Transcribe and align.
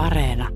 Areena. 0.00 0.48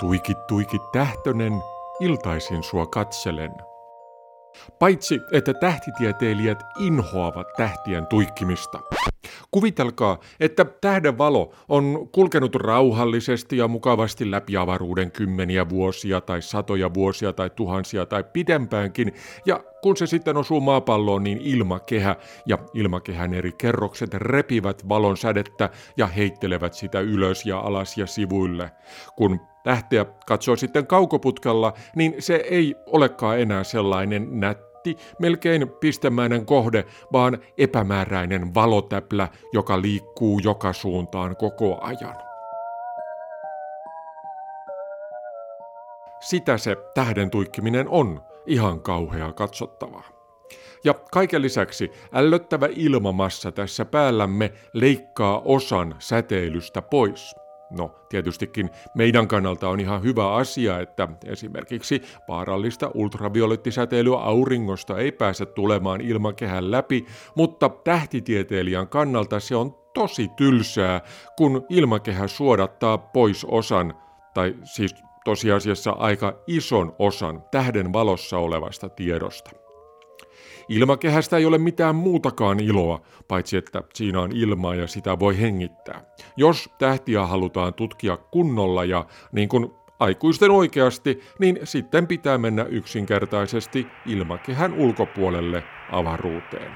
Tuikit 0.00 0.46
tuikit 0.46 0.82
tähtönen, 0.92 1.52
iltaisin 2.00 2.62
sua 2.62 2.86
katselen. 2.86 3.71
Paitsi, 4.78 5.20
että 5.32 5.54
tähtitieteilijät 5.54 6.58
inhoavat 6.78 7.46
tähtien 7.56 8.06
tuikkimista. 8.06 8.78
Kuvitelkaa, 9.50 10.18
että 10.40 10.64
tähden 10.64 11.18
valo 11.18 11.54
on 11.68 12.08
kulkenut 12.12 12.54
rauhallisesti 12.54 13.56
ja 13.56 13.68
mukavasti 13.68 14.30
läpi 14.30 14.56
avaruuden 14.56 15.12
kymmeniä 15.12 15.68
vuosia 15.68 16.20
tai 16.20 16.42
satoja 16.42 16.94
vuosia 16.94 17.32
tai 17.32 17.50
tuhansia 17.50 18.06
tai 18.06 18.24
pidempäänkin, 18.32 19.12
ja 19.46 19.64
kun 19.82 19.96
se 19.96 20.06
sitten 20.06 20.36
osuu 20.36 20.60
maapalloon, 20.60 21.24
niin 21.24 21.38
ilmakehä 21.38 22.16
ja 22.46 22.58
ilmakehän 22.74 23.34
eri 23.34 23.52
kerrokset 23.52 24.14
repivät 24.14 24.88
valon 24.88 25.16
sädettä 25.16 25.70
ja 25.96 26.06
heittelevät 26.06 26.74
sitä 26.74 27.00
ylös 27.00 27.46
ja 27.46 27.58
alas 27.58 27.98
ja 27.98 28.06
sivuille. 28.06 28.70
Kun 29.16 29.40
tähteä 29.64 30.06
katsoo 30.26 30.56
sitten 30.56 30.86
kaukoputkella, 30.86 31.72
niin 31.96 32.14
se 32.18 32.34
ei 32.34 32.74
olekaan 32.86 33.40
enää 33.40 33.64
sellainen 33.64 34.40
nätti, 34.40 34.71
melkein 35.18 35.68
pistemäinen 35.80 36.46
kohde, 36.46 36.84
vaan 37.12 37.38
epämääräinen 37.58 38.54
valotäplä, 38.54 39.28
joka 39.52 39.82
liikkuu 39.82 40.38
joka 40.38 40.72
suuntaan 40.72 41.36
koko 41.36 41.78
ajan. 41.80 42.16
Sitä 46.20 46.58
se 46.58 46.76
tähden 46.94 47.30
tuikkiminen 47.30 47.88
on, 47.88 48.22
ihan 48.46 48.80
kauhea 48.80 49.32
katsottavaa. 49.32 50.08
Ja 50.84 50.94
kaiken 50.94 51.42
lisäksi 51.42 51.90
ällöttävä 52.12 52.68
ilmamassa 52.76 53.52
tässä 53.52 53.84
päällämme 53.84 54.52
leikkaa 54.72 55.42
osan 55.44 55.94
säteilystä 55.98 56.82
pois– 56.82 57.34
No, 57.78 57.94
tietystikin 58.08 58.70
meidän 58.94 59.28
kannalta 59.28 59.68
on 59.68 59.80
ihan 59.80 60.02
hyvä 60.02 60.34
asia, 60.34 60.80
että 60.80 61.08
esimerkiksi 61.26 62.02
vaarallista 62.28 62.90
ultraviolettisäteilyä 62.94 64.18
auringosta 64.18 64.98
ei 64.98 65.12
pääse 65.12 65.46
tulemaan 65.46 66.00
ilmakehän 66.00 66.70
läpi, 66.70 67.06
mutta 67.34 67.68
tähtitieteilijän 67.68 68.88
kannalta 68.88 69.40
se 69.40 69.56
on 69.56 69.74
tosi 69.94 70.28
tylsää, 70.36 71.00
kun 71.36 71.66
ilmakehä 71.68 72.26
suodattaa 72.26 72.98
pois 72.98 73.44
osan, 73.44 73.94
tai 74.34 74.54
siis 74.64 74.94
tosiasiassa 75.24 75.90
aika 75.90 76.34
ison 76.46 76.96
osan 76.98 77.44
tähden 77.50 77.92
valossa 77.92 78.38
olevasta 78.38 78.88
tiedosta. 78.88 79.61
Ilmakehästä 80.68 81.36
ei 81.36 81.46
ole 81.46 81.58
mitään 81.58 81.94
muutakaan 81.94 82.60
iloa, 82.60 83.00
paitsi 83.28 83.56
että 83.56 83.82
siinä 83.94 84.20
on 84.20 84.30
ilmaa 84.34 84.74
ja 84.74 84.86
sitä 84.86 85.18
voi 85.18 85.40
hengittää. 85.40 86.00
Jos 86.36 86.70
tähtiä 86.78 87.26
halutaan 87.26 87.74
tutkia 87.74 88.16
kunnolla 88.16 88.84
ja 88.84 89.04
niin 89.32 89.48
kuin 89.48 89.70
aikuisten 90.00 90.50
oikeasti, 90.50 91.20
niin 91.38 91.58
sitten 91.64 92.06
pitää 92.06 92.38
mennä 92.38 92.64
yksinkertaisesti 92.68 93.86
ilmakehän 94.06 94.72
ulkopuolelle 94.72 95.64
avaruuteen. 95.92 96.72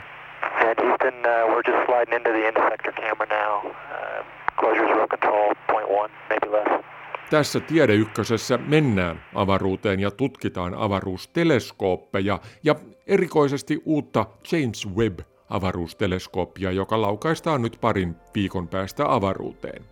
Uh, 1.27 1.50
we're 1.50 1.62
just 1.67 1.87
sliding 1.87 2.15
into 2.15 2.31
the 2.31 2.48
intersector 2.48 2.93
camera 2.93 3.27
now. 3.27 3.67
Uh, 3.67 4.25
closure 4.61 4.87
zero 4.87 5.09
control, 5.09 5.55
point 5.67 5.89
one, 5.89 6.11
maybe 6.31 6.48
less. 6.48 6.86
Tässä 7.30 7.60
Tiedeykkösessä 7.60 8.58
mennään 8.58 9.25
avaruuteen 9.34 10.00
ja 10.00 10.10
tutkitaan 10.10 10.75
avaruusteleskooppeja 10.75 12.41
ja 12.62 12.75
erikoisesti 13.06 13.82
uutta 13.84 14.26
James 14.53 14.88
Webb-avaruusteleskooppia, 14.97 16.72
joka 16.72 17.03
laukaistaan 17.03 17.62
nyt 17.62 17.78
parin 17.81 18.16
viikon 18.34 18.69
päästä 18.69 19.15
avaruuteen. 19.15 19.84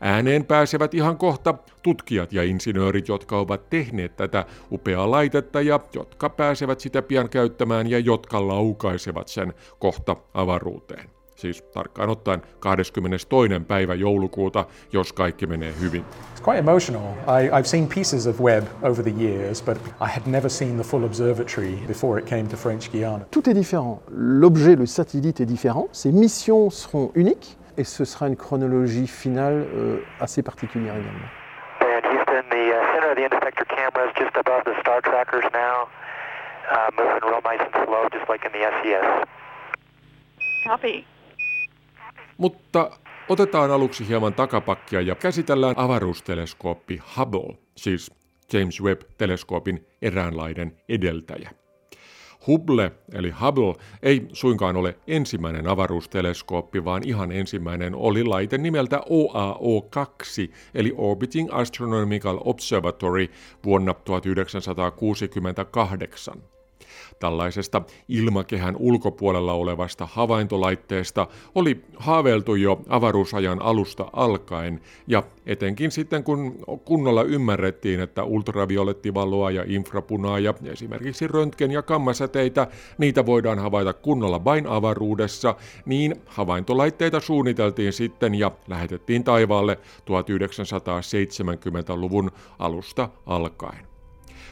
Ääneen 0.00 0.44
pääsevät 0.44 0.94
ihan 0.94 1.18
kohta 1.18 1.54
tutkijat 1.82 2.32
ja 2.32 2.42
insinöörit, 2.42 3.08
jotka 3.08 3.38
ovat 3.38 3.70
tehneet 3.70 4.16
tätä 4.16 4.46
upeaa 4.72 5.10
laitetta 5.10 5.60
ja 5.60 5.80
jotka 5.94 6.28
pääsevät 6.28 6.80
sitä 6.80 7.02
pian 7.02 7.28
käyttämään 7.28 7.90
ja 7.90 7.98
jotka 7.98 8.48
laukaisevat 8.48 9.28
sen 9.28 9.54
kohta 9.78 10.16
avaruuteen 10.34 11.17
siis 11.38 11.62
tarkkaan 11.62 12.08
ottaen 12.08 12.42
22. 12.58 13.28
päivä 13.68 13.94
joulukuuta, 13.94 14.64
jos 14.92 15.12
kaikki 15.12 15.46
menee 15.46 15.72
hyvin. 15.80 16.04
It's 16.34 16.42
quite 16.44 16.58
emotional. 16.58 17.02
I, 17.26 17.48
I've 17.50 17.66
seen 17.66 17.88
pieces 17.88 18.26
of 18.26 18.40
web 18.40 18.64
over 18.82 19.04
the 19.04 19.24
years, 19.24 19.62
but 19.62 19.76
I 20.00 20.06
had 20.06 20.22
never 20.26 20.50
seen 20.50 20.74
the 20.74 20.84
full 20.84 21.04
observatory 21.04 21.78
before 21.86 22.20
it 22.20 22.28
came 22.28 22.48
to 22.48 22.56
French 22.56 22.90
Guiana. 22.90 23.24
Tout 23.30 23.48
est 23.48 23.54
différent. 23.54 24.02
L'objet, 24.10 24.76
le 24.76 24.86
satellite 24.86 25.40
est 25.40 25.46
différent. 25.46 25.88
Ses 25.92 26.12
missions 26.12 26.70
seront 26.70 27.12
uniques 27.14 27.56
et 27.76 27.84
ce 27.84 28.04
sera 28.04 28.26
une 28.26 28.36
chronologie 28.36 29.06
finale 29.06 29.66
euh, 29.74 30.00
assez 30.20 30.42
particulière 30.42 30.96
également. 30.96 31.28
And 31.80 32.04
Houston, 32.04 32.42
the 32.50 32.72
uh, 32.72 32.94
center 32.94 33.10
of 33.10 33.16
the 33.16 33.24
intersector 33.24 33.64
camera 33.68 34.08
is 34.08 34.12
just 34.18 34.36
above 34.36 34.64
the 34.64 34.74
star 34.80 35.00
trackers 35.02 35.44
now, 35.54 35.86
uh, 36.70 36.90
moving 36.98 37.22
real 37.22 37.40
nice 37.44 37.62
and 37.62 37.84
slow, 37.84 38.08
just 38.12 38.28
like 38.28 38.44
in 38.44 38.52
the 38.52 38.66
SES. 38.82 39.24
Copy. 40.64 41.06
Mutta 42.38 42.90
otetaan 43.28 43.70
aluksi 43.70 44.08
hieman 44.08 44.34
takapakkia 44.34 45.00
ja 45.00 45.14
käsitellään 45.14 45.78
avaruusteleskooppi 45.78 47.00
Hubble, 47.16 47.58
siis 47.76 48.12
James 48.52 48.82
Webb-teleskoopin 48.82 49.86
eräänlainen 50.02 50.76
edeltäjä. 50.88 51.50
Hubble 52.46 52.92
eli 53.14 53.30
Hubble 53.30 53.74
ei 54.02 54.28
suinkaan 54.32 54.76
ole 54.76 54.96
ensimmäinen 55.06 55.68
avaruusteleskooppi, 55.68 56.84
vaan 56.84 57.02
ihan 57.06 57.32
ensimmäinen 57.32 57.94
oli 57.94 58.24
laite 58.24 58.58
nimeltä 58.58 59.00
OAO-2 59.10 60.52
eli 60.74 60.94
Orbiting 60.96 61.48
Astronomical 61.52 62.38
Observatory 62.44 63.28
vuonna 63.64 63.94
1968. 63.94 66.42
Tällaisesta 67.18 67.82
ilmakehän 68.08 68.76
ulkopuolella 68.76 69.52
olevasta 69.52 70.08
havaintolaitteesta 70.12 71.26
oli 71.54 71.84
haaveiltu 71.96 72.54
jo 72.54 72.80
avaruusajan 72.88 73.62
alusta 73.62 74.06
alkaen, 74.12 74.80
ja 75.06 75.22
etenkin 75.46 75.90
sitten 75.90 76.24
kun 76.24 76.64
kunnolla 76.84 77.22
ymmärrettiin, 77.22 78.00
että 78.00 78.24
ultraviolettivaloa 78.24 79.50
ja 79.50 79.64
infrapunaa 79.66 80.38
ja 80.38 80.54
esimerkiksi 80.64 81.28
röntgen- 81.28 81.72
ja 81.72 81.82
kammasäteitä, 81.82 82.66
niitä 82.98 83.26
voidaan 83.26 83.58
havaita 83.58 83.92
kunnolla 83.92 84.44
vain 84.44 84.66
avaruudessa, 84.66 85.54
niin 85.86 86.16
havaintolaitteita 86.26 87.20
suunniteltiin 87.20 87.92
sitten 87.92 88.34
ja 88.34 88.50
lähetettiin 88.68 89.24
taivaalle 89.24 89.78
1970-luvun 90.06 92.30
alusta 92.58 93.08
alkaen. 93.26 93.87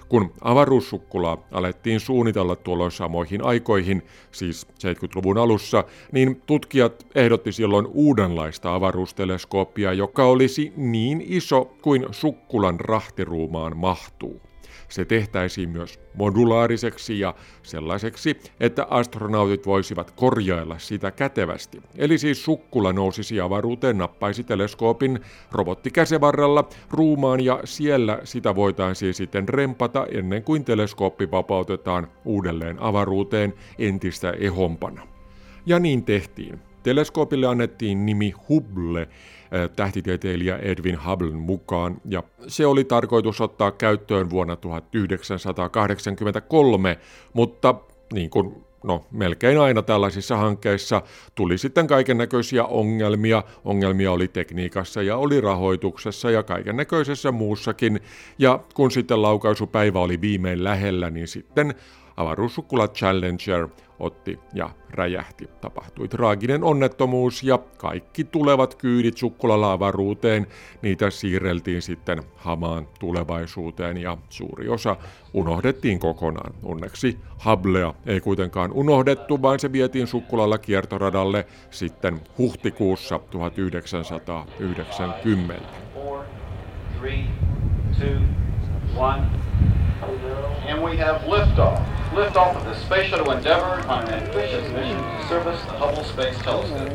Kun 0.09 0.33
avaruussukkulaa 0.41 1.39
alettiin 1.53 2.01
suunnitella 2.01 2.57
tuolloin 2.57 2.91
samoihin 2.91 3.45
aikoihin, 3.45 4.03
siis 4.33 4.67
70-luvun 4.67 5.39
alussa, 5.39 5.85
niin 6.13 6.43
tutkijat 6.47 7.07
ehdotti 7.15 7.53
silloin 7.53 7.87
uudenlaista 7.87 8.75
avaruusteleskooppia, 8.75 9.93
joka 9.93 10.25
olisi 10.25 10.73
niin 10.77 11.25
iso 11.27 11.65
kuin 11.83 12.07
sukkulan 12.11 12.81
rahtiruumaan 12.81 13.77
mahtuu. 13.77 14.46
Se 14.89 15.05
tehtäisiin 15.05 15.69
myös 15.69 16.01
modulaariseksi 16.15 17.21
ja 17.21 17.35
sellaiseksi, 17.63 18.41
että 18.61 18.87
astronautit 18.91 19.67
voisivat 19.67 20.11
korjailla 20.11 20.79
sitä 20.79 21.11
kätevästi. 21.11 21.83
Eli 21.97 22.19
siis 22.19 22.45
sukkula 22.45 22.93
nousisi 22.93 23.41
avaruuteen, 23.41 23.99
nappaisi 23.99 24.45
teleskoopin 24.45 25.21
robottikäsevarrella 25.53 26.69
ruumaan 26.91 27.45
ja 27.45 27.61
siellä 27.65 28.19
sitä 28.25 28.55
voitaisiin 28.55 29.15
sitten 29.15 29.49
rempata 29.49 30.07
ennen 30.11 30.43
kuin 30.43 30.65
teleskooppi 30.65 31.31
vapautetaan 31.31 32.09
uudelleen 32.25 32.77
avaruuteen 32.81 33.55
entistä 33.79 34.31
ehompana. 34.31 35.03
Ja 35.67 35.79
niin 35.79 36.05
tehtiin. 36.05 36.61
Teleskoopille 36.87 37.47
annettiin 37.47 38.07
nimi 38.07 38.35
Hubble, 38.49 39.09
tähtitieteilijä 39.77 40.57
Edwin 40.57 40.99
Hubblen 41.07 41.35
mukaan, 41.35 42.01
ja 42.05 42.23
se 42.47 42.67
oli 42.67 42.85
tarkoitus 42.85 43.41
ottaa 43.41 43.71
käyttöön 43.71 44.31
vuonna 44.31 44.57
1983, 44.57 46.99
mutta 47.33 47.75
niin 48.13 48.31
kuin 48.31 48.65
no, 48.85 49.05
melkein 49.11 49.61
aina 49.61 49.83
tällaisissa 49.83 50.37
hankkeissa 50.37 51.03
tuli 51.35 51.59
sitten 51.59 51.87
kaiken 51.87 52.19
näköisiä 52.19 52.65
ongelmia. 52.65 53.43
Ongelmia 53.65 54.13
oli 54.13 54.29
tekniikassa 54.29 55.03
ja 55.03 55.17
oli 55.17 55.41
rahoituksessa 55.41 56.31
ja 56.31 56.43
kaiken 56.43 56.77
näköisessä 56.77 57.33
muussakin. 57.33 58.01
Ja 58.39 58.61
kun 58.75 58.91
sitten 58.91 59.23
laukaisupäivä 59.23 60.01
oli 60.01 60.21
viimein 60.21 60.65
lähellä, 60.65 61.11
niin 61.11 61.29
sitten 61.29 61.75
avaruussukkula 62.17 62.89
Challenger 62.89 63.69
otti 63.99 64.39
ja 64.55 64.71
räjähti. 64.91 65.49
Tapahtui 65.61 66.09
traaginen 66.09 66.65
onnettomuus 66.65 67.43
ja 67.43 67.59
kaikki 67.59 68.25
tulevat 68.25 68.75
kyydit 68.75 69.17
sukkulalavaruuteen, 69.17 70.47
niitä 70.83 71.11
siirreltiin 71.11 71.83
sitten 71.83 72.23
hamaan 72.37 72.89
tulevaisuuteen 72.99 73.97
ja 73.97 74.17
suuri 74.29 74.69
osa 74.69 74.97
unohdettiin 75.35 75.99
kokonaan. 75.99 76.55
Onneksi 76.63 77.19
Hublea 77.45 77.95
ei 78.07 78.21
kuitenkaan 78.21 78.73
unohdettu, 78.73 79.43
vaan 79.43 79.61
se 79.61 79.73
vietiin 79.73 80.07
sukkulalla 80.07 80.59
kiertoradalle 80.59 81.47
sitten 81.71 82.21
huhtikuussa 82.39 83.21
1990. 83.31 85.69
Four, 85.95 86.25
three, 86.99 87.25
two, 87.99 88.19
one. 88.97 89.23
And 90.69 90.83
we 90.83 90.97
have 90.97 91.21
liftoff. 91.27 91.81
Liftoff 92.15 92.57
of 92.57 92.65
the 92.65 92.75
Space 92.75 93.09
Shuttle 93.11 93.33
Endeavour 93.33 93.89
on 93.89 94.05
an 94.05 94.15
ambitious 94.15 94.73
mission 94.73 94.99
to 94.99 95.29
service 95.29 95.61
the 95.67 95.79
Hubble 95.79 96.05
Space 96.05 96.39
Telescope. 96.45 96.91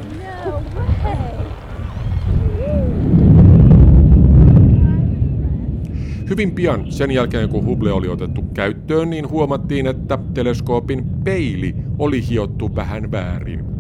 Hyvin 6.30 6.52
pian 6.52 6.92
sen 6.92 7.12
jälkeen, 7.12 7.50
kun 7.50 7.66
Hubble 7.66 7.92
oli 7.92 8.10
otettu 8.10 8.42
käyttöön, 8.42 9.10
niin 9.10 9.30
huomattiin, 9.30 9.88
että 9.88 10.20
teleskoopin 10.34 11.06
peili 11.24 11.76
oli 12.00 12.30
hiottu 12.30 12.76
vähän 12.76 13.12
väärin. 13.12 13.71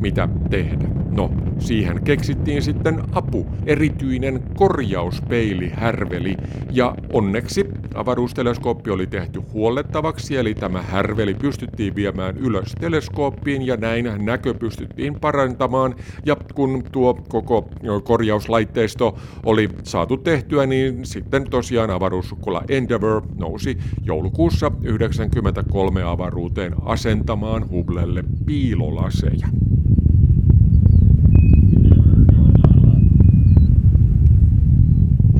Mitä 0.00 0.28
tehdä? 0.50 0.88
No, 1.10 1.30
siihen 1.58 2.02
keksittiin 2.04 2.62
sitten 2.62 3.02
apu, 3.12 3.46
erityinen 3.66 4.42
korjauspeili 4.56 5.70
härveli, 5.74 6.36
ja 6.70 6.94
onneksi 7.12 7.66
avaruusteleskooppi 7.94 8.90
oli 8.90 9.06
tehty 9.06 9.42
huollettavaksi, 9.52 10.36
eli 10.36 10.54
tämä 10.54 10.82
härveli 10.82 11.34
pystyttiin 11.34 11.94
viemään 11.94 12.36
ylös 12.36 12.72
teleskooppiin, 12.80 13.66
ja 13.66 13.76
näin 13.76 14.12
näkö 14.18 14.54
pystyttiin 14.54 15.20
parantamaan, 15.20 15.94
ja 16.24 16.36
kun 16.54 16.84
tuo 16.92 17.14
koko 17.14 17.68
korjauslaitteisto 18.04 19.18
oli 19.44 19.68
saatu 19.82 20.16
tehtyä, 20.16 20.66
niin 20.66 21.06
sitten 21.06 21.44
tosiaan 21.50 21.90
avaruussukkula 21.90 22.62
Endeavour 22.68 23.22
nousi 23.38 23.78
joulukuussa 24.02 24.70
1993 24.70 26.02
avaruuteen 26.02 26.74
asentamaan 26.84 27.70
Hubblelle 27.70 28.24
piilolaseja. 28.46 29.48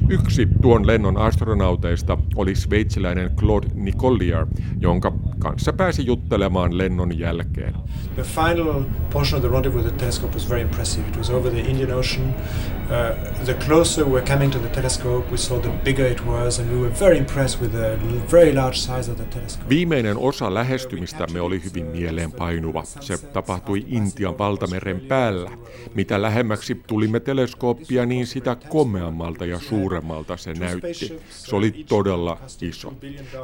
Yksi 0.08 0.48
tuon 0.62 0.86
lennon 0.86 1.16
astronauteista 1.16 2.18
oli 2.36 2.54
sveitsiläinen 2.54 3.30
Claude 3.36 3.66
Nicollier, 3.74 4.46
jonka 4.80 5.12
kanssa 5.50 5.72
pääsi 5.72 6.06
juttelemaan 6.06 6.78
lennon 6.78 7.18
jälkeen. 7.18 7.74
The 8.14 8.22
final 8.22 8.82
portion 9.12 9.38
of 9.38 9.42
the 9.42 9.52
rendezvous 9.52 9.84
with 9.84 9.94
the 9.94 9.98
telescope 9.98 10.34
was 10.34 10.48
very 10.48 10.62
impressive. 10.62 11.08
It 11.08 11.16
was 11.16 11.30
over 11.30 11.52
the 11.52 11.60
Indian 11.60 11.92
Ocean. 11.92 12.24
Uh, 12.26 13.44
the 13.44 13.54
closer 13.54 14.04
we 14.04 14.12
were 14.12 14.26
coming 14.26 14.52
to 14.52 14.58
the 14.58 14.68
telescope, 14.68 15.30
we 15.30 15.36
saw 15.36 15.58
the 15.60 15.68
bigger 15.84 16.06
it 16.06 16.26
was, 16.26 16.58
and 16.58 16.70
we 16.70 16.80
were 16.80 16.94
very 17.00 17.18
impressed 17.18 17.60
with 17.62 17.72
the 17.72 17.98
very 18.32 18.54
large 18.54 18.78
size 18.78 19.10
of 19.10 19.16
the 19.16 19.24
telescope. 19.24 19.68
Viimeinen 19.68 20.16
osa 20.16 20.54
lähestymistämme 20.54 21.40
oli 21.40 21.62
hyvin 21.64 21.86
mieleenpainuva. 21.86 22.84
Se 22.84 23.18
tapahtui 23.18 23.84
Intian 23.86 24.38
valtameren 24.38 25.00
päällä. 25.00 25.50
Mitä 25.94 26.22
lähemmäksi 26.22 26.82
tulimme 26.86 27.20
teleskooppia, 27.20 28.06
niin 28.06 28.26
sitä 28.26 28.56
komeammalta 28.68 29.46
ja 29.46 29.58
suuremmalta 29.58 30.36
se 30.36 30.54
näytti. 30.54 31.20
Se 31.30 31.56
oli 31.56 31.84
todella 31.88 32.38
iso. 32.60 32.94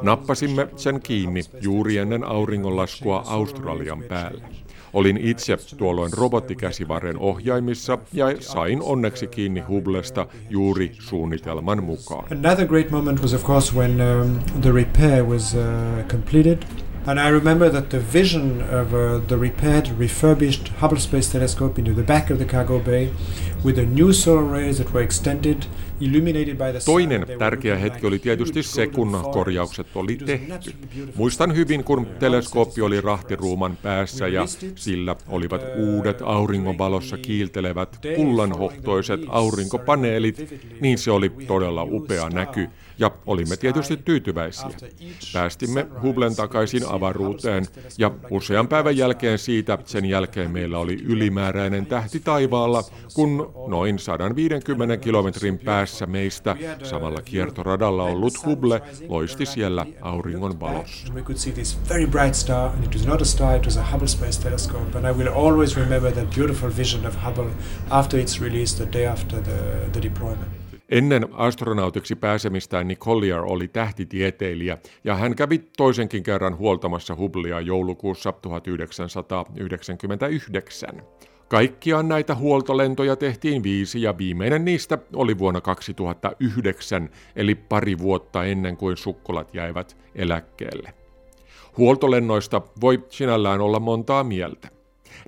Nappasimme 0.01 0.67
sen 0.75 1.01
kiinni 1.01 1.41
juuri 1.61 1.92
ennen 1.97 2.23
auringonlaskua 2.23 3.23
Australian 3.27 4.03
päällä. 4.09 4.47
Olin 4.93 5.17
itse 5.17 5.57
tuolloin 5.77 6.13
robottikäsivarren 6.13 7.17
ohjaimissa 7.17 7.97
ja 8.13 8.25
sain 8.39 8.81
onneksi 8.81 9.27
kiinni 9.27 9.61
Hublesta 9.61 10.27
juuri 10.49 10.91
suunnitelman 10.99 11.83
mukaan. 11.83 12.25
Another 12.31 12.67
great 12.67 12.91
moment 12.91 13.21
was 13.21 13.33
of 13.33 13.43
course 13.43 13.75
when 13.75 13.91
um, 14.01 14.39
the 14.61 14.71
repair 14.71 15.23
was 15.23 15.55
uh, 15.55 16.07
completed. 16.07 16.57
And 17.05 17.19
I 17.19 17.29
remember 17.29 17.69
that 17.69 17.89
the 17.89 17.99
vision 18.13 18.61
of 18.61 18.93
uh, 18.93 19.27
the 19.27 19.35
repaired, 19.35 19.89
refurbished 19.99 20.69
Hubble 20.79 20.99
Space 20.99 21.31
Telescope 21.31 21.77
into 21.77 21.93
the 21.93 22.03
back 22.03 22.29
of 22.29 22.39
the 22.39 22.45
cargo 22.45 22.79
bay 22.79 23.09
with 23.63 23.75
the 23.75 23.85
new 23.85 24.13
solar 24.13 24.43
rays 24.43 24.77
that 24.77 24.93
were 24.93 25.03
extended 25.03 25.65
Toinen 26.85 27.25
tärkeä 27.39 27.77
hetki 27.77 28.07
oli 28.07 28.19
tietysti 28.19 28.63
se, 28.63 28.87
kun 28.87 29.19
korjaukset 29.33 29.87
oli 29.95 30.15
tehty. 30.15 30.73
Muistan 31.15 31.55
hyvin, 31.55 31.83
kun 31.83 32.07
teleskooppi 32.19 32.81
oli 32.81 33.01
rahtiruuman 33.01 33.77
päässä 33.77 34.27
ja 34.27 34.45
sillä 34.75 35.15
olivat 35.27 35.61
uudet 35.77 36.21
auringonvalossa 36.21 37.17
kiiltelevät 37.17 37.99
kullanhohtoiset 38.15 39.21
aurinkopaneelit, 39.27 40.61
niin 40.81 40.97
se 40.97 41.11
oli 41.11 41.29
todella 41.29 41.83
upea 41.83 42.29
näky 42.29 42.69
ja 42.99 43.11
olimme 43.25 43.57
tietysti 43.57 43.97
tyytyväisiä. 43.97 44.69
Päästimme 45.33 45.87
Hublen 46.01 46.35
takaisin 46.35 46.81
avaruuteen 46.89 47.65
ja 47.97 48.11
usean 48.29 48.67
päivän 48.67 48.97
jälkeen 48.97 49.37
siitä 49.37 49.77
sen 49.85 50.05
jälkeen 50.05 50.51
meillä 50.51 50.79
oli 50.79 50.97
ylimääräinen 51.03 51.85
tähti 51.85 52.19
taivaalla, 52.19 52.83
kun 53.13 53.53
noin 53.67 53.99
150 53.99 54.97
kilometrin 54.97 55.59
päässä 55.59 55.82
meistä 56.07 56.55
samalla 56.83 57.21
kiertoradalla 57.21 58.03
ollut 58.03 58.45
Hubble 58.45 58.81
loisti 59.07 59.45
siellä 59.45 59.85
auringon 60.01 60.59
valossa. 60.59 61.13
And 64.95 65.05
I 65.05 65.11
will 65.11 65.33
always 65.35 65.77
remember 65.77 66.11
that 66.11 66.35
beautiful 66.35 66.71
vision 66.77 67.05
of 67.05 67.15
Hubble 67.25 67.51
after 67.89 68.19
its 68.19 68.41
release 68.41 68.75
the 68.75 68.87
day 68.93 69.07
after 69.07 69.41
the, 69.41 69.53
the 69.91 70.01
deployment. 70.01 70.47
Ennen 70.89 71.27
astronautiksi 71.33 72.15
pääsemistään 72.15 72.87
Nick 72.87 73.01
Collier 73.01 73.39
oli 73.39 73.67
tähtitieteilijä 73.67 74.77
ja 75.03 75.15
hän 75.15 75.35
kävi 75.35 75.61
toisenkin 75.77 76.23
kerran 76.23 76.57
huoltamassa 76.57 77.15
Hubblea 77.15 77.61
joulukuussa 77.61 78.31
1999. 78.31 81.01
Kaikkiaan 81.53 82.07
näitä 82.07 82.35
huoltolentoja 82.35 83.15
tehtiin 83.15 83.63
viisi 83.63 84.01
ja 84.01 84.17
viimeinen 84.17 84.65
niistä 84.65 84.97
oli 85.15 85.37
vuonna 85.37 85.61
2009, 85.61 87.09
eli 87.35 87.55
pari 87.55 87.97
vuotta 87.97 88.45
ennen 88.45 88.77
kuin 88.77 88.97
sukkulat 88.97 89.55
jäivät 89.55 89.97
eläkkeelle. 90.15 90.93
Huoltolennoista 91.77 92.61
voi 92.81 93.03
sinällään 93.09 93.61
olla 93.61 93.79
montaa 93.79 94.23
mieltä. 94.23 94.67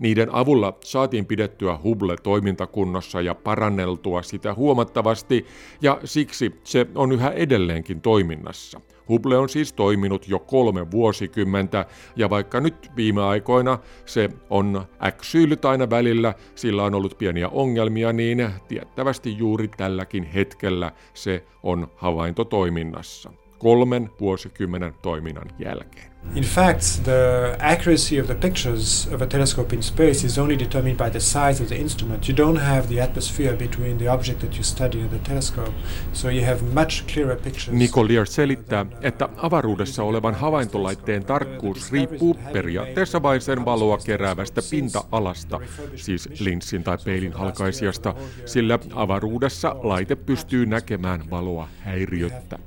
Niiden 0.02 0.36
avulla 0.36 0.78
saatiin 0.84 1.26
pidettyä 1.26 1.80
Hubble 1.84 2.16
toimintakunnossa 2.24 3.22
ja 3.22 3.36
paranneltua 3.36 4.22
sitä 4.22 4.54
huomattavasti, 4.54 5.46
ja 5.82 6.00
siksi 6.04 6.56
se 6.64 6.88
on 6.96 7.12
yhä 7.12 7.30
edelleenkin 7.30 8.02
toiminnassa. 8.02 8.82
Hubble 9.10 9.38
on 9.38 9.50
siis 9.50 9.74
toiminut 9.74 10.28
jo 10.28 10.40
kolme 10.40 10.92
vuosikymmentä, 10.92 11.86
ja 12.16 12.30
vaikka 12.30 12.60
nyt 12.60 12.92
viime 12.96 13.24
aikoina 13.24 13.80
se 14.06 14.30
on 14.50 14.86
äksyylyt 15.04 15.66
aina 15.66 15.90
välillä, 15.90 16.34
sillä 16.56 16.84
on 16.84 16.96
ollut 16.96 17.18
pieniä 17.18 17.50
ongelmia, 17.50 18.14
niin 18.14 18.50
tiettävästi 18.68 19.38
juuri 19.38 19.68
tälläkin 19.68 20.24
hetkellä 20.24 20.92
se 21.14 21.44
on 21.64 21.88
havaintotoiminnassa 21.96 23.32
kolmen 23.60 24.10
vuosikymmenen 24.20 24.94
toiminnan 25.02 25.48
jälkeen. 25.60 26.15
In 26.36 26.44
fact, 26.44 27.06
the 27.06 27.56
accuracy 27.60 28.20
of 28.22 28.28
the 28.28 28.36
pictures 28.36 29.08
of 29.14 29.22
a 29.22 29.26
telescope 29.26 29.76
in 29.76 29.82
space 29.82 30.26
is 30.26 30.38
only 30.38 30.60
determined 30.60 30.98
by 30.98 31.10
the 31.10 31.20
size 31.20 31.64
of 31.64 31.70
the 31.70 31.76
instrument. 31.76 32.28
You 32.28 32.36
don't 32.38 32.60
have 32.60 32.88
the 32.88 33.02
atmosphere 33.02 33.56
between 33.56 33.98
the 33.98 34.08
object 34.08 34.40
that 34.40 34.54
you 34.54 34.64
study 34.64 35.02
and 35.02 35.10
the 35.10 35.20
telescope, 35.20 35.72
so 36.14 36.30
you 36.30 36.46
have 36.46 36.62
much 36.74 37.04
clearer 37.14 37.36
pictures. 37.36 37.72
Nicolier 37.72 38.26
selittää, 38.26 38.86
että 39.02 39.30
avaruudessa 39.38 40.04
olevan 40.04 40.36
havaintolaitteen 40.36 41.26
tarkkuus 41.26 41.92
riippuu 41.92 42.38
periaatteessa 42.54 43.22
vain 43.22 43.42
sen 43.42 43.66
valoa 43.66 43.98
keräävästä 43.98 44.62
pinta-alasta, 44.72 45.60
siis 45.96 46.30
linssin 46.40 46.84
tai 46.84 46.98
peilin 47.06 47.34
halkaisijasta, 47.34 48.16
sillä 48.46 48.80
avaruudessa 48.96 49.76
laite 49.84 50.16
pystyy 50.16 50.66
näkemään 50.66 51.30
valoa 51.30 51.68
häiriöttä. 51.80 52.60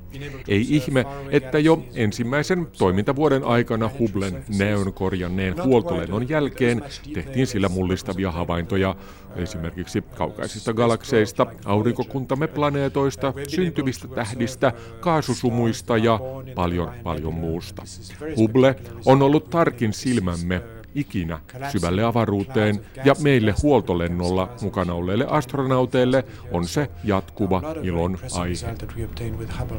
Ei 0.49 0.67
ihme, 0.69 1.07
että 1.31 1.59
jo 1.59 1.85
ensimmäisen 1.95 2.67
toimintavuoden 2.79 3.45
aikana 3.49 3.91
Hublen 3.99 4.45
neon 4.59 4.93
korjanneen 4.93 5.65
huoltolennon 5.65 6.29
jälkeen 6.29 6.83
tehtiin 7.15 7.47
sillä 7.47 7.69
mullistavia 7.69 8.31
havaintoja 8.31 8.97
esimerkiksi 9.37 10.03
kaukaisista 10.17 10.73
galakseista, 10.73 11.47
aurinkokuntamme 11.65 12.47
planeetoista, 12.47 13.35
syntyvistä 13.49 14.09
tähdistä, 14.09 14.73
kaasusumuista 15.01 15.97
ja 15.97 16.21
paljon 16.55 16.93
paljon 17.03 17.35
muusta. 17.35 17.83
Hubble 18.37 18.77
on 19.07 19.23
ollut 19.23 19.51
tarkin 19.51 19.93
silmämme 19.93 20.78
ikinä 20.99 21.41
syvälle 21.73 22.05
avaruuteen 22.05 22.81
ja 23.05 23.15
meille 23.23 23.55
huoltolennolla 23.63 24.49
mukana 24.63 24.95
olleille 24.95 25.27
astronauteille 25.29 26.25
on 26.53 26.67
se 26.67 26.89
jatkuva 27.05 27.63
ilon 27.83 28.19
aihe. 28.39 28.75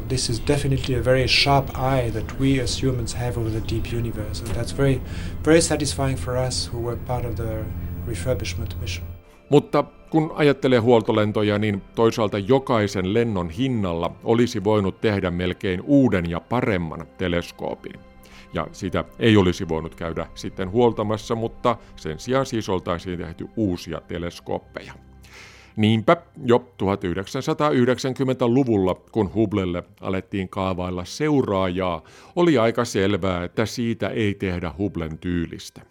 This 0.08 0.30
is 0.30 0.44
definitely 0.48 1.00
a 1.00 1.06
very 1.06 1.28
sharp 1.28 1.70
eye 1.70 2.12
that 2.12 2.40
we 2.40 2.64
as 2.64 2.84
humans 2.84 3.16
have 3.16 3.34
over 3.38 3.52
the 3.52 3.76
deep 3.76 3.86
universe 4.00 4.46
and 4.46 4.56
that's 4.56 4.78
very, 4.78 5.02
very 5.46 5.62
satisfying 5.62 6.20
for 6.20 6.38
us 6.48 6.74
who 6.74 6.82
were 6.82 6.98
part 7.08 7.26
of 7.26 7.36
the 7.36 7.66
refurbishment 8.08 8.82
mission. 8.82 9.08
Mutta 9.50 9.84
kun 10.10 10.32
ajattelee 10.36 10.80
huoltolentoja, 10.80 11.60
niin 11.60 11.82
toisaalta 11.96 12.38
jokaisen 12.38 13.14
lennon 13.14 13.50
hinnalla 13.50 14.16
olisi 14.24 14.64
voinut 14.64 15.02
tehdä 15.02 15.32
melkein 15.32 15.82
uuden 15.82 16.30
ja 16.30 16.40
paremman 16.40 17.08
teleskoopin. 17.18 18.09
Ja 18.54 18.68
sitä 18.72 19.04
ei 19.20 19.38
olisi 19.38 19.68
voinut 19.68 19.96
käydä 19.96 20.28
sitten 20.36 20.72
huoltamassa, 20.72 21.36
mutta 21.36 21.78
sen 21.96 22.20
sijaan 22.20 22.46
siis 22.46 22.70
oltaisiin 22.70 23.20
tehty 23.20 23.48
uusia 23.56 24.02
teleskooppeja. 24.08 24.94
Niinpä 25.76 26.18
jo 26.46 26.74
1990-luvulla, 26.84 28.96
kun 29.12 29.34
Hubblelle 29.34 29.84
alettiin 30.02 30.50
kaavailla 30.50 31.06
seuraajaa, 31.06 32.04
oli 32.36 32.58
aika 32.58 32.86
selvää, 32.86 33.44
että 33.44 33.66
siitä 33.66 34.10
ei 34.10 34.34
tehdä 34.34 34.72
Hubblen 34.78 35.18
tyylistä. 35.18 35.82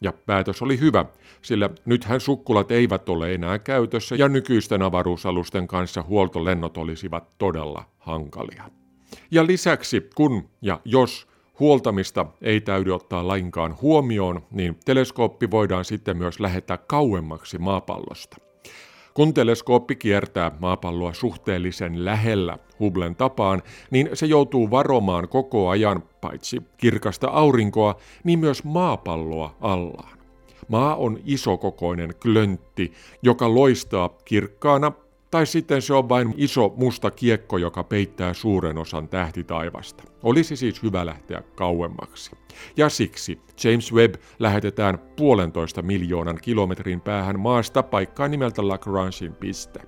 Ja 0.00 0.12
päätös 0.12 0.62
oli 0.62 0.80
hyvä, 0.80 1.04
sillä 1.42 1.70
nythän 1.84 2.20
sukkulat 2.20 2.70
eivät 2.70 3.08
ole 3.08 3.34
enää 3.34 3.58
käytössä 3.58 4.16
ja 4.16 4.28
nykyisten 4.28 4.82
avaruusalusten 4.82 5.66
kanssa 5.66 6.02
huoltolennot 6.02 6.76
olisivat 6.76 7.38
todella 7.38 7.84
hankalia. 7.98 8.64
Ja 9.30 9.46
lisäksi 9.46 10.08
kun 10.14 10.48
ja 10.62 10.80
jos 10.84 11.33
huoltamista 11.60 12.26
ei 12.42 12.60
täydy 12.60 12.90
ottaa 12.90 13.28
lainkaan 13.28 13.76
huomioon, 13.82 14.42
niin 14.50 14.76
teleskooppi 14.84 15.50
voidaan 15.50 15.84
sitten 15.84 16.16
myös 16.16 16.40
lähettää 16.40 16.78
kauemmaksi 16.78 17.58
maapallosta. 17.58 18.36
Kun 19.14 19.34
teleskooppi 19.34 19.96
kiertää 19.96 20.52
maapalloa 20.58 21.12
suhteellisen 21.14 22.04
lähellä 22.04 22.58
Hubblen 22.80 23.16
tapaan, 23.16 23.62
niin 23.90 24.10
se 24.14 24.26
joutuu 24.26 24.70
varomaan 24.70 25.28
koko 25.28 25.68
ajan 25.68 26.02
paitsi 26.20 26.62
kirkasta 26.76 27.28
aurinkoa, 27.28 27.96
niin 28.24 28.38
myös 28.38 28.64
maapalloa 28.64 29.54
allaan. 29.60 30.18
Maa 30.68 30.96
on 30.96 31.18
isokokoinen 31.24 32.14
klöntti, 32.22 32.92
joka 33.22 33.54
loistaa 33.54 34.08
kirkkaana 34.24 34.92
tai 35.34 35.46
sitten 35.46 35.82
se 35.82 35.94
on 35.94 36.08
vain 36.08 36.34
iso 36.36 36.74
musta 36.76 37.10
kiekko, 37.10 37.58
joka 37.58 37.84
peittää 37.84 38.34
suuren 38.34 38.78
osan 38.78 39.08
tähtitaivasta. 39.08 40.02
Olisi 40.22 40.56
siis 40.56 40.82
hyvä 40.82 41.06
lähteä 41.06 41.42
kauemmaksi. 41.54 42.30
Ja 42.76 42.88
siksi 42.88 43.40
James 43.64 43.92
Webb 43.92 44.14
lähetetään 44.38 44.98
puolentoista 45.16 45.82
miljoonan 45.82 46.38
kilometrin 46.42 47.00
päähän 47.00 47.40
maasta 47.40 47.82
paikkaan 47.82 48.30
nimeltä 48.30 48.68
Lagrangein 48.68 49.34
piste. 49.34 49.80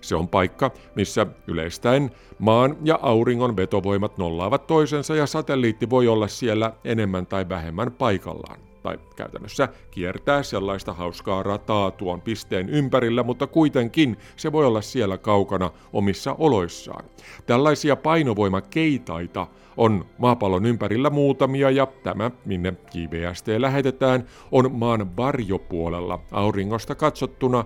Se 0.00 0.16
on 0.16 0.28
paikka, 0.28 0.70
missä 0.94 1.26
yleistäen 1.46 2.10
maan 2.38 2.76
ja 2.84 2.98
auringon 3.02 3.56
vetovoimat 3.56 4.18
nollaavat 4.18 4.66
toisensa 4.66 5.16
ja 5.16 5.26
satelliitti 5.26 5.90
voi 5.90 6.08
olla 6.08 6.28
siellä 6.28 6.72
enemmän 6.84 7.26
tai 7.26 7.48
vähemmän 7.48 7.92
paikallaan 7.92 8.71
tai 8.82 8.98
käytännössä 9.16 9.68
kiertää 9.90 10.42
sellaista 10.42 10.92
hauskaa 10.92 11.42
rataa 11.42 11.90
tuon 11.90 12.20
pisteen 12.20 12.68
ympärillä, 12.68 13.22
mutta 13.22 13.46
kuitenkin 13.46 14.16
se 14.36 14.52
voi 14.52 14.66
olla 14.66 14.80
siellä 14.80 15.18
kaukana 15.18 15.70
omissa 15.92 16.34
oloissaan. 16.38 17.04
Tällaisia 17.46 17.96
painovoimakeitaita 17.96 19.46
on 19.76 20.04
maapallon 20.18 20.66
ympärillä 20.66 21.10
muutamia 21.10 21.70
ja 21.70 21.86
tämä, 21.86 22.30
minne 22.44 22.74
JVST 22.94 23.46
lähetetään, 23.58 24.24
on 24.52 24.72
maan 24.72 25.16
varjopuolella 25.16 26.18
auringosta 26.32 26.94
katsottuna, 26.94 27.64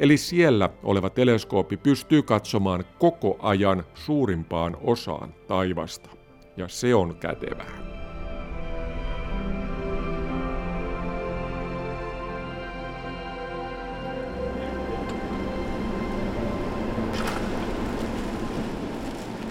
eli 0.00 0.16
siellä 0.16 0.70
oleva 0.82 1.10
teleskooppi 1.10 1.76
pystyy 1.76 2.22
katsomaan 2.22 2.84
koko 2.98 3.36
ajan 3.42 3.84
suurimpaan 3.94 4.76
osaan 4.80 5.34
taivasta. 5.48 6.10
Ja 6.56 6.68
se 6.68 6.94
on 6.94 7.16
kätevää. 7.16 7.99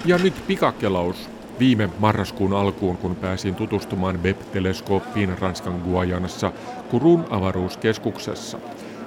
Ja 0.06 0.18
nyt 0.18 0.34
pikakelaus 0.48 1.30
viime 1.60 1.90
marraskuun 2.00 2.54
alkuun, 2.54 2.98
kun 2.98 3.16
pääsin 3.16 3.56
tutustumaan 3.56 4.24
Webb-teleskooppiin 4.24 5.40
Ranskan 5.40 5.82
Guajanassa 5.84 6.52
Kurun 6.92 7.26
avaruuskeskuksessa. 7.30 8.60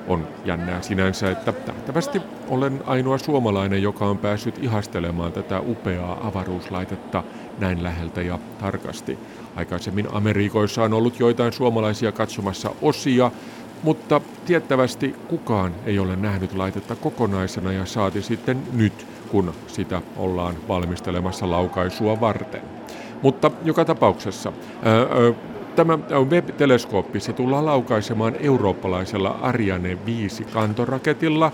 On 0.08 0.28
jännää 0.44 0.82
sinänsä, 0.82 1.30
että 1.30 1.52
tähtävästi 1.52 2.20
olen 2.48 2.80
ainoa 2.86 3.18
suomalainen, 3.18 3.82
joka 3.82 4.04
on 4.06 4.18
päässyt 4.18 4.58
ihastelemaan 4.62 5.32
tätä 5.32 5.60
upeaa 5.60 6.26
avaruuslaitetta 6.26 7.24
näin 7.58 7.82
läheltä 7.82 8.22
ja 8.22 8.38
tarkasti. 8.60 9.18
Aikaisemmin 9.56 10.08
Amerikoissa 10.12 10.82
on 10.82 10.92
ollut 10.92 11.20
joitain 11.20 11.52
suomalaisia 11.52 12.12
katsomassa 12.12 12.70
osia, 12.82 13.30
mutta 13.82 14.20
tiettävästi 14.44 15.14
kukaan 15.28 15.74
ei 15.86 15.98
ole 15.98 16.16
nähnyt 16.16 16.54
laitetta 16.54 16.96
kokonaisena 16.96 17.72
ja 17.72 17.86
saati 17.86 18.22
sitten 18.22 18.62
nyt 18.72 19.06
kun 19.32 19.54
sitä 19.66 20.02
ollaan 20.16 20.54
valmistelemassa 20.68 21.50
laukaisua 21.50 22.20
varten. 22.20 22.60
Mutta 23.22 23.50
joka 23.64 23.84
tapauksessa 23.84 24.52
tämä 25.76 25.98
web-teleskooppi 26.30 27.20
se 27.20 27.32
tullaan 27.32 27.66
laukaisemaan 27.66 28.36
eurooppalaisella 28.40 29.38
Ariane 29.42 29.98
5 30.06 30.44
kantoraketilla, 30.44 31.52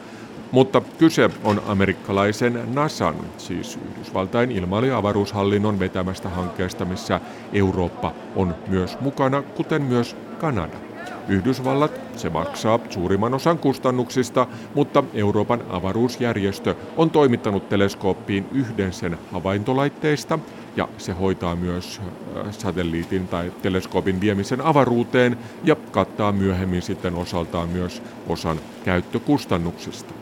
mutta 0.50 0.82
kyse 0.98 1.30
on 1.44 1.62
amerikkalaisen 1.66 2.60
NASAn, 2.74 3.14
siis 3.36 3.78
Yhdysvaltain 3.90 4.50
ilmailu- 4.52 4.86
ja 4.86 4.96
avaruushallinnon 4.96 5.78
vetämästä 5.78 6.28
hankkeesta, 6.28 6.84
missä 6.84 7.20
Eurooppa 7.52 8.12
on 8.36 8.54
myös 8.68 9.00
mukana, 9.00 9.42
kuten 9.42 9.82
myös 9.82 10.16
Kanada. 10.40 10.87
Yhdysvallat, 11.28 12.00
se 12.16 12.30
maksaa 12.30 12.78
suurimman 12.90 13.34
osan 13.34 13.58
kustannuksista, 13.58 14.46
mutta 14.74 15.04
Euroopan 15.14 15.62
avaruusjärjestö 15.68 16.74
on 16.96 17.10
toimittanut 17.10 17.68
teleskooppiin 17.68 18.46
yhden 18.52 18.92
sen 18.92 19.18
havaintolaitteista 19.32 20.38
ja 20.76 20.88
se 20.98 21.12
hoitaa 21.12 21.56
myös 21.56 22.00
äh, 22.36 22.52
satelliitin 22.52 23.28
tai 23.28 23.52
teleskoopin 23.62 24.20
viemisen 24.20 24.60
avaruuteen 24.60 25.38
ja 25.64 25.76
kattaa 25.76 26.32
myöhemmin 26.32 26.82
sitten 26.82 27.14
osaltaan 27.14 27.68
myös 27.68 28.02
osan 28.28 28.60
käyttökustannuksista. 28.84 30.14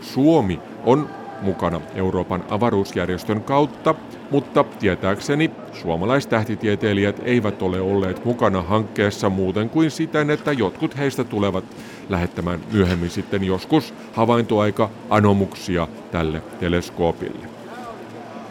Suomi 0.00 0.60
on 0.84 1.10
mukana 1.40 1.80
Euroopan 1.94 2.44
avaruusjärjestön 2.50 3.42
kautta, 3.42 3.94
mutta 4.30 4.64
tietääkseni 4.64 5.50
suomalaistähtitieteilijät 5.72 7.20
eivät 7.24 7.62
ole 7.62 7.80
olleet 7.80 8.24
mukana 8.24 8.62
hankkeessa 8.62 9.30
muuten 9.30 9.70
kuin 9.70 9.90
siten, 9.90 10.30
että 10.30 10.52
jotkut 10.52 10.96
heistä 10.96 11.24
tulevat 11.24 11.64
lähettämään 12.08 12.60
myöhemmin 12.72 13.10
sitten 13.10 13.44
joskus 13.44 13.94
havaintoaika 14.12 14.90
anomuksia 15.10 15.88
tälle 16.10 16.42
teleskoopille. 16.60 17.46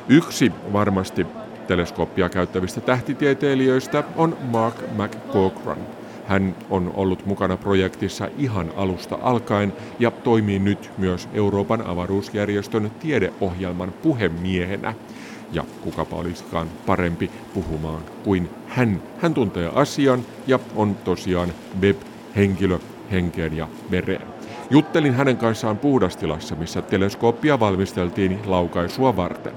Yksi 0.09 0.51
varmasti 0.73 1.27
teleskooppia 1.67 2.29
käyttävistä 2.29 2.81
tähtitieteilijöistä 2.81 4.03
on 4.15 4.37
Mark 4.51 4.75
McCaughran, 4.97 5.77
hän 6.27 6.55
on 6.69 6.91
ollut 6.95 7.25
mukana 7.25 7.57
projektissa 7.57 8.27
ihan 8.37 8.71
alusta 8.75 9.17
alkaen 9.21 9.73
ja 9.99 10.11
toimii 10.11 10.59
nyt 10.59 10.91
myös 10.97 11.29
Euroopan 11.33 11.87
avaruusjärjestön 11.87 12.91
tiedeohjelman 12.99 13.91
puhemiehenä. 13.91 14.93
Ja 15.55 15.63
kukapa 15.81 16.15
olisikaan 16.15 16.67
parempi 16.85 17.31
puhumaan 17.53 18.01
kuin 18.23 18.49
hän. 18.67 19.01
Hän 19.17 19.33
tuntee 19.33 19.71
asian 19.73 20.25
ja 20.47 20.59
on 20.75 20.95
tosiaan 20.95 21.53
web-henkilö 21.81 22.79
henkeen 23.11 23.57
ja 23.57 23.67
vereen. 23.91 24.27
Juttelin 24.69 25.13
hänen 25.13 25.37
kanssaan 25.37 25.77
puhdastilassa, 25.77 26.55
missä 26.55 26.81
teleskooppia 26.81 27.59
valmisteltiin 27.59 28.39
laukaisua 28.45 29.15
varten. 29.15 29.53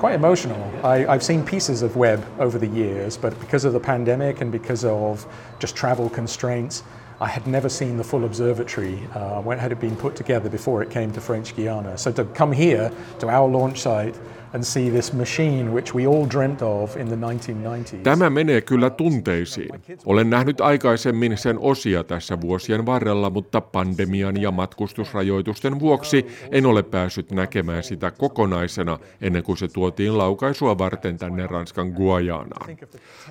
quite 0.00 0.14
emotional. 0.14 0.58
I, 0.82 1.04
have 1.04 1.22
seen 1.22 1.44
pieces 1.44 1.82
of 1.82 1.94
Webb 1.94 2.24
over 2.38 2.58
the 2.58 2.66
years, 2.66 3.18
but 3.18 3.38
because 3.38 3.66
of 3.66 3.74
the 3.74 3.80
pandemic 3.80 4.40
and 4.40 4.50
because 4.50 4.82
of 4.82 5.26
just 5.60 5.76
travel 5.76 6.08
constraints, 6.08 6.82
I 7.20 7.28
had 7.28 7.46
never 7.46 7.68
seen 7.68 7.98
the 7.98 8.04
full 8.04 8.24
observatory 8.24 9.06
uh, 9.14 9.42
when 9.42 9.58
it 9.58 9.60
had 9.60 9.78
been 9.78 9.94
put 9.94 10.16
together 10.16 10.48
before 10.48 10.82
it 10.82 10.88
came 10.88 11.12
to 11.12 11.20
French 11.20 11.54
Guiana. 11.54 11.98
So 11.98 12.10
to 12.12 12.24
come 12.24 12.50
here 12.50 12.90
to 13.18 13.28
our 13.28 13.46
launch 13.46 13.80
site 13.80 14.18
and 14.54 14.62
see 14.62 14.90
this 14.90 15.12
machine 15.12 15.72
which 15.72 15.94
we 15.94 16.06
all 16.06 16.26
dreamt 16.30 16.62
of 16.62 16.96
in 16.96 17.06
the 17.06 17.16
1990s. 17.16 17.96
Tämä 18.02 18.30
menee 18.30 18.60
kyllä 18.60 18.90
tunteisiin. 18.90 19.68
Olen 20.06 20.30
nähnyt 20.30 20.60
aikaisemmin 20.60 21.38
sen 21.38 21.58
osia 21.58 22.04
tässä 22.04 22.40
vuosien 22.40 22.86
varrella, 22.86 23.30
mutta 23.30 23.60
pandemian 23.60 24.42
ja 24.42 24.50
matkustusrajoitusten 24.50 25.80
vuoksi 25.80 26.26
en 26.50 26.66
ole 26.66 26.82
päässyt 26.82 27.32
näkemään 27.32 27.82
sitä 27.82 28.10
kokonaisena 28.10 28.98
ennen 29.20 29.42
kuin 29.42 29.58
se 29.58 29.68
tuotiin 29.68 30.18
laukaisua 30.18 30.78
varten 30.78 31.18
tänne 31.18 31.46
Ranskan 31.46 31.88
Guajanaan. 31.88 32.76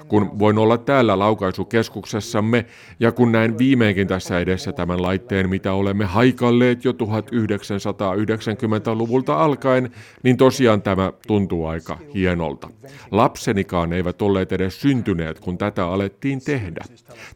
Kun 0.08 0.40
voin 0.40 0.58
olla 0.58 0.78
täällä 0.78 1.20
laukaisukeskuksessamme 1.20 2.66
ja 3.00 3.12
kun 3.12 3.32
näen 3.32 3.58
viimeinkin 3.58 4.08
tässä 4.08 4.40
edessä 4.40 4.72
tämän 4.72 5.02
laitteen, 5.02 5.50
mitä 5.50 5.74
olemme 5.74 6.06
haikalleet 6.06 6.86
jo 6.86 6.92
1990-luvulta 6.92 9.44
alkaen, 9.44 9.92
niin 10.24 10.38
tosiaan 10.38 10.82
tämä 10.82 11.09
tuntuu 11.28 11.66
aika 11.66 11.98
hienolta. 12.14 12.70
Lapsenikaan 13.12 13.94
eivät 13.94 14.22
olleet 14.22 14.52
edes 14.52 14.82
syntyneet, 14.82 15.40
kun 15.40 15.58
tätä 15.58 15.88
alettiin 15.88 16.42
tehdä. 16.42 16.86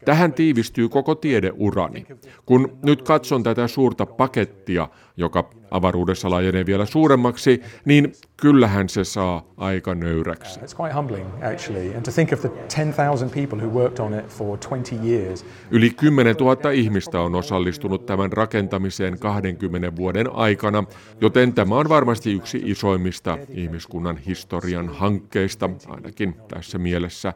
Tähän 0.04 0.32
tiivistyy 0.32 0.88
koko 0.88 1.14
tiedeurani. 1.14 2.06
Kun 2.46 2.78
nyt 2.82 3.02
katson 3.02 3.42
tätä 3.42 3.68
suurta 3.68 4.06
pakettia, 4.06 4.88
joka 5.16 5.50
avaruudessa 5.70 6.30
laajenee 6.30 6.66
vielä 6.66 6.86
suuremmaksi, 6.86 7.62
niin 7.84 8.12
kyllähän 8.36 8.88
se 8.88 9.04
saa 9.04 9.44
aika 9.56 9.94
nöyräksi. 9.94 10.60
It's 10.60 10.80
quite 10.80 10.94
humbling 10.94 11.26
actually, 11.52 11.94
and 11.94 12.02
to 12.02 12.10
think 12.10 12.32
of 12.32 12.40
the 12.40 12.50
10,000 12.76 13.30
people 13.30 13.58
who 13.58 13.80
worked 13.80 13.98
on 13.98 14.14
it 14.14 14.26
for 14.28 14.58
20 14.58 15.06
years. 15.06 15.44
Yli 15.70 15.90
10 15.90 16.36
000 16.36 16.70
ihmistä 16.70 17.20
on 17.20 17.34
osallistunut 17.34 18.06
tämän 18.06 18.32
rakentamiseen 18.32 19.18
20 19.18 19.96
vuoden 19.96 20.32
aikana, 20.32 20.84
joten 21.20 21.52
tämä 21.52 21.74
on 21.74 21.88
varmasti 21.88 22.32
yksi 22.32 22.62
isoimmista 22.64 23.38
ihmiskunnan 23.48 24.16
historian 24.16 24.88
hankkeista, 24.88 25.70
ainakin 25.88 26.34
tässä 26.48 26.78
mielessä. 26.78 27.32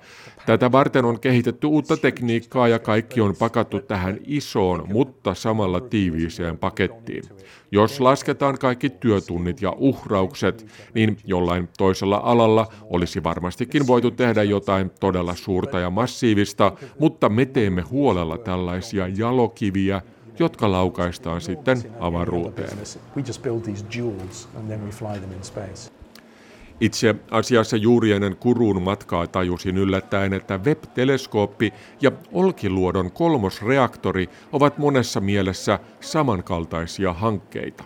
Tätä 0.47 0.73
varten 0.73 1.05
on 1.05 1.21
kehitetty 1.21 1.67
uutta 1.67 1.97
tekniikkaa 1.97 2.69
ja 2.69 2.79
kaikki 2.79 3.21
on 3.21 3.37
pakattu 3.39 3.81
tähän 3.81 4.19
isoon, 4.25 4.85
mutta 4.93 5.35
samalla 5.35 5.81
tiiviiseen 5.81 6.59
pakettiin. 6.59 7.23
Jos 7.71 8.01
lasketaan 8.01 8.59
kaikki 8.59 8.91
työtunnit 8.91 9.63
ja 9.63 9.73
uhraukset, 9.77 10.67
niin 10.95 11.17
jollain 11.25 11.69
toisella 11.79 12.21
alalla 12.25 12.67
olisi 12.83 13.23
varmastikin 13.25 13.87
voitu 13.87 14.11
tehdä 14.11 14.43
jotain 14.43 14.91
todella 15.01 15.35
suurta 15.35 15.79
ja 15.79 15.91
massiivista, 15.91 16.73
mutta 16.99 17.29
me 17.29 17.47
teemme 17.47 17.83
huolella 17.83 18.39
tällaisia 18.39 19.09
jalokiviä, 19.09 20.03
jotka 20.39 20.73
laukaistaan 20.73 21.41
sitten 21.41 21.83
avaruuteen. 22.01 22.79
Itse 26.81 27.15
asiassa 27.31 27.77
juuri 27.77 28.13
ennen 28.13 28.37
Kuruun 28.37 28.83
matkaa 28.83 29.27
tajusin 29.27 29.79
yllättäen, 29.79 30.33
että 30.33 30.59
Webb-teleskooppi 30.59 31.73
ja 32.01 32.13
Olkiluodon 32.33 33.13
kolmosreaktori 33.13 34.29
ovat 34.53 34.79
monessa 34.79 35.21
mielessä 35.21 35.79
samankaltaisia 36.01 37.13
hankkeita. 37.13 37.85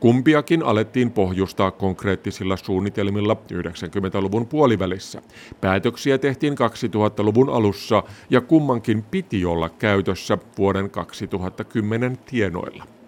Kumpiakin 0.00 0.62
alettiin 0.62 1.10
pohjustaa 1.10 1.70
konkreettisilla 1.70 2.56
suunnitelmilla 2.56 3.36
90-luvun 3.52 4.46
puolivälissä. 4.46 5.22
Päätöksiä 5.60 6.18
tehtiin 6.18 6.54
2000-luvun 6.54 7.50
alussa 7.50 8.02
ja 8.30 8.40
kummankin 8.40 9.02
piti 9.02 9.44
olla 9.44 9.68
käytössä 9.68 10.38
vuoden 10.58 10.90
2010 10.90 12.18
tienoilla. 12.18 12.99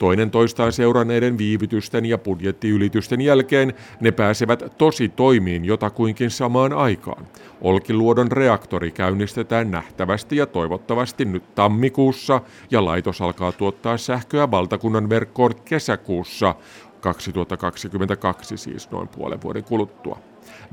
Toinen 0.00 0.30
toistaan 0.30 0.72
seuranneiden 0.72 1.38
viivytysten 1.38 2.06
ja 2.06 2.18
budjettiylitysten 2.18 3.20
jälkeen 3.20 3.74
ne 4.00 4.10
pääsevät 4.10 4.62
tosi 4.78 5.08
toimiin 5.08 5.64
jotakuinkin 5.64 6.30
samaan 6.30 6.72
aikaan. 6.72 7.26
Olkiluodon 7.60 8.32
reaktori 8.32 8.90
käynnistetään 8.90 9.70
nähtävästi 9.70 10.36
ja 10.36 10.46
toivottavasti 10.46 11.24
nyt 11.24 11.54
tammikuussa 11.54 12.40
ja 12.70 12.84
laitos 12.84 13.20
alkaa 13.20 13.52
tuottaa 13.52 13.96
sähköä 13.96 14.50
valtakunnan 14.50 15.08
verkkoon 15.08 15.54
kesäkuussa 15.64 16.54
2022 17.00 18.56
siis 18.56 18.90
noin 18.90 19.08
puolen 19.08 19.42
vuoden 19.42 19.64
kuluttua. 19.64 20.29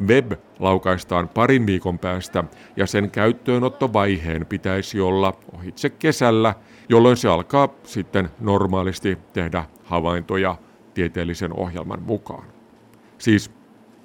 Web 0.07 0.31
laukaistaan 0.59 1.29
parin 1.29 1.65
viikon 1.65 1.99
päästä 1.99 2.43
ja 2.75 2.87
sen 2.87 3.11
käyttöönottovaiheen 3.11 4.45
pitäisi 4.45 4.99
olla 4.99 5.33
ohitse 5.53 5.89
kesällä, 5.89 6.55
jolloin 6.89 7.17
se 7.17 7.27
alkaa 7.27 7.69
sitten 7.83 8.29
normaalisti 8.39 9.17
tehdä 9.33 9.65
havaintoja 9.83 10.55
tieteellisen 10.93 11.59
ohjelman 11.59 12.01
mukaan. 12.01 12.45
Siis 13.17 13.51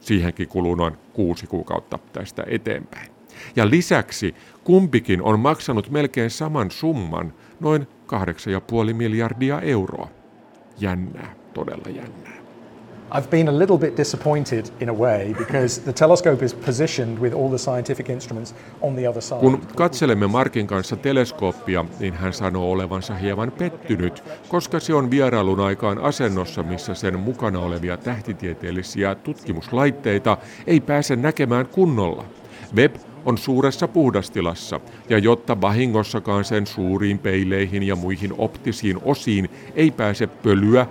siihenkin 0.00 0.48
kuluu 0.48 0.74
noin 0.74 0.96
kuusi 1.12 1.46
kuukautta 1.46 1.98
tästä 2.12 2.44
eteenpäin. 2.46 3.12
Ja 3.56 3.70
lisäksi 3.70 4.34
kumpikin 4.64 5.22
on 5.22 5.40
maksanut 5.40 5.90
melkein 5.90 6.30
saman 6.30 6.70
summan, 6.70 7.32
noin 7.60 7.86
8,5 8.88 8.94
miljardia 8.94 9.60
euroa. 9.60 10.08
Jännää, 10.78 11.34
todella 11.54 11.88
jännää. 11.88 12.41
I've 13.14 13.30
been 13.30 13.48
a 13.48 13.58
little 13.58 13.78
bit 13.78 13.96
disappointed 13.96 14.66
in 14.80 14.88
a 14.88 14.92
way 14.92 15.34
because 15.38 15.80
the 15.82 15.92
telescope 15.92 16.44
is 16.44 16.54
positioned 16.54 17.18
with 17.18 17.34
all 17.34 17.48
the 17.48 17.58
scientific 17.58 18.08
instruments 18.08 18.54
on 18.80 18.94
the 18.94 19.08
other 19.08 19.22
side. 19.22 19.40
Kun 19.40 19.60
katselemme 19.76 20.26
Markin 20.26 20.66
kanssa 20.66 20.96
teleskooppia, 20.96 21.84
niin 22.00 22.14
hän 22.14 22.32
sanoo 22.32 22.72
olevansa 22.72 23.14
hieman 23.14 23.52
pettynyt, 23.52 24.24
koska 24.48 24.80
se 24.80 24.94
on 24.94 25.10
vierailun 25.10 25.60
aikaan 25.60 25.98
asennossa, 25.98 26.62
missä 26.62 26.94
sen 26.94 27.18
mukana 27.18 27.60
olevia 27.60 27.96
tähtitieteellisiä 27.96 29.14
tutkimuslaitteita 29.14 30.38
ei 30.66 30.80
pääse 30.80 31.16
näkemään 31.16 31.66
kunnolla. 31.66 32.24
Web 32.76 32.94
on 33.24 33.38
suuressa 33.38 33.88
puhdastilassa, 33.88 34.80
ja 35.08 35.18
jotta 35.18 35.60
vahingossakaan 35.60 36.44
sen 36.44 36.66
suuriin 36.66 37.18
peileihin 37.18 37.82
ja 37.82 37.96
muihin 37.96 38.34
optisiin 38.38 38.98
osiin 39.04 39.50
ei 39.74 39.90
pääse 39.90 40.26
pölyä, 40.26 40.86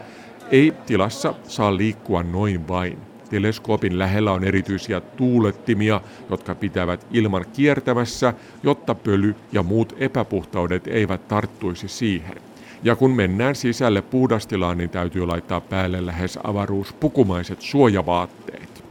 ei 0.51 0.73
tilassa 0.85 1.33
saa 1.47 1.77
liikkua 1.77 2.23
noin 2.23 2.67
vain. 2.67 2.97
Teleskoopin 3.29 3.99
lähellä 3.99 4.31
on 4.31 4.43
erityisiä 4.43 4.99
tuulettimia, 4.99 6.01
jotka 6.29 6.55
pitävät 6.55 7.07
ilman 7.11 7.45
kiertämässä, 7.53 8.33
jotta 8.63 8.95
pöly 8.95 9.35
ja 9.51 9.63
muut 9.63 9.95
epäpuhtaudet 9.97 10.87
eivät 10.87 11.27
tarttuisi 11.27 11.87
siihen. 11.87 12.35
Ja 12.83 12.95
kun 12.95 13.11
mennään 13.11 13.55
sisälle 13.55 14.01
puhdastilaan, 14.01 14.77
niin 14.77 14.89
täytyy 14.89 15.25
laittaa 15.25 15.61
päälle 15.61 16.05
lähes 16.05 16.39
avaruuspukumaiset 16.43 17.61
suojavaatteet. 17.61 18.83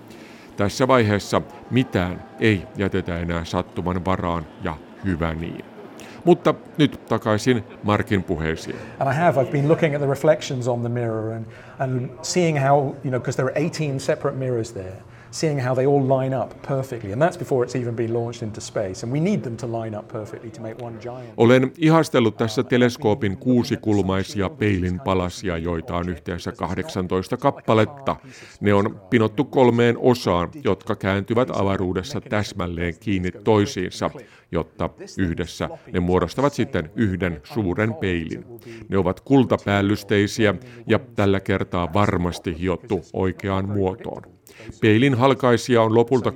Tässä 0.57 0.88
vaiheessa 0.88 1.42
mitään 1.70 2.23
ei 2.40 2.62
jätetä 2.77 3.18
enää 3.18 3.44
sattuman 3.44 4.05
varaan 4.05 4.46
ja 4.64 4.77
hyvä 5.05 5.35
niin. 5.35 5.80
Mutta 6.24 6.54
nyt 6.78 7.00
takaisin 7.09 7.64
Markin 7.83 8.22
puheisiin. 8.22 8.76
And 8.98 9.12
I 9.12 9.16
have. 9.16 9.42
I've 9.42 9.52
been 9.52 9.68
looking 9.68 9.94
at 9.94 10.00
the 10.00 10.11
reflections 10.11 10.68
on 10.68 10.80
the 10.80 10.88
mirror 10.88 11.33
and, 11.33 11.46
and 11.78 12.11
seeing 12.22 12.59
how, 12.59 12.76
you 12.76 13.11
know, 13.11 13.20
because 13.20 13.37
there 13.37 13.48
are 13.48 13.66
18 13.66 14.00
separate 14.00 14.38
mirrors 14.38 14.72
there, 14.72 14.96
seeing 15.30 15.66
how 15.66 15.74
they 15.74 15.87
all 15.87 16.02
line 16.02 16.37
up 16.37 16.62
perfectly. 16.68 17.12
And 17.12 17.22
that's 17.22 17.38
before 17.38 17.64
it's 17.64 17.76
even 17.76 17.94
been 17.94 18.14
launched 18.14 18.42
into 18.42 18.61
space. 18.61 19.06
And 19.06 19.12
we 19.12 19.20
need 19.20 19.40
them 19.40 19.56
to 19.56 19.66
line 19.83 19.98
up 19.98 20.09
perfectly 20.09 20.50
to 20.50 20.61
make 20.62 20.85
one 20.85 20.96
giant. 21.00 21.35
Olen 21.37 21.72
ihastellut 21.78 22.37
tässä 22.37 22.62
teleskoopin 22.62 23.37
kuusikulmaisia 23.37 24.50
peilin 24.50 25.00
palasia, 25.00 25.59
joita 25.59 25.96
on 25.96 26.09
yhteensä 26.09 26.52
18 26.52 27.37
kappaletta. 27.37 28.16
Ne 28.61 28.74
on 28.74 29.00
pinottu 29.11 29.44
kolmeen 29.44 29.98
osaan, 29.98 30.48
jotka 30.64 30.96
kääntyvät 30.96 31.48
avaruudessa 31.50 32.20
täsmälleen 32.20 32.94
kiinni 33.00 33.30
toisiinsa, 33.44 34.11
jotta 34.52 34.90
yhdessä 35.18 35.68
ne 35.92 36.00
muodostavat 36.00 36.52
sitten 36.52 36.90
yhden 36.96 37.40
suuren 37.44 37.94
peilin. 37.94 38.44
Ne 38.88 38.98
ovat 38.98 39.20
kultapäällysteisiä 39.20 40.54
ja 40.86 40.98
tällä 40.98 41.40
kertaa 41.40 41.92
varmasti 41.92 42.60
hiottu 42.60 43.00
oikeaan 43.12 43.68
muotoon. 43.68 44.39
Peilin 44.81 45.14
halkaisia 45.14 45.83
on 45.83 45.94
lopulta 45.94 46.31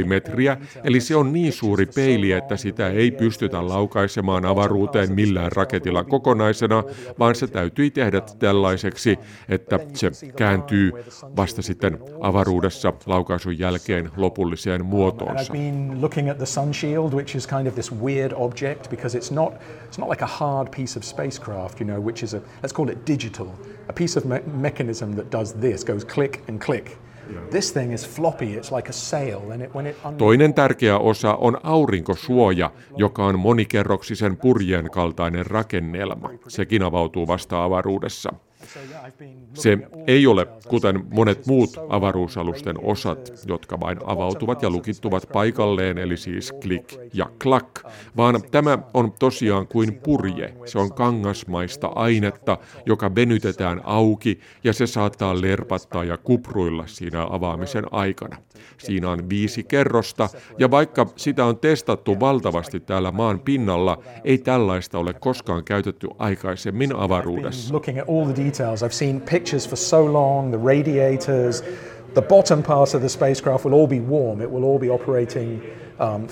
6,5 0.00 0.04
metriä, 0.06 0.56
eli 0.84 1.00
se 1.00 1.16
on 1.16 1.32
niin 1.32 1.52
suuri 1.52 1.86
peili, 1.86 2.32
että 2.32 2.56
sitä 2.56 2.88
ei 2.88 3.10
pystytä 3.10 3.68
laukaisemaan 3.68 4.44
avaruuteen 4.46 5.12
millään 5.12 5.52
raketilla 5.52 6.04
kokonaisena, 6.04 6.84
vaan 7.18 7.34
se 7.34 7.46
täytyy 7.46 7.90
tehdä 7.90 8.20
tällaiseksi, 8.38 9.18
että 9.48 9.78
se 9.94 10.10
kääntyy 10.36 10.92
vasta 11.36 11.62
sitten 11.62 11.98
avaruudessa 12.20 12.92
laukaisun 13.06 13.58
jälkeen 13.58 14.10
lopulliseen 14.16 14.84
muotoonsa. 14.84 15.52
Digital, 23.06 23.46
a 23.88 23.92
piece 23.92 24.18
of 24.18 24.24
me- 24.24 24.42
mechanism 24.46 25.14
that 25.14 25.32
does 25.32 25.54
this, 25.54 25.84
goes 25.84 26.04
click 26.04 26.48
and 26.48 26.58
click. 26.60 27.05
This 27.50 27.72
thing 27.72 27.92
is 27.94 28.08
floppy, 28.08 28.54
it's 28.56 28.72
like 28.76 28.88
a 28.88 28.92
sail, 28.92 29.50
and 29.52 29.62
it, 29.62 29.74
when 29.74 29.86
it 29.86 29.96
un- 30.04 30.14
Toinen 30.16 30.54
tärkeä 30.54 30.98
osa 30.98 31.34
on 31.34 31.58
aurinkosuoja, 31.62 32.70
joka 32.96 33.24
on 33.24 33.38
monikerroksisen 33.38 34.36
purjeen 34.36 34.90
kaltainen 34.90 35.46
rakennelma. 35.46 36.30
Sekin 36.48 36.82
avautuu 36.82 37.26
vasta 37.26 37.64
avaruudessa. 37.64 38.32
Se 39.54 39.78
ei 40.06 40.26
ole, 40.26 40.46
kuten 40.68 41.04
monet 41.10 41.46
muut 41.46 41.70
avaruusalusten 41.88 42.76
osat, 42.84 43.32
jotka 43.46 43.80
vain 43.80 43.98
avautuvat 44.04 44.62
ja 44.62 44.70
lukittuvat 44.70 45.28
paikalleen, 45.32 45.98
eli 45.98 46.16
siis 46.16 46.52
klik 46.52 46.94
ja 47.12 47.30
klak, 47.42 47.80
vaan 48.16 48.42
tämä 48.50 48.78
on 48.94 49.12
tosiaan 49.18 49.66
kuin 49.66 50.00
purje. 50.04 50.54
Se 50.64 50.78
on 50.78 50.94
kangasmaista 50.94 51.86
ainetta, 51.86 52.58
joka 52.86 53.14
venytetään 53.14 53.80
auki 53.84 54.40
ja 54.64 54.72
se 54.72 54.86
saattaa 54.86 55.40
lerpattaa 55.40 56.04
ja 56.04 56.16
kupruilla 56.16 56.86
siinä 56.86 57.26
avaamisen 57.30 57.84
aikana. 57.90 58.36
Siinä 58.78 59.10
on 59.10 59.28
viisi 59.28 59.64
kerrosta 59.64 60.28
ja 60.58 60.70
vaikka 60.70 61.06
sitä 61.16 61.44
on 61.44 61.58
testattu 61.58 62.20
valtavasti 62.20 62.80
täällä 62.80 63.12
maan 63.12 63.40
pinnalla, 63.40 64.02
ei 64.24 64.38
tällaista 64.38 64.98
ole 64.98 65.12
koskaan 65.12 65.64
käytetty 65.64 66.08
aikaisemmin 66.18 66.96
avaruudessa. 66.96 67.74
Details. 68.56 68.82
I've 68.82 68.94
seen 68.94 69.20
pictures 69.20 69.66
for 69.66 69.76
so 69.76 70.04
long, 70.04 70.50
the 70.50 70.58
radiators, 70.58 71.62
the 72.14 72.22
bottom 72.22 72.62
part 72.62 72.94
of 72.94 73.02
the 73.02 73.08
spacecraft 73.08 73.64
will 73.66 73.74
all 73.74 73.86
be 73.86 74.00
warm. 74.00 74.40
It 74.40 74.50
will 74.50 74.64
all 74.64 74.78
be 74.78 74.88
operating 74.88 75.62
um. 76.00 76.26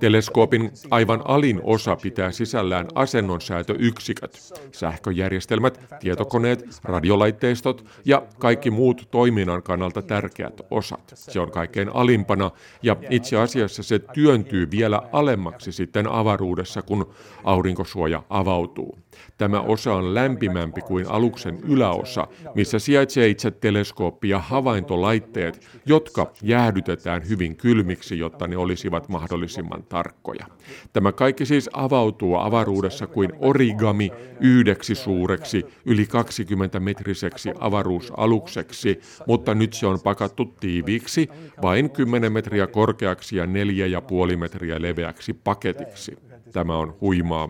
Teleskoopin 0.00 0.70
aivan 0.90 1.22
alin 1.24 1.60
osa 1.64 1.96
pitää 1.96 2.30
sisällään 2.30 2.88
asennonsäätöyksiköt, 2.94 4.54
sähköjärjestelmät, 4.72 5.80
tietokoneet, 6.00 6.64
radiolaitteistot 6.84 7.84
ja 8.04 8.22
kaikki 8.38 8.70
muut 8.70 9.08
toiminnan 9.10 9.62
kannalta 9.62 10.02
tärkeät 10.02 10.60
osat. 10.70 11.12
Se 11.14 11.40
on 11.40 11.50
kaikkein 11.50 11.88
alimpana 11.94 12.50
ja 12.82 12.96
itse 13.10 13.36
asiassa 13.36 13.82
se 13.82 13.98
työntyy 13.98 14.70
vielä 14.70 15.02
alemmaksi 15.12 15.72
sitten 15.72 16.06
avaruudessa, 16.08 16.82
kun 16.82 17.14
aurinkosuoja 17.44 18.22
avautuu. 18.30 18.98
Tämä 19.38 19.60
osa 19.60 19.94
on 19.94 20.14
lämpimämpi 20.14 20.80
kuin 20.80 21.06
aluksen 21.08 21.58
yläosa, 21.68 22.26
missä 22.54 22.78
sijaitsee 22.78 23.28
itse 23.28 23.50
teleskooppi 23.50 24.28
ja 24.28 24.38
havaintolaitteet, 24.38 25.68
jotka 25.86 26.32
jäähdytetään 26.42 27.28
hyvin 27.28 27.56
kylmiksi, 27.56 28.18
jotta 28.18 28.46
ne 28.46 28.56
olisivat 28.64 29.08
mahdollisimman 29.08 29.82
tarkkoja. 29.82 30.46
Tämä 30.92 31.12
kaikki 31.12 31.46
siis 31.46 31.70
avautuu 31.72 32.36
avaruudessa 32.36 33.06
kuin 33.06 33.32
origami 33.40 34.12
yhdeksi 34.40 34.94
suureksi, 34.94 35.64
yli 35.84 36.06
20 36.06 36.80
metriseksi 36.80 37.50
avaruusalukseksi, 37.60 39.00
mutta 39.26 39.54
nyt 39.54 39.72
se 39.72 39.86
on 39.86 40.00
pakattu 40.00 40.44
tiiviiksi 40.60 41.28
vain 41.62 41.90
10 41.90 42.32
metriä 42.32 42.66
korkeaksi 42.66 43.36
ja 43.36 43.46
4,5 43.46 44.36
metriä 44.36 44.82
leveäksi 44.82 45.32
paketiksi. 45.32 46.16
Tämä 46.52 46.76
on 46.76 46.96
huimaa, 47.00 47.48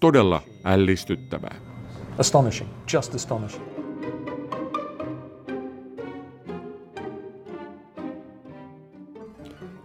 todella 0.00 0.42
ällistyttävää. 0.64 1.56
Astonishing, 2.18 2.70
just 2.92 3.14
astonishing. 3.14 3.71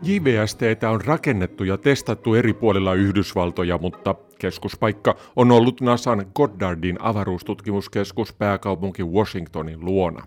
JVSTtä 0.01 0.89
on 0.89 1.01
rakennettu 1.01 1.63
ja 1.63 1.77
testattu 1.77 2.33
eri 2.35 2.53
puolilla 2.53 2.93
Yhdysvaltoja, 2.93 3.77
mutta 3.77 4.15
keskuspaikka 4.39 5.15
on 5.35 5.51
ollut 5.51 5.81
NASAn 5.81 6.25
Goddardin 6.35 6.97
avaruustutkimuskeskus 7.01 8.33
pääkaupunki 8.33 9.03
Washingtonin 9.03 9.85
luona. 9.85 10.25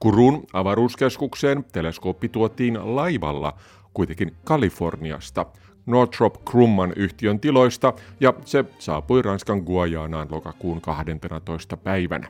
Kurun 0.00 0.44
avaruuskeskukseen 0.52 1.64
teleskooppi 1.72 2.28
tuotiin 2.28 2.96
laivalla, 2.96 3.52
kuitenkin 3.94 4.34
Kaliforniasta, 4.44 5.46
Northrop 5.86 6.44
Grumman 6.44 6.92
yhtiön 6.96 7.40
tiloista, 7.40 7.92
ja 8.20 8.34
se 8.44 8.64
saapui 8.78 9.22
Ranskan 9.22 9.58
Guajanaan 9.58 10.28
lokakuun 10.30 10.80
12. 10.80 11.76
päivänä. 11.76 12.28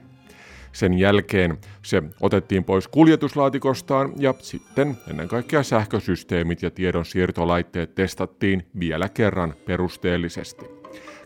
Sen 0.72 0.98
jälkeen 0.98 1.58
se 1.82 2.02
otettiin 2.20 2.64
pois 2.64 2.88
kuljetuslaatikostaan 2.88 4.12
ja 4.16 4.34
sitten 4.38 4.98
ennen 5.10 5.28
kaikkea 5.28 5.62
sähkösysteemit 5.62 6.62
ja 6.62 6.70
tiedonsiirtolaitteet 6.70 7.94
testattiin 7.94 8.66
vielä 8.80 9.08
kerran 9.08 9.54
perusteellisesti. 9.66 10.80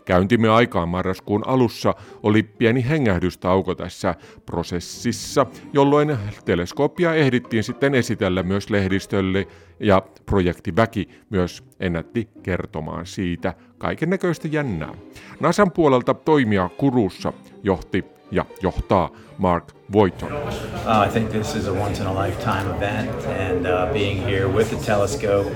Käyntimme 0.05 0.49
aikaan 0.49 0.89
marraskuun 0.89 1.47
alussa 1.47 1.95
oli 2.23 2.43
pieni 2.43 2.85
hengähdystauko 2.89 3.75
tässä 3.75 4.15
prosessissa, 4.45 5.45
jolloin 5.73 6.17
teleskooppia 6.45 7.13
ehdittiin 7.13 7.63
sitten 7.63 7.95
esitellä 7.95 8.43
myös 8.43 8.69
lehdistölle 8.69 9.47
ja 9.79 10.01
projektiväki 10.25 11.09
myös 11.29 11.63
ennätti 11.79 12.29
kertomaan 12.43 13.05
siitä 13.05 13.53
kaiken 13.77 14.09
näköistä 14.09 14.47
jännää. 14.47 14.93
NASAn 15.39 15.71
puolelta 15.71 16.13
toimia 16.13 16.69
Kurussa 16.77 17.33
johti 17.63 18.05
ja 18.31 18.45
johtaa 18.61 19.09
Mark 19.37 19.73
Voiton. 19.91 20.31
Uh, 20.31 21.05
I 21.07 21.09
think 21.09 21.31
this 21.31 21.55
is 21.55 21.67
a 21.67 21.73
once 21.73 21.99
in 21.99 22.07
a 22.07 22.13
lifetime 22.13 22.67
event, 22.75 23.09
and 23.25 23.67
uh, 23.67 23.93
being 23.93 24.17
here 24.17 24.47
with 24.47 24.69
the 24.69 24.77
telescope 24.85 25.47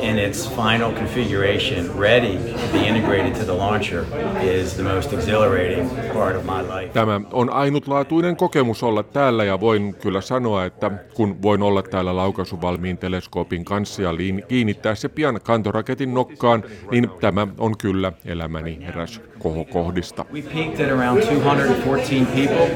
in 0.00 0.18
its 0.18 0.46
final 0.46 0.92
configuration, 0.92 1.90
ready 1.98 2.36
to 2.36 2.72
be 2.72 2.86
integrated 2.86 3.34
to 3.34 3.44
the 3.44 3.54
launcher, 3.54 4.06
is 4.42 4.74
the 4.74 4.82
most 4.82 5.12
exhilarating 5.12 5.88
part 6.12 6.36
of 6.36 6.44
my 6.44 6.62
life. 6.62 6.92
Tämä 6.92 7.20
on 7.32 7.50
ainutlaatuinen 7.50 8.36
kokemus 8.36 8.82
olla 8.82 9.02
täällä 9.02 9.44
ja 9.44 9.60
voin 9.60 9.94
kyllä 9.94 10.20
sanoa, 10.20 10.64
että 10.64 10.90
kun 11.14 11.42
voin 11.42 11.62
olla 11.62 11.82
täällä 11.82 12.16
laukaisuvalmiin 12.16 12.98
teleskoopin 12.98 13.64
kanssa 13.64 14.02
ja 14.02 14.16
liin, 14.16 14.44
kiinnittää 14.48 14.94
se 14.94 15.08
pian 15.08 15.40
kantoraketin 15.42 16.14
nokkaan, 16.14 16.64
niin 16.90 17.10
tämä 17.20 17.46
on 17.58 17.78
kyllä 17.78 18.12
elämäni 18.24 18.78
eräs 18.88 19.20
kohokohdista. 19.38 20.24
We 20.32 20.42
peaked 20.42 20.86
at 20.86 20.92
around 20.92 21.22
214 21.22 22.26
people, 22.34 22.68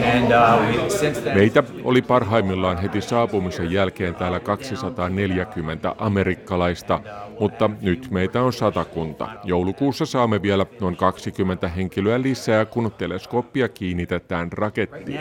uh. 0.00 1.34
Meitä 1.34 1.62
oli 1.84 2.02
parhaimmillaan 2.02 2.78
heti 2.78 3.00
saapumisen 3.00 3.72
jälkeen 3.72 4.14
täällä 4.14 4.40
240 4.40 5.94
amerikkalaista, 5.98 7.00
mutta 7.40 7.70
nyt 7.80 8.10
meitä 8.10 8.42
on 8.42 8.52
satakunta. 8.52 9.28
Joulukuussa 9.44 10.06
saamme 10.06 10.42
vielä 10.42 10.66
noin 10.80 10.96
20 10.96 11.68
henkilöä 11.68 12.22
lisää, 12.22 12.64
kun 12.64 12.92
teleskooppia 12.98 13.68
kiinnitetään 13.68 14.52
rakettiin. 14.52 15.20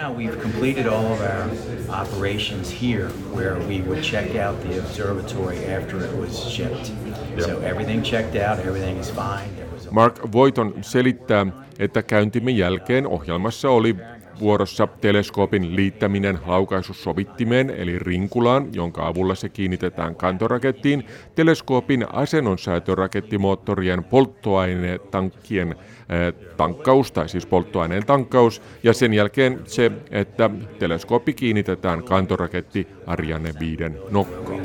So 7.39 7.61
everything 7.61 8.03
checked 8.03 8.49
out, 8.49 8.59
everything 8.59 8.99
is 8.99 9.13
fine. 9.13 9.69
Mark 9.91 10.19
Voiton 10.31 10.73
selittää, 10.81 11.45
että 11.79 12.03
käyntimme 12.03 12.51
jälkeen 12.51 13.07
ohjelmassa 13.07 13.69
oli 13.69 13.95
vuorossa 14.39 14.87
teleskoopin 15.01 15.75
liittäminen 15.75 16.39
laukaisusovittimeen 16.45 17.69
eli 17.69 17.99
rinkulaan, 17.99 18.69
jonka 18.73 19.07
avulla 19.07 19.35
se 19.35 19.49
kiinnitetään 19.49 20.15
kantorakettiin, 20.15 21.05
teleskoopin 21.35 22.05
asennonsäätörakettimoottorien 22.13 24.03
polttoainetankkien 24.03 25.71
eh, 25.71 26.33
tankkaus, 26.57 27.11
tai 27.11 27.29
siis 27.29 27.45
polttoaineen 27.45 28.05
tankkaus, 28.05 28.61
ja 28.83 28.93
sen 28.93 29.13
jälkeen 29.13 29.59
se, 29.65 29.91
että 30.11 30.49
teleskooppi 30.79 31.33
kiinnitetään 31.33 32.03
kantoraketti 32.03 32.87
Ariane 33.07 33.53
5 33.59 33.83
nokkaan. 34.11 34.61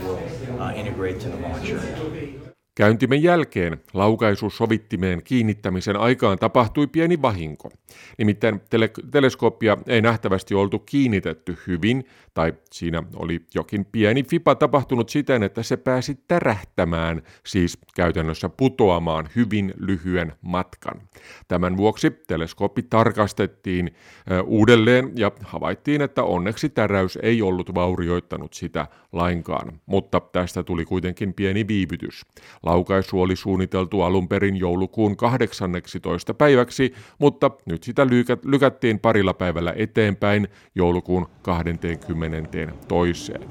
uh, 1.34 2.43
Käyntimen 2.76 3.22
jälkeen 3.22 3.80
laukaisusovittimeen 3.92 5.22
kiinnittämisen 5.22 5.96
aikaan 5.96 6.38
tapahtui 6.38 6.86
pieni 6.86 7.22
vahinko. 7.22 7.70
Nimittäin 8.18 8.60
tele- 8.70 8.90
teleskooppia 9.10 9.76
ei 9.86 10.00
nähtävästi 10.00 10.54
oltu 10.54 10.78
kiinnitetty 10.78 11.58
hyvin, 11.66 12.04
tai 12.34 12.54
siinä 12.72 13.02
oli 13.16 13.40
jokin 13.54 13.84
pieni 13.84 14.22
fipa 14.22 14.54
tapahtunut 14.54 15.08
siten, 15.08 15.42
että 15.42 15.62
se 15.62 15.76
pääsi 15.76 16.18
tärähtämään, 16.28 17.22
siis 17.46 17.78
käytännössä 17.96 18.48
putoamaan 18.48 19.28
hyvin 19.36 19.74
lyhyen 19.76 20.32
matkan. 20.42 21.00
Tämän 21.48 21.76
vuoksi 21.76 22.10
teleskooppi 22.26 22.82
tarkastettiin 22.82 23.94
uudelleen 24.44 25.12
ja 25.16 25.32
havaittiin, 25.42 26.02
että 26.02 26.24
onneksi 26.24 26.68
täräys 26.68 27.18
ei 27.22 27.42
ollut 27.42 27.74
vaurioittanut 27.74 28.54
sitä 28.54 28.86
lainkaan, 29.12 29.80
mutta 29.86 30.20
tästä 30.20 30.62
tuli 30.62 30.84
kuitenkin 30.84 31.34
pieni 31.34 31.68
viivytys. 31.68 32.22
Laukaisu 32.64 33.20
oli 33.20 33.36
suunniteltu 33.36 34.02
alun 34.02 34.28
perin 34.28 34.56
joulukuun 34.56 35.16
18. 35.16 36.34
päiväksi, 36.34 36.94
mutta 37.18 37.50
nyt 37.66 37.82
sitä 37.82 38.04
lykä- 38.06 38.38
lykättiin 38.44 38.98
parilla 38.98 39.34
päivällä 39.34 39.72
eteenpäin 39.76 40.48
joulukuun 40.74 41.28
20. 41.42 42.72
toiseen. 42.88 43.48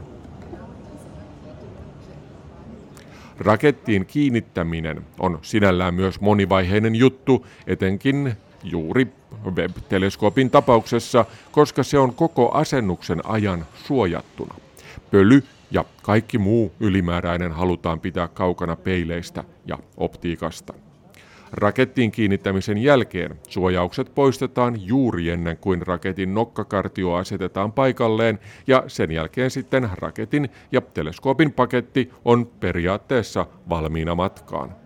Rakettiin 3.40 4.06
kiinnittäminen 4.06 5.02
on 5.20 5.40
sinällään 5.42 5.94
myös 5.94 6.22
monivaiheinen 6.22 6.96
juttu, 6.96 7.46
etenkin 7.68 8.34
juuri 8.64 9.08
Webb-teleskoopin 9.46 10.50
tapauksessa, 10.50 11.26
koska 11.52 11.84
se 11.84 11.98
on 11.98 12.14
koko 12.16 12.52
asennuksen 12.52 13.26
ajan 13.26 13.66
suojattuna. 13.86 14.56
Pöly 15.12 15.44
ja 15.74 15.86
kaikki 16.04 16.38
muu 16.38 16.72
ylimääräinen 16.80 17.52
halutaan 17.52 18.00
pitää 18.00 18.28
kaukana 18.28 18.76
peileistä 18.76 19.44
ja 19.66 19.78
optiikasta. 19.98 20.74
Rakettiin 21.52 22.12
kiinnittämisen 22.12 22.78
jälkeen 22.78 23.40
suojaukset 23.48 24.16
poistetaan 24.16 24.88
juuri 24.88 25.30
ennen 25.30 25.58
kuin 25.58 25.88
raketin 25.88 26.34
nokkakartio 26.34 27.14
asetetaan 27.14 27.72
paikalleen 27.72 28.40
ja 28.68 28.84
sen 28.88 29.12
jälkeen 29.12 29.52
sitten 29.52 29.90
raketin 29.94 30.50
ja 30.72 30.82
teleskoopin 30.82 31.54
paketti 31.54 32.12
on 32.26 32.46
periaatteessa 32.46 33.46
valmiina 33.70 34.16
matkaan. 34.16 34.83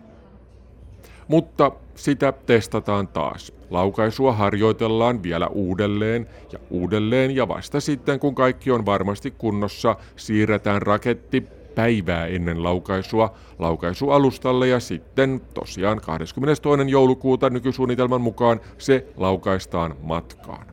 Mutta 1.28 1.72
sitä 1.94 2.32
testataan 2.32 3.08
taas. 3.08 3.52
Laukaisua 3.70 4.32
harjoitellaan 4.32 5.22
vielä 5.22 5.46
uudelleen 5.46 6.28
ja 6.52 6.58
uudelleen 6.70 7.36
ja 7.36 7.48
vasta 7.48 7.80
sitten 7.80 8.20
kun 8.20 8.34
kaikki 8.34 8.70
on 8.70 8.86
varmasti 8.86 9.30
kunnossa, 9.30 9.96
siirretään 10.16 10.82
raketti 10.82 11.40
päivää 11.74 12.26
ennen 12.26 12.62
laukaisua 12.62 13.34
laukaisualustalle 13.58 14.68
ja 14.68 14.80
sitten 14.80 15.40
tosiaan 15.54 16.00
22. 16.00 16.90
joulukuuta 16.90 17.50
nykysuunnitelman 17.50 18.20
mukaan 18.20 18.60
se 18.78 19.06
laukaistaan 19.16 19.96
matkaan. 20.02 20.66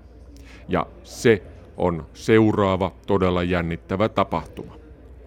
Ja 0.68 0.86
se 1.04 1.44
on 1.78 2.06
seuraava 2.14 2.92
todella 3.08 3.44
jännittävä 3.44 4.10
tapahtuma. 4.10 4.76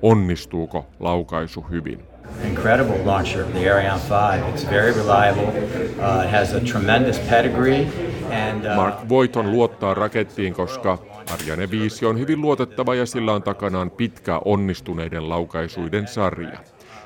Onnistuuko 0.02 0.86
laukaisu 1.00 1.64
hyvin? 1.70 2.07
Incredible 2.44 3.04
launcher, 3.04 3.44
the 3.44 3.70
Ariane 3.70 4.00
5. 4.00 4.44
It's 4.54 4.70
very 4.70 4.92
reliable. 4.92 5.46
Uh, 5.46 6.24
it 6.24 6.30
has 6.30 6.54
a 6.54 6.60
tremendous 6.60 7.18
pedigree. 7.18 7.88
And, 8.30 8.64
uh, 8.64 8.76
Mark 8.76 9.08
Voiton 9.08 9.52
luottaa 9.52 9.94
rakettiin, 9.94 10.54
koska 10.54 10.98
Ariane 11.34 11.70
5 11.70 12.06
on 12.06 12.18
hyvin 12.18 12.40
luotettava 12.40 12.94
ja 12.94 13.06
sillä 13.06 13.32
on 13.32 13.42
takanaan 13.42 13.90
pitkä 13.90 14.40
onnistuneiden 14.44 15.28
laukaisuiden 15.28 16.08
sarja. 16.08 16.58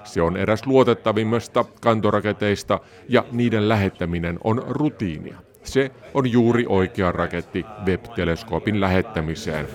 Se 0.05 0.23
on 0.23 0.37
eräs 0.37 0.67
luotettavimmista 0.67 1.65
kantoraketeista 1.81 2.81
ja 3.09 3.25
niiden 3.33 3.69
lähettäminen 3.69 4.39
on 4.45 4.65
rutiinia. 4.69 5.39
Se 5.65 5.91
on 6.15 6.33
juuri 6.33 6.65
oikea 6.69 7.13
raketti 7.13 7.65
Webb-teleskoopin 7.87 8.81
lähettämiseen. 8.81 9.67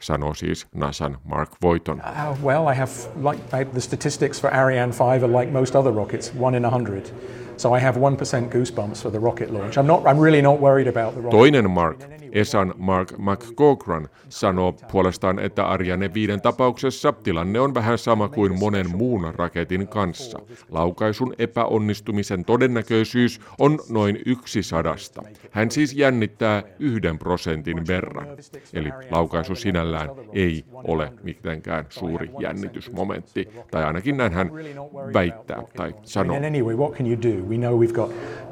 Sanoo 0.00 0.34
siis 0.34 0.66
NASAn 0.74 1.16
Mark 1.24 1.50
Voiton. 1.62 2.00
Uh, 2.00 2.36
well, 2.42 2.68
I 2.72 2.74
have 2.74 2.90
like 3.22 3.40
I, 3.52 3.64
the 3.64 3.80
statistics 3.80 4.40
for 4.40 4.54
Ariane 4.54 4.92
5 4.92 5.22
are 5.22 5.40
like 5.40 5.52
most 5.52 5.76
other 5.76 5.90
rockets, 5.92 6.34
one 6.34 6.56
in 6.56 6.64
a 6.64 6.70
hundred. 6.70 7.10
So 7.56 7.74
I 7.74 7.80
have 7.80 8.00
one 8.00 8.16
percent 8.16 8.50
goosebumps 8.52 9.02
for 9.02 9.10
the 9.10 9.18
rocket 9.18 9.50
launch. 9.50 9.76
I'm 9.76 9.86
not. 9.86 10.06
I'm 10.06 10.18
really 10.24 10.42
not 10.42 10.60
worried 10.60 10.86
about 10.86 11.14
the 11.14 11.20
rocket. 11.22 11.36
Toinen 11.36 11.70
Mark, 11.70 11.98
Esan 12.32 12.74
Mark 12.76 13.12
McGogran, 13.18 14.08
sanoo 14.28 14.72
puolestaan, 14.92 15.38
että 15.38 15.66
Ariane 15.66 16.14
5 16.14 16.32
tapauksessa 16.42 17.12
tilanne 17.12 17.60
on 17.60 17.74
vähän 17.74 17.98
sama 17.98 18.28
kuin 18.28 18.58
monen 18.58 18.96
muun 18.96 19.34
raketin 19.34 19.88
kanssa. 19.88 20.38
Laukaisun 20.70 21.34
epäonnistumisen 21.38 22.44
todennäköisyys 22.44 23.40
on 23.58 23.78
noin 23.90 24.18
yksi 24.26 24.62
sadasta. 24.62 25.22
Hän 25.50 25.70
siis 25.70 25.94
jännittää 25.94 26.62
yhden 26.78 27.18
prosentin 27.18 27.86
verran. 27.86 28.26
Eli 28.74 28.90
laukaisu 29.10 29.54
sinällään 29.54 30.08
ei 30.32 30.64
ole 30.72 31.12
mitenkään 31.22 31.86
suuri 31.88 32.30
jännitysmomentti, 32.38 33.48
tai 33.70 33.84
ainakin 33.84 34.16
näin 34.16 34.32
hän 34.32 34.50
väittää 35.14 35.62
tai 35.76 35.94
sanoo. 36.02 36.36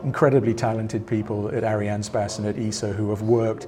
Incredibly 0.04 0.54
talented 0.54 1.00
people 1.00 1.58
at 1.58 1.64
Arianespace 1.64 2.38
and 2.38 2.48
at 2.48 2.56
ESA 2.58 2.86
who 2.86 3.10
have 3.10 3.22
worked 3.22 3.65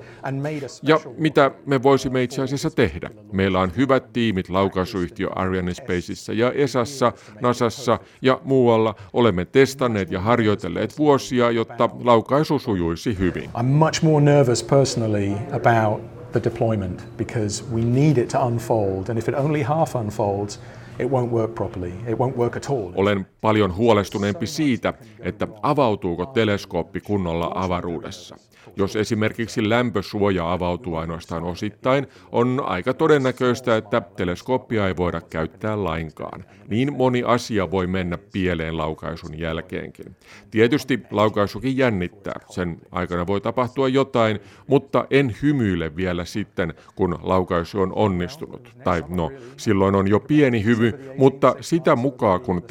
Ja 0.82 1.00
mitä 1.18 1.50
me 1.66 1.82
voisimme 1.82 2.22
itse 2.22 2.42
asiassa 2.42 2.70
tehdä? 2.70 3.10
Meillä 3.32 3.60
on 3.60 3.72
hyvät 3.76 4.12
tiimit 4.12 4.48
laukaisuyhtiö 4.48 5.28
Arianespaceissa 5.34 6.32
ja 6.32 6.52
ESassa, 6.52 7.12
NASassa 7.40 7.98
ja 8.22 8.40
muualla. 8.44 8.94
Olemme 9.12 9.44
testanneet 9.44 10.10
ja 10.10 10.20
harjoitelleet 10.20 10.98
vuosia, 10.98 11.50
jotta 11.50 11.90
laukaisu 12.04 12.58
sujuisi 12.58 13.18
hyvin. 13.18 13.50
I'm 13.58 13.62
much 13.62 14.02
more 14.02 14.24
nervous 14.24 14.62
personally 14.62 15.32
about 15.52 16.18
the 16.32 16.40
deployment 16.44 17.04
because 17.16 17.64
we 17.74 17.80
need 17.80 18.18
it 18.18 18.28
to 18.28 18.46
unfold, 18.46 19.08
and 19.08 19.18
if 19.18 19.28
it 19.28 19.34
only 19.34 19.62
half 19.62 19.94
unfolds, 19.94 20.60
it 20.98 21.06
won't 21.10 21.30
work 21.30 21.54
properly. 21.54 21.92
It 22.06 22.18
won't 22.18 22.36
work 22.36 22.56
at 22.56 22.70
all. 22.70 22.92
Olen 22.94 23.26
paljon 23.40 23.76
huolestuneempi 23.76 24.46
siitä, 24.46 24.94
että 25.20 25.48
avautuuko 25.62 26.26
teleskooppi 26.26 27.00
kunnolla 27.00 27.52
avaruudessa. 27.54 28.36
Jos 28.76 28.96
esimerkiksi 28.96 29.68
lämpösuoja 29.68 30.52
avautuu 30.52 30.96
ainoastaan 30.96 31.44
osittain, 31.44 32.06
on 32.32 32.62
aika 32.66 32.94
todennäköistä, 32.94 33.76
että 33.76 34.02
teleskooppia 34.16 34.88
ei 34.88 34.96
voida 34.96 35.20
käyttää 35.20 35.84
lainkaan. 35.84 36.44
Niin 36.68 36.92
moni 36.92 37.22
asia 37.22 37.70
voi 37.70 37.86
mennä 37.86 38.18
pieleen 38.32 38.76
laukaisun 38.76 39.38
jälkeenkin. 39.38 40.16
Tietysti 40.50 41.00
laukaisukin 41.10 41.76
jännittää. 41.76 42.40
Sen 42.50 42.80
aikana 42.92 43.26
voi 43.26 43.40
tapahtua 43.40 43.88
jotain, 43.88 44.40
mutta 44.66 45.06
en 45.10 45.36
hymyile 45.42 45.96
vielä 45.96 46.24
sitten, 46.24 46.74
kun 46.94 47.18
laukaisu 47.22 47.80
on 47.80 47.92
onnistunut. 47.94 48.72
Tai 48.84 49.04
no, 49.08 49.30
silloin 49.56 49.94
on 49.94 50.08
jo 50.08 50.20
pieni 50.20 50.64
hymy, 50.64 50.92
mutta 51.16 51.54
sitä 51.60 51.96
mukaan 51.96 52.40
kun 52.40 52.62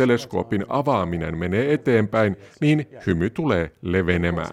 teleskoopin 0.57 0.65
avaaminen 0.69 1.37
menee 1.37 1.73
eteenpäin, 1.73 2.35
niin 2.61 2.87
hymy 3.07 3.29
tulee 3.29 3.71
levenemään. 3.81 4.49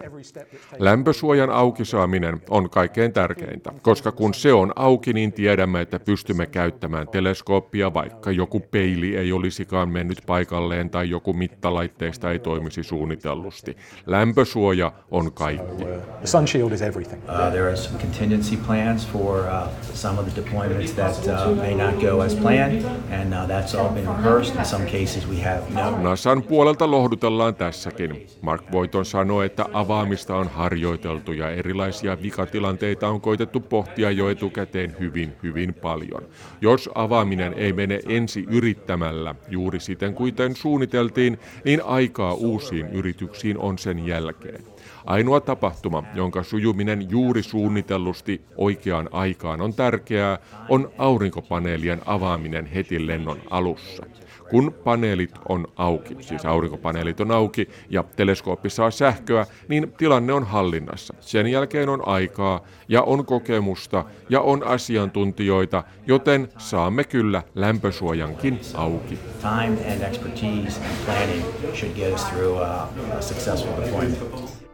Lämpösuojan 0.79 1.49
auki 1.49 1.85
saaminen 1.85 2.41
on 2.49 2.69
kaikkein 2.69 3.13
tärkeintä, 3.13 3.71
koska 3.81 4.11
kun 4.11 4.33
se 4.33 4.53
on 4.53 4.73
auki, 4.75 5.13
niin 5.13 5.33
tiedämme, 5.33 5.81
että 5.81 5.99
pystymme 5.99 6.45
käyttämään 6.45 7.07
teleskooppia, 7.07 7.93
vaikka 7.93 8.31
joku 8.31 8.59
peili 8.59 9.17
ei 9.17 9.31
olisikaan 9.31 9.89
mennyt 9.89 10.17
paikalleen 10.25 10.89
tai 10.89 11.09
joku 11.09 11.33
mittalaitteista 11.33 12.31
ei 12.31 12.39
toimisi 12.39 12.83
suunnitellusti. 12.83 13.77
Lämpösuoja 14.05 14.91
on 15.11 15.33
kaikki. 15.33 15.85
The 16.19 16.27
sun 16.27 16.47
shield 16.47 16.71
is 16.71 16.81
everything. 16.81 17.21
Uh, 17.23 17.51
there 17.51 17.67
are 17.67 17.75
some 17.75 17.99
contingency 17.99 18.57
plans 18.57 19.07
for 19.07 19.39
uh, 19.39 19.67
some 19.93 20.19
of 20.19 20.25
the 20.25 20.41
deployments 20.41 20.91
that 20.91 21.27
uh, 21.27 21.55
may 21.55 21.73
not 21.73 22.01
go 22.01 22.21
as 22.21 22.35
planned, 22.35 22.85
and 23.11 23.33
uh, 23.33 23.47
that's 23.47 23.75
all 23.75 23.89
been 23.89 24.07
rehearsed. 24.07 24.55
In 24.55 24.65
some 24.65 24.85
cases, 24.85 25.27
we 25.27 25.37
have 25.43 25.61
no 25.73 25.94
NASAn 26.01 26.43
puolelta 26.43 26.91
lohdutellaan 26.91 27.55
tässäkin. 27.55 28.27
Mark 28.41 28.71
Voiton 28.71 29.05
sanoi, 29.05 29.45
että 29.45 29.65
avaamista 29.73 30.35
on 30.35 30.47
harjoiteltu 30.47 31.31
ja 31.31 31.49
erilaisia 31.49 32.21
vikatilanteita 32.21 33.07
on 33.07 33.21
koitettu 33.21 33.59
pohtia 33.59 34.11
jo 34.11 34.29
etukäteen 34.29 34.95
hyvin, 34.99 35.33
hyvin 35.43 35.73
paljon. 35.73 36.23
Jos 36.61 36.89
avaaminen 36.95 37.53
ei 37.53 37.73
mene 37.73 37.99
ensi 38.09 38.45
yrittämällä 38.49 39.35
juuri 39.49 39.79
siten 39.79 40.13
kuten 40.13 40.55
suunniteltiin, 40.55 41.39
niin 41.65 41.81
aikaa 41.85 42.33
uusiin 42.33 42.87
yrityksiin 42.87 43.57
on 43.57 43.77
sen 43.77 44.07
jälkeen. 44.07 44.63
Ainoa 45.05 45.39
tapahtuma, 45.39 46.03
jonka 46.13 46.43
sujuminen 46.43 47.09
juuri 47.09 47.43
suunnitellusti 47.43 48.41
oikeaan 48.57 49.09
aikaan 49.11 49.61
on 49.61 49.73
tärkeää, 49.73 50.37
on 50.69 50.91
aurinkopaneelien 50.97 52.01
avaaminen 52.05 52.65
heti 52.65 53.07
lennon 53.07 53.37
alussa. 53.49 54.05
Kun 54.49 54.75
paneelit 54.83 55.31
on 55.49 55.67
auki, 55.75 56.17
siis 56.19 56.45
aurinkopaneelit 56.45 57.19
on 57.19 57.31
auki 57.31 57.69
ja 57.89 58.03
teleskooppi 58.15 58.69
saa 58.69 58.91
sähköä, 58.91 59.45
niin 59.67 59.93
tilanne 59.97 60.33
on 60.33 60.43
hallinnassa. 60.43 61.13
Sen 61.19 61.47
jälkeen 61.47 61.89
on 61.89 62.07
aikaa 62.07 62.61
ja 62.87 63.01
on 63.01 63.25
kokemusta 63.25 64.05
ja 64.29 64.41
on 64.41 64.63
asiantuntijoita, 64.63 65.83
joten 66.07 66.49
saamme 66.57 67.03
kyllä 67.03 67.43
lämpösuojankin 67.55 68.59
auki. 68.73 69.19
time 69.41 69.93
and 69.93 70.01
expertise 70.01 70.79
and 70.81 71.05
planning 71.05 71.43
should 71.73 71.95
get 71.95 72.13
us 72.13 72.23
through 72.23 72.61
a 72.61 72.87
successful 73.21 73.81
deployment. 73.81 74.64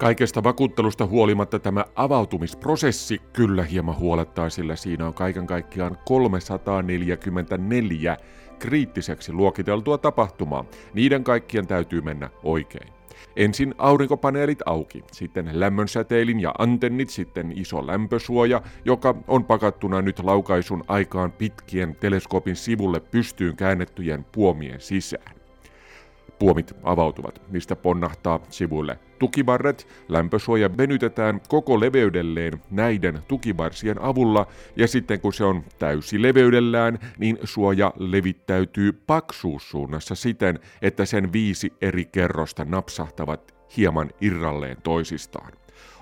Kaikesta 0.00 0.42
vakuuttelusta 0.42 1.06
huolimatta 1.06 1.58
tämä 1.58 1.84
avautumisprosessi 1.94 3.20
kyllä 3.32 3.62
hieman 3.62 3.98
huolettaa, 3.98 4.50
sillä 4.50 4.76
siinä 4.76 5.06
on 5.06 5.14
kaiken 5.14 5.46
kaikkiaan 5.46 5.98
344 6.06 8.16
kriittiseksi 8.58 9.32
luokiteltua 9.32 9.98
tapahtumaa. 9.98 10.64
Niiden 10.94 11.24
kaikkien 11.24 11.66
täytyy 11.66 12.00
mennä 12.00 12.30
oikein. 12.42 12.88
Ensin 13.36 13.74
aurinkopaneelit 13.78 14.58
auki, 14.66 15.04
sitten 15.12 15.60
lämmönsäteilin 15.60 16.40
ja 16.40 16.54
antennit, 16.58 17.10
sitten 17.10 17.58
iso 17.58 17.86
lämpösuoja, 17.86 18.62
joka 18.84 19.14
on 19.28 19.44
pakattuna 19.44 20.02
nyt 20.02 20.18
laukaisun 20.18 20.84
aikaan 20.88 21.32
pitkien 21.32 21.96
teleskoopin 21.96 22.56
sivulle 22.56 23.00
pystyyn 23.00 23.56
käännettyjen 23.56 24.26
puomien 24.32 24.80
sisään. 24.80 25.34
Puomit 26.38 26.72
avautuvat, 26.82 27.42
mistä 27.50 27.76
ponnahtaa 27.76 28.40
sivuille 28.50 28.98
tukibarret. 29.20 29.86
Lämpösuoja 30.08 30.76
venytetään 30.76 31.40
koko 31.48 31.80
leveydelleen 31.80 32.52
näiden 32.70 33.18
tukibarsien 33.28 34.02
avulla, 34.02 34.46
ja 34.76 34.88
sitten 34.88 35.20
kun 35.20 35.32
se 35.32 35.44
on 35.44 35.64
täysi 35.78 36.22
leveydellään, 36.22 36.98
niin 37.18 37.38
suoja 37.44 37.92
levittäytyy 37.98 38.92
paksuussuunnassa 38.92 40.14
siten, 40.14 40.58
että 40.82 41.04
sen 41.04 41.32
viisi 41.32 41.72
eri 41.80 42.04
kerrosta 42.04 42.64
napsahtavat 42.64 43.54
hieman 43.76 44.10
irralleen 44.20 44.76
toisistaan. 44.82 45.52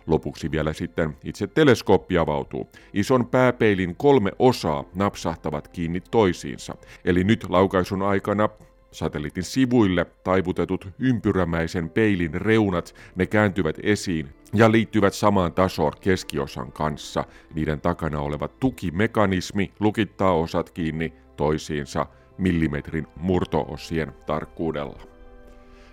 Lopuksi 0.07 0.51
vielä 0.51 0.73
sitten 0.73 1.17
itse 1.25 1.47
teleskooppi 1.47 2.19
avautuu. 2.19 2.69
Ison 2.93 3.27
pääpeilin 3.27 3.97
kolme 3.97 4.33
osaa 4.39 4.85
napsahtavat 4.95 5.69
kiinni 5.69 6.01
toisiinsa. 6.01 6.75
Eli 7.05 7.25
nyt 7.25 7.47
laukaisun 7.49 8.03
aikana 8.03 8.49
Satelliitin 8.91 9.43
sivuille 9.43 10.07
taivutetut 10.25 10.89
ympyrämäisen 10.99 11.91
peilin 11.91 12.35
reunat, 12.35 12.95
ne 13.17 13.27
kääntyvät 13.27 13.77
esiin 13.83 14.29
ja 14.55 14.73
liittyvät 14.73 15.15
samaan 15.15 15.53
tasoon 15.53 15.93
keskiosan 16.01 16.73
kanssa. 16.73 17.25
Niiden 17.55 17.81
takana 17.81 18.21
oleva 18.21 18.49
tukimekanismi 18.49 19.73
lukittaa 19.81 20.33
osat 20.35 20.71
kiinni 20.71 21.13
toisiinsa 21.37 22.07
millimetrin 22.39 23.07
murtoosien 23.17 24.13
tarkkuudella. 24.27 25.18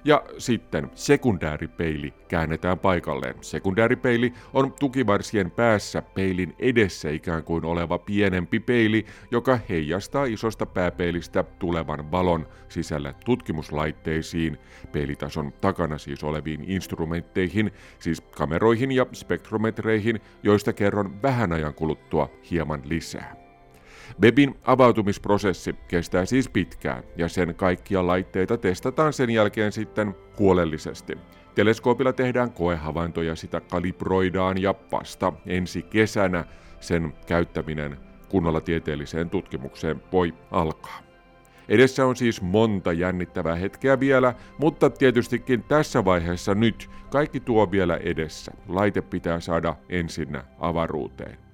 Ja 0.06 0.24
sitten 0.38 0.92
sekundääripeili 0.96 2.14
käännetään 2.28 2.80
paikalleen. 2.80 3.36
Sekundääripeili 3.42 4.34
on 4.54 4.74
tukivarsien 4.80 5.52
päässä 5.52 6.02
peilin 6.02 6.56
edessä 6.60 7.10
ikään 7.10 7.44
kuin 7.44 7.66
oleva 7.66 7.98
pienempi 7.98 8.60
peili, 8.60 9.06
joka 9.32 9.60
heijastaa 9.70 10.26
isosta 10.26 10.66
pääpeilistä 10.66 11.44
tulevan 11.44 12.12
valon 12.12 12.48
sisälle 12.70 13.16
tutkimuslaitteisiin, 13.26 14.58
peilitason 14.92 15.54
takana 15.62 15.98
siis 15.98 16.24
oleviin 16.24 16.64
instrumentteihin, 16.68 17.72
siis 18.00 18.22
kameroihin 18.22 18.92
ja 18.92 19.06
spektrometreihin, 19.14 20.22
joista 20.44 20.74
kerron 20.74 21.22
vähän 21.22 21.54
ajan 21.54 21.74
kuluttua 21.74 22.30
hieman 22.52 22.82
lisää. 22.86 23.45
Webin 24.22 24.56
avautumisprosessi 24.64 25.76
kestää 25.88 26.26
siis 26.26 26.50
pitkään 26.50 27.04
ja 27.18 27.30
sen 27.30 27.56
kaikkia 27.56 28.08
laitteita 28.08 28.58
testataan 28.58 29.14
sen 29.14 29.30
jälkeen 29.30 29.72
sitten 29.72 30.16
huolellisesti. 30.40 31.18
Teleskoopilla 31.56 32.14
tehdään 32.14 32.52
koehavaintoja, 32.52 33.36
sitä 33.36 33.62
kalibroidaan 33.62 34.62
ja 34.62 34.76
vasta 34.92 35.34
ensi 35.46 35.82
kesänä 35.82 36.46
sen 36.80 37.14
käyttäminen 37.28 37.98
kunnolla 38.30 38.62
tieteelliseen 38.62 39.30
tutkimukseen 39.30 40.02
voi 40.12 40.34
alkaa. 40.52 41.00
Edessä 41.70 42.06
on 42.06 42.16
siis 42.16 42.42
monta 42.42 42.94
jännittävää 42.94 43.56
hetkeä 43.56 44.00
vielä, 44.00 44.34
mutta 44.58 44.90
tietystikin 44.90 45.64
tässä 45.64 46.06
vaiheessa 46.06 46.56
nyt 46.56 46.90
kaikki 47.12 47.40
tuo 47.40 47.72
vielä 47.72 47.98
edessä. 47.98 48.52
Laite 48.68 49.02
pitää 49.02 49.40
saada 49.40 49.76
ensinnä 49.90 50.44
avaruuteen. 50.60 51.45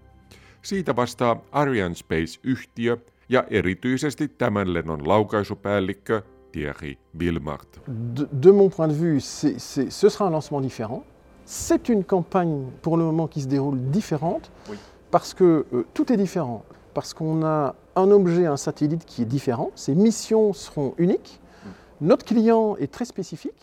Siitä 0.62 0.96
vastaa 0.96 1.42
Arianespace-yhtiö 1.52 2.98
ja 3.30 3.44
erityisesti 3.50 4.28
tämän 4.28 4.74
lennon 4.74 5.08
laukaisupäällikkö 5.08 6.22
Thierry 6.52 6.96
Wilmart. 7.20 7.82
De, 8.18 8.28
de 8.44 8.52
mon 8.52 8.72
point 8.72 8.94
de 8.94 9.02
vue, 9.02 9.20
c'est, 9.20 9.60
c'est, 9.60 9.90
ce 9.90 10.10
sera 10.10 10.28
un 10.28 10.32
lancement 10.32 10.64
différent. 10.64 11.04
C'est 11.46 11.90
une 11.90 12.04
campagne 12.04 12.66
pour 12.82 12.98
le 12.98 13.04
moment 13.04 13.28
qui 13.28 13.42
se 13.42 13.48
déroule 13.48 13.80
différente 13.92 14.52
oui. 14.70 14.78
parce 15.12 15.34
que 15.34 15.66
euh, 15.74 15.86
tout 15.94 16.14
est 16.14 16.18
différent. 16.18 16.64
Parce 16.94 17.14
qu'on 17.14 17.44
a 17.46 17.76
un 17.96 18.12
objet, 18.12 18.46
un 18.46 18.58
satellite 18.58 19.06
qui 19.06 19.22
est 19.22 19.30
différent. 19.30 19.72
Ses 19.76 19.96
missions 19.96 20.54
seront 20.54 20.94
uniques. 20.98 21.41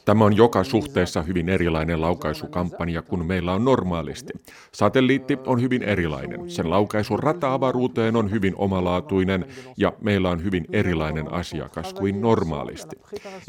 Tämä 0.04 0.24
on 0.24 0.36
joka 0.36 0.64
suhteessa 0.64 1.22
hyvin 1.22 1.48
erilainen 1.48 2.00
laukaisukampanja 2.00 3.02
kuin 3.02 3.26
meillä 3.26 3.52
on 3.52 3.64
normaalisti. 3.64 4.32
Satelliitti 4.72 5.38
on 5.46 5.62
hyvin 5.62 5.82
erilainen. 5.82 6.50
Sen 6.50 6.70
laukaisu 6.70 7.16
rata-avaruuteen 7.16 8.16
on 8.16 8.30
hyvin 8.30 8.54
omalaatuinen 8.56 9.46
ja 9.76 9.92
meillä 10.00 10.30
on 10.30 10.44
hyvin 10.44 10.66
erilainen 10.72 11.32
asiakas 11.32 11.94
kuin 11.94 12.20
normaalisti. 12.20 12.96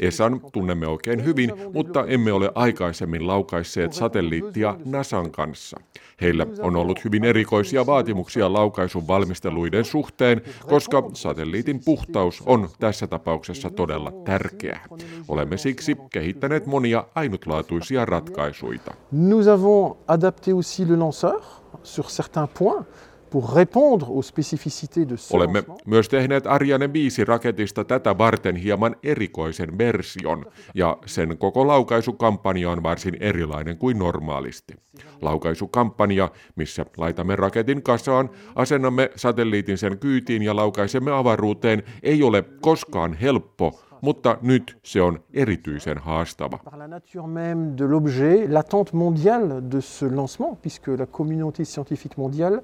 ESAN 0.00 0.40
tunnemme 0.52 0.86
oikein 0.86 1.24
hyvin, 1.24 1.50
mutta 1.74 2.04
emme 2.06 2.32
ole 2.32 2.52
aikaisemmin 2.54 3.26
laukaisseet 3.26 3.92
satelliittia 3.92 4.76
NASAn 4.84 5.30
kanssa. 5.30 5.80
Heillä 6.20 6.46
on 6.62 6.76
ollut 6.76 7.04
hyvin 7.04 7.24
erikoisia 7.24 7.86
vaatimuksia 7.86 8.52
laukaisun 8.52 9.06
valmisteluiden 9.08 9.84
suhteen, 9.84 10.42
koska 10.66 11.02
satelliitin 11.12 11.80
puhtaus 11.84 12.42
on 12.46 12.68
tässä 12.78 13.06
tapauksessa 13.06 13.70
todella 13.70 14.12
tärkeä. 14.24 14.79
Olemme 15.28 15.56
siksi 15.56 15.96
kehittäneet 16.12 16.66
monia 16.66 17.04
ainutlaatuisia 17.14 18.04
ratkaisuja. 18.04 18.80
Nous 19.12 19.48
avons 19.48 19.96
adapté 20.08 20.52
aussi 20.52 20.88
le 20.88 20.96
lanceur 20.96 21.42
sur 21.82 22.04
certains 22.06 22.48
points. 22.58 22.86
Olemme 25.32 25.64
myös 25.86 26.08
tehneet 26.08 26.46
Ariane 26.46 26.92
5 26.92 27.24
raketista 27.24 27.84
tätä 27.84 28.18
varten 28.18 28.56
hieman 28.56 28.96
erikoisen 29.02 29.78
version, 29.78 30.46
ja 30.74 30.98
sen 31.06 31.38
koko 31.38 31.66
laukaisukampanja 31.66 32.70
on 32.70 32.82
varsin 32.82 33.16
erilainen 33.20 33.78
kuin 33.78 33.98
normaalisti. 33.98 34.74
Laukaisukampanja, 35.22 36.30
missä 36.56 36.86
laitamme 36.96 37.36
raketin 37.36 37.82
kasaan, 37.82 38.30
asennamme 38.54 39.10
satelliitin 39.16 39.78
sen 39.78 39.98
kyytiin 39.98 40.42
ja 40.42 40.56
laukaisemme 40.56 41.12
avaruuteen, 41.12 41.82
ei 42.02 42.22
ole 42.22 42.44
koskaan 42.60 43.14
helppo, 43.14 43.80
mutta 44.00 44.38
nyt 44.42 44.78
se 44.82 45.02
on 45.02 45.20
erityisen 45.32 45.98
haastava. 45.98 46.58
Par 46.64 46.78
la 46.78 46.88
nature 46.88 47.26
même 47.26 47.76
de 47.78 47.84
l'objet, 47.84 48.46
l'attente 48.48 48.96
mondiale 48.96 49.70
de 49.70 49.80
ce 49.80 50.06
lancement, 50.14 50.58
puisque 50.62 50.88
la 50.98 51.06
communauté 51.06 51.64
scientifique 51.64 52.18
mondiale 52.18 52.62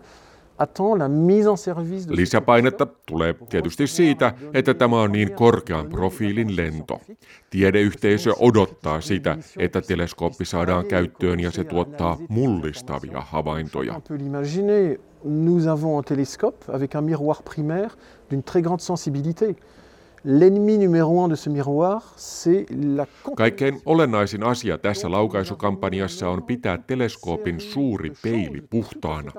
Lisäpainetta 2.08 2.86
tulee 2.86 3.34
tietysti 3.48 3.86
siitä, 3.86 4.34
että 4.54 4.74
tämä 4.74 5.00
on 5.00 5.12
niin 5.12 5.32
korkean 5.32 5.86
profiilin 5.86 6.56
lento. 6.56 7.00
Tiedeyhteisö 7.50 8.32
odottaa 8.38 9.00
sitä, 9.00 9.38
että 9.58 9.80
teleskooppi 9.80 10.44
saadaan 10.44 10.86
käyttöön 10.86 11.40
ja 11.40 11.50
se 11.50 11.64
tuottaa 11.64 12.18
mullistavia 12.28 13.20
havaintoja. 13.20 14.00
Nous 15.24 15.66
avons 15.66 15.98
un 15.98 16.04
télescope 16.04 16.72
avec 16.72 16.94
un 16.94 17.04
miroir 17.04 17.42
primaire 17.42 17.96
d'une 18.30 18.42
très 18.42 18.62
grande 18.62 18.80
sensibilité. 18.80 19.56
Kaikkein 23.36 23.82
olennaisin 23.86 24.42
asia 24.42 24.78
tässä 24.78 25.10
laukaisukampanjassa 25.10 26.28
on 26.28 26.42
pitää 26.42 26.78
teleskoopin 26.78 27.60
suuri 27.60 28.12
peili 28.22 28.62
puhtaana. 28.70 29.32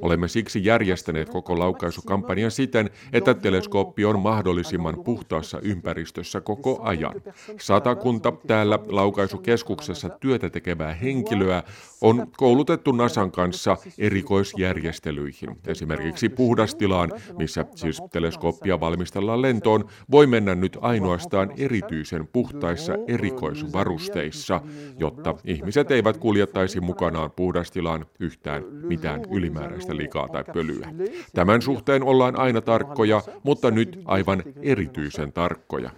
Olemme 0.00 0.28
siksi 0.28 0.64
järjestäneet 0.64 1.30
koko 1.30 1.58
laukaisukampanjan 1.58 2.50
siten, 2.50 2.90
että 3.12 3.34
teleskooppi 3.34 4.04
on 4.04 4.20
mahdollisimman 4.20 5.04
puhtaassa 5.04 5.60
ympäristössä 5.60 6.40
koko 6.40 6.80
ajan. 6.82 7.14
Satakunta 7.60 8.32
täällä 8.46 8.78
laukaisukeskuksessa 8.88 10.08
työtä 10.08 10.50
tekevää 10.50 10.94
henkilöä 10.94 11.62
on 12.00 12.26
koulutettu 12.36 12.92
NASAn 12.92 13.30
kanssa 13.32 13.76
erikoisjärjestelyihin. 13.98 15.50
Esimerkiksi 15.66 16.28
puhdastilaan, 16.28 17.12
missä 17.38 17.64
siis 17.74 18.02
teleskooppia 18.12 18.80
valmistellaan 18.80 19.42
lentoon, 19.42 19.84
voi 20.10 20.26
mennä 20.32 20.54
nyt 20.54 20.78
ainoastaan 20.80 21.50
erityisen 21.58 22.28
puhtaissa 22.32 22.92
erikoisvarusteissa, 23.06 24.60
jotta 24.98 25.34
ihmiset 25.44 25.90
eivät 25.90 26.16
kuljettaisi 26.16 26.80
mukanaan 26.80 27.30
puhdastilaan 27.30 28.06
yhtään 28.20 28.62
mitään 28.82 29.20
ylimääräistä 29.30 29.96
likaa 29.96 30.28
tai 30.28 30.44
pölyä. 30.54 30.88
Tämän 31.34 31.62
suhteen 31.62 32.02
ollaan 32.02 32.38
aina 32.38 32.60
tarkkoja, 32.60 33.22
mutta 33.42 33.70
nyt 33.70 34.00
aivan 34.04 34.42
erityisen 34.62 35.32
tarkkoja. 35.32 35.90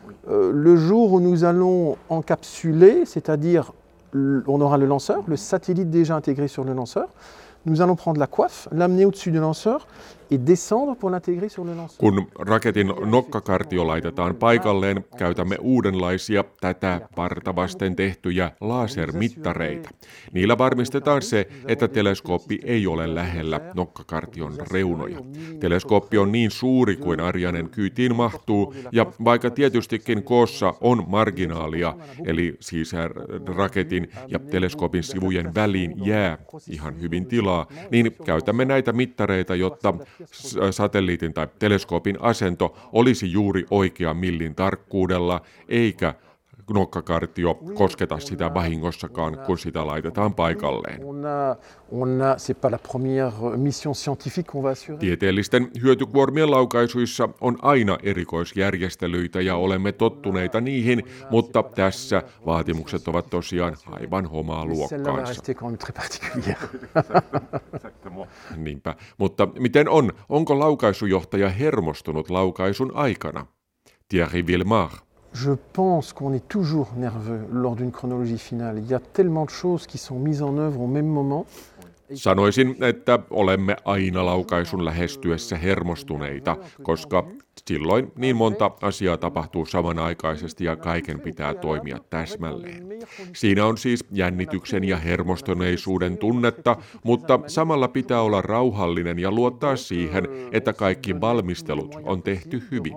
Le 0.64 0.74
jour 0.88 1.10
où 1.12 1.20
nous 1.20 1.44
allons 1.44 1.98
encapsuler, 2.10 3.04
c'est-à-dire 3.04 3.72
on 4.46 4.62
aura 4.62 4.78
le 4.78 4.86
lanceur, 4.86 5.24
le 5.26 5.36
satellite 5.36 5.90
déjà 5.90 6.16
intégré 6.16 6.48
sur 6.48 6.64
le 6.64 6.74
lanceur, 6.74 7.08
nous 7.64 7.80
allons 7.80 7.96
prendre 7.96 8.20
la 8.20 8.26
coiffe, 8.26 8.68
l'amener 8.72 9.04
au-dessus 9.04 9.32
du 9.32 9.40
lanceur 9.40 9.86
Kun 11.98 12.26
raketin 12.38 12.92
nokkakartio 13.04 13.86
laitetaan 13.86 14.36
paikalleen, 14.36 15.04
käytämme 15.16 15.56
uudenlaisia 15.60 16.44
tätä 16.60 17.00
parta 17.16 17.56
vasten 17.56 17.96
tehtyjä 17.96 18.52
lasermittareita. 18.60 19.90
Niillä 20.32 20.58
varmistetaan 20.58 21.22
se, 21.22 21.48
että 21.68 21.88
teleskooppi 21.88 22.58
ei 22.64 22.86
ole 22.86 23.14
lähellä 23.14 23.60
nokkakartion 23.74 24.54
reunoja. 24.70 25.18
Teleskooppi 25.60 26.18
on 26.18 26.32
niin 26.32 26.50
suuri 26.50 26.96
kuin 26.96 27.20
Arianen 27.20 27.70
kyytiin 27.70 28.16
mahtuu, 28.16 28.74
ja 28.92 29.06
vaikka 29.24 29.50
tietystikin 29.50 30.22
koossa 30.22 30.74
on 30.80 31.04
marginaalia, 31.06 31.96
eli 32.26 32.56
siis 32.60 32.92
raketin 33.46 34.10
ja 34.28 34.38
teleskoopin 34.38 35.02
sivujen 35.02 35.54
väliin 35.54 36.06
jää 36.06 36.38
ihan 36.70 37.00
hyvin 37.00 37.26
tilaa, 37.26 37.66
niin 37.90 38.16
käytämme 38.24 38.64
näitä 38.64 38.92
mittareita, 38.92 39.54
jotta 39.54 39.94
satelliitin 40.70 41.34
tai 41.34 41.48
teleskoopin 41.58 42.16
asento 42.20 42.78
olisi 42.92 43.32
juuri 43.32 43.66
oikea 43.70 44.14
millin 44.14 44.54
tarkkuudella, 44.54 45.40
eikä 45.68 46.14
nokkakartio 46.70 47.54
kosketa 47.74 48.18
sitä 48.18 48.54
vahingossakaan, 48.54 49.38
kun 49.46 49.58
sitä 49.58 49.86
laitetaan 49.86 50.34
paikalleen. 50.34 51.00
Tieteellisten 54.98 55.70
hyötykuormien 55.82 56.50
laukaisuissa 56.50 57.28
on 57.40 57.58
aina 57.62 57.98
erikoisjärjestelyitä 58.02 59.40
ja 59.40 59.56
olemme 59.56 59.92
tottuneita 59.92 60.60
niihin, 60.60 61.02
mutta 61.30 61.62
tässä 61.62 62.22
vaatimukset 62.46 63.08
ovat 63.08 63.30
tosiaan 63.30 63.76
aivan 63.86 64.28
omaa 64.30 64.64
luokkaansa. 64.64 65.42
Niinpä. 68.56 68.94
Mutta 69.18 69.48
miten 69.58 69.88
on? 69.88 70.12
Onko 70.28 70.58
laukaisujohtaja 70.58 71.48
hermostunut 71.48 72.30
laukaisun 72.30 72.92
aikana? 72.94 73.46
Thierry 74.08 74.46
Villemar. 74.46 74.90
Je 75.34 75.52
pense 75.72 76.12
qu'on 76.12 76.32
est 76.32 76.48
toujours 76.48 76.88
nerveux 76.96 77.40
lors 77.52 77.74
d'une 77.76 77.90
chronologie 77.90 78.38
finale. 78.38 78.78
Il 78.78 78.86
y 78.86 78.94
a 78.94 79.00
tellement 79.00 79.44
de 79.44 79.50
choses 79.50 79.86
qui 79.86 79.98
sont 79.98 80.18
mises 80.18 80.42
en 80.42 80.56
œuvre 80.58 80.80
au 80.80 80.86
même 80.86 81.06
moment. 81.06 81.46
Olemme 83.30 83.76
aina 83.94 84.24
laukaisun 84.24 84.84
lähestyessä 84.84 85.56
hermostuneita, 85.56 86.56
koska 86.82 87.24
silloin 87.68 88.12
niin 88.16 88.36
monta 88.36 88.70
asiaa 88.82 89.16
tapahtuu 89.16 89.66
samanaikaisesti 89.66 90.64
ja 90.64 90.76
kaiken 90.76 91.20
pitää 91.20 91.54
toimia 91.54 91.98
täsmälleen. 92.10 92.86
Siinä 93.34 93.66
on 93.66 93.78
siis 93.78 94.04
jännityksen 94.12 94.84
ja 94.84 94.96
hermostuneisuuden 94.96 96.18
tunnetta, 96.18 96.76
mutta 97.04 97.40
samalla 97.46 97.88
pitää 97.88 98.20
olla 98.20 98.42
rauhallinen 98.42 99.18
ja 99.18 99.30
luottaa 99.30 99.76
siihen, 99.76 100.24
että 100.52 100.72
kaikki 100.72 101.20
valmistelut 101.20 101.94
on 102.02 102.22
tehty 102.22 102.62
hyvin. 102.70 102.94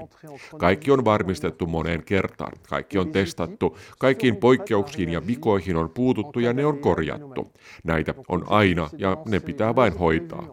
Kaikki 0.58 0.92
on 0.92 1.06
varmistettu 1.06 1.66
moneen 1.66 2.04
kertaan, 2.04 2.52
kaikki 2.70 2.98
on 2.98 3.12
testattu, 3.12 3.78
kaikkiin 4.00 4.36
poikkeuksiin 4.36 5.10
ja 5.10 5.28
vikoihin 5.28 5.76
on 5.76 5.90
puututtu 5.90 6.40
ja 6.40 6.54
ne 6.54 6.66
on 6.66 6.78
korjattu. 6.78 7.54
Näitä 7.84 8.14
on 8.28 8.44
aina 8.48 8.90
ja 8.98 9.18
ne 9.28 9.40
pitää 9.40 9.76
vain 9.76 9.98
hoitaa. 9.98 10.48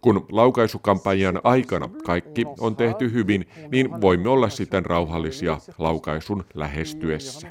Kun 0.00 0.26
laukaisukampanjan 0.32 1.40
aikana 1.44 1.88
kaikki 2.04 2.44
on 2.60 2.76
tehty 2.76 3.12
hyvin, 3.12 3.47
niin 3.72 4.00
voimme 4.00 4.28
olla 4.28 4.48
sitten 4.48 4.86
rauhallisia 4.86 5.58
laukaisun 5.78 6.44
lähestyessä. 6.54 7.48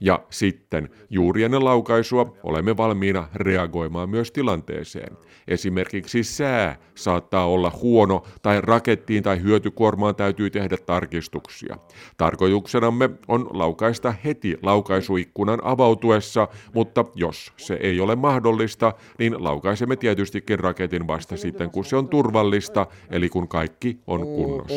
Ja 0.00 0.20
sitten 0.30 0.88
juuri 1.10 1.42
ennen 1.42 1.64
laukaisua 1.64 2.36
olemme 2.42 2.76
valmiina 2.76 3.28
reagoimaan 3.34 4.10
myös 4.10 4.32
tilanteeseen. 4.32 5.16
Esimerkiksi 5.48 6.24
sää 6.24 6.76
saattaa 6.94 7.46
olla 7.46 7.72
huono 7.82 8.22
tai 8.42 8.60
rakettiin 8.60 9.22
tai 9.22 9.42
hyötykuormaan 9.42 10.14
täytyy 10.14 10.50
tehdä 10.50 10.76
tarkistuksia. 10.76 11.76
Tarkoituksenamme 12.16 13.10
on 13.28 13.48
laukaista 13.50 14.14
heti 14.24 14.56
laukaisuikkunan 14.62 15.58
avautuessa, 15.64 16.48
mutta 16.74 17.04
jos 17.14 17.52
se 17.56 17.74
ei 17.74 18.00
ole 18.00 18.16
mahdollista, 18.16 18.94
niin 19.18 19.44
laukaisemme 19.44 19.96
tietystikin 19.96 20.58
raketin 20.58 21.06
vasta 21.06 21.36
sitten, 21.36 21.70
kun 21.70 21.84
se 21.84 21.96
on 21.96 22.08
turvallista, 22.08 22.86
eli 23.10 23.28
kun 23.28 23.48
kaikki 23.48 23.98
on 24.06 24.20
kunnossa. 24.20 24.74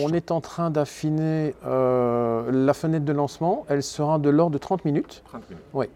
En 0.54 0.56
train 0.56 0.70
d'affiner 0.70 1.56
euh, 1.66 2.52
la 2.52 2.76
fenêtre 2.76 3.06
de 3.06 3.12
lancement. 3.12 3.66
Elle 3.70 3.82
sera 3.82 4.20
de 4.20 4.30
l'ordre 4.30 4.54
de 4.54 4.60
30 4.60 4.86
minutes. 4.86 5.24
30 5.26 5.50
minutes. 5.50 5.66
Oui. 5.74 5.88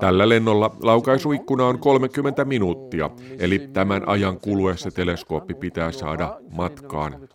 Tällä 0.00 0.28
lennolla 0.28 0.76
laukaisuikkuna 0.82 1.66
on 1.66 1.78
30 1.78 2.44
minuuttia, 2.44 3.10
eli 3.38 3.58
tämän 3.72 4.08
ajan 4.08 4.40
kuluessa 4.40 4.90
teleskooppi 4.90 5.54
pitää 5.54 5.92
saada 5.92 6.38
matkaan, 6.50 7.28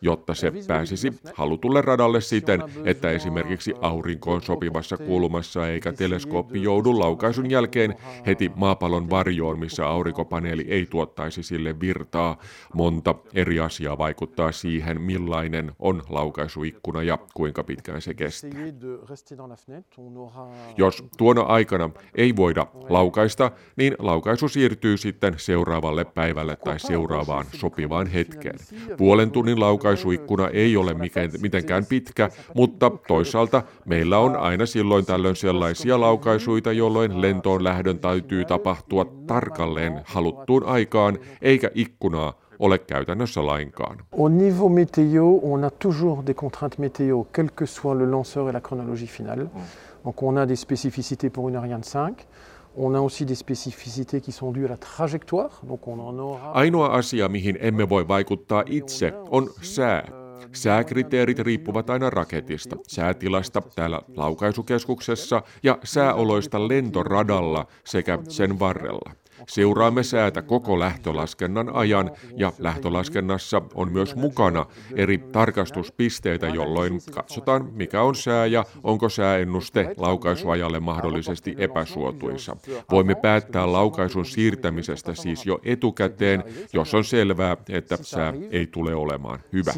jotta 0.00 0.34
se 0.34 0.52
pääsisi 0.68 1.12
halutulle 1.34 1.82
radalle 1.82 2.20
siten, 2.20 2.62
että 2.84 3.10
esimerkiksi 3.10 3.74
aurinkoon 3.80 4.42
sopivassa 4.42 4.96
kulmassa 4.96 5.68
eikä 5.68 5.92
teleskooppi 5.92 6.62
joudu 6.62 6.98
laukaisun 6.98 7.50
jälkeen 7.50 7.94
heti 8.26 8.50
maapallon 8.56 9.10
varjoon, 9.10 9.58
missä 9.58 9.86
aurinkopaneeli 9.86 10.64
ei 10.68 10.86
tuottaisi 10.86 11.42
sille 11.42 11.80
virtaa. 11.80 12.36
Monta 12.74 13.14
eri 13.34 13.60
asiaa 13.60 13.98
vaikuttaa 13.98 14.52
siihen, 14.52 15.00
millainen 15.00 15.72
on 15.78 16.02
laukaisuikkuna 16.08 17.02
ja 17.02 17.18
kuinka 17.34 17.64
pitkään 17.64 18.02
se 18.02 18.14
kestää. 18.14 18.50
Jos 20.76 21.04
tuona 21.18 21.40
aikana 21.40 21.90
ei 22.14 22.36
voida 22.36 22.66
laukaista, 22.88 23.50
niin 23.76 23.94
laukaisu 23.98 24.48
siirtyy 24.48 24.96
sitten 24.96 25.34
seuraavalle 25.36 26.04
päivälle 26.04 26.56
tai 26.56 26.80
seuraavaan 26.80 27.46
sopivaan 27.52 28.06
hetkeen. 28.06 28.58
Puolen 28.96 29.30
tunnin 29.30 29.60
laukaisuikkuna 29.60 30.48
ei 30.48 30.76
ole 30.76 30.94
mitenkään 31.40 31.86
pitkä, 31.86 32.30
mutta 32.54 32.90
toisaalta 33.08 33.62
meillä 33.84 34.18
on 34.18 34.36
aina 34.36 34.66
silloin 34.66 35.06
tällöin 35.06 35.36
sellaisia 35.36 36.00
laukaisuita, 36.00 36.72
jolloin 36.72 37.20
lentoon 37.20 37.64
lähdön 37.64 37.98
täytyy 37.98 38.44
tapahtua 38.44 39.04
tarkalleen 39.26 40.00
haluttuun 40.04 40.64
aikaan, 40.64 41.18
eikä 41.42 41.70
ikkunaa 41.74 42.41
ole 42.62 42.78
käytännössä 42.78 43.46
lainkaan. 43.46 43.98
Au 44.18 44.28
niveau 44.28 44.68
météo, 44.68 45.40
on 45.42 45.64
a 45.64 45.70
toujours 45.70 46.22
des 46.26 46.34
contraintes 46.34 46.78
météo, 46.78 47.24
quel 47.36 47.50
que 47.60 47.66
soit 47.66 47.98
le 47.98 48.10
lanceur 48.10 48.48
et 48.48 48.52
la 48.52 48.60
chronologie 48.60 49.08
finale. 49.18 49.44
Mm. 49.44 49.60
Donc 50.04 50.22
on 50.22 50.36
a 50.36 50.48
des 50.48 50.60
spécificités 50.60 51.30
pour 51.30 51.48
une 51.48 51.56
Ariane 51.56 51.84
5. 51.84 52.26
On 52.76 52.94
a 52.94 53.00
aussi 53.00 53.24
des 53.26 53.34
spécificités 53.34 54.20
qui 54.20 54.32
sont 54.32 54.52
dues 54.52 54.64
à 54.64 54.68
la 54.68 54.76
trajectoire, 54.76 55.60
donc 55.62 55.86
on 55.86 55.98
en 56.00 56.18
aura... 56.18 56.52
Ainoa 56.54 56.94
asia, 56.96 57.28
mihin 57.28 57.56
emme 57.60 57.88
voi 57.88 58.08
vaikuttaa 58.08 58.62
itse, 58.66 59.12
on 59.30 59.50
sää. 59.62 60.08
Sääkriteerit 60.52 61.38
riippuvat 61.38 61.90
aina 61.90 62.10
raketista, 62.10 62.76
säätilasta 62.88 63.62
täällä 63.74 64.02
laukaisukeskuksessa 64.16 65.42
ja 65.62 65.78
sääoloista 65.84 66.68
lentoradalla 66.68 67.66
sekä 67.84 68.18
sen 68.28 68.58
varrella. 68.58 69.21
Seuraamme 69.48 70.02
säätä 70.02 70.42
koko 70.42 70.78
lähtölaskennan 70.78 71.74
ajan 71.74 72.10
ja 72.36 72.52
lähtölaskennassa 72.58 73.62
on 73.74 73.92
myös 73.92 74.16
mukana 74.16 74.66
eri 74.94 75.18
tarkastuspisteitä, 75.18 76.48
jolloin 76.48 77.00
katsotaan 77.10 77.68
mikä 77.72 78.02
on 78.02 78.14
sää 78.14 78.46
ja 78.46 78.64
onko 78.82 79.08
sääennuste 79.08 79.94
laukaisuajalle 79.96 80.80
mahdollisesti 80.80 81.54
epäsuotuisa. 81.58 82.56
Voimme 82.90 83.14
päättää 83.14 83.72
laukaisun 83.72 84.26
siirtämisestä 84.26 85.14
siis 85.14 85.46
jo 85.46 85.60
etukäteen, 85.64 86.44
jos 86.72 86.94
on 86.94 87.04
selvää, 87.04 87.56
että 87.68 87.98
sää 88.02 88.34
ei 88.50 88.66
tule 88.66 88.94
olemaan 88.94 89.38
hyvä 89.52 89.72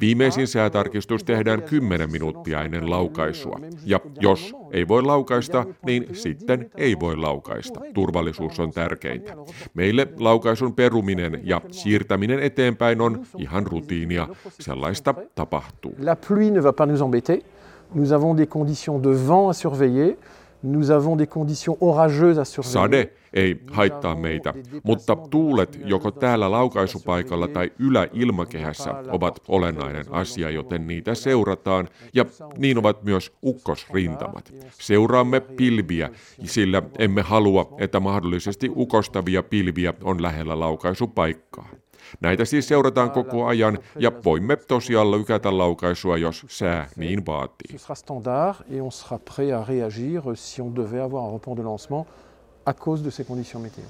Viimeisin 0.00 0.46
säätarkistus 0.46 1.24
tehdään 1.24 1.62
10 1.62 2.12
minuuttia 2.12 2.62
ennen 2.62 2.90
laukaisua. 2.90 3.60
Ja 3.84 4.00
jos 4.20 4.54
ei 4.70 4.88
voi 4.88 5.02
laukaista, 5.02 5.66
niin 5.86 6.06
sitten 6.12 6.70
ei 6.76 7.00
voi 7.00 7.16
laukaista. 7.16 7.80
Turvallisuus 7.94 8.60
on 8.60 8.70
tärkeintä. 8.70 9.36
Meille 9.74 10.08
laukaisun 10.18 10.74
peruminen 10.74 11.40
ja 11.44 11.60
siirtäminen 11.70 12.40
eteenpäin 12.40 13.00
on 13.00 13.22
ihan 13.38 13.66
rutiinia. 13.66 14.28
Sellaista 14.60 15.14
tapahtuu. 15.34 15.94
La 15.98 16.16
pluie 16.16 16.50
ne 16.50 16.62
va 16.62 16.72
pas 16.72 16.88
nous 16.88 17.02
embêter. 17.02 17.42
Nous 17.94 18.12
avons 18.12 18.36
des 18.36 18.46
conditions 18.46 19.02
de 19.02 19.10
vent 19.10 19.48
à 19.48 19.54
surveiller. 19.54 20.18
Nous 20.62 20.90
avons 20.90 21.18
des 21.18 21.26
conditions 21.26 21.76
orageuses 21.80 22.38
à 22.38 22.44
surveiller. 22.44 22.72
Sade 22.72 23.17
ei 23.32 23.60
haittaa 23.70 24.14
meitä, 24.14 24.54
mutta 24.82 25.16
tuulet 25.16 25.80
joko 25.84 26.10
täällä 26.10 26.50
laukaisupaikalla 26.50 27.48
tai 27.48 27.72
yläilmakehässä 27.78 28.94
ovat 29.10 29.42
olennainen 29.48 30.04
asia, 30.10 30.50
joten 30.50 30.86
niitä 30.86 31.14
seurataan 31.14 31.88
ja 32.14 32.24
niin 32.56 32.78
ovat 32.78 33.02
myös 33.02 33.32
ukkosrintamat. 33.44 34.52
Seuraamme 34.70 35.40
pilviä, 35.40 36.10
sillä 36.44 36.82
emme 36.98 37.22
halua, 37.22 37.74
että 37.78 38.00
mahdollisesti 38.00 38.70
ukostavia 38.76 39.42
pilviä 39.42 39.94
on 40.02 40.22
lähellä 40.22 40.60
laukaisupaikkaa. 40.60 41.68
Näitä 42.20 42.44
siis 42.44 42.68
seurataan 42.68 43.10
koko 43.10 43.46
ajan 43.46 43.78
ja 43.98 44.12
voimme 44.24 44.56
tosiaan 44.56 45.10
lykätä 45.10 45.58
laukaisua, 45.58 46.16
jos 46.16 46.46
sää 46.48 46.88
niin 46.96 47.26
vaatii. 47.26 47.78
À 52.68 52.74
cause 52.74 53.04
de 53.04 53.10
ces 53.10 53.26
conditions 53.26 53.62
météo. 53.62 53.84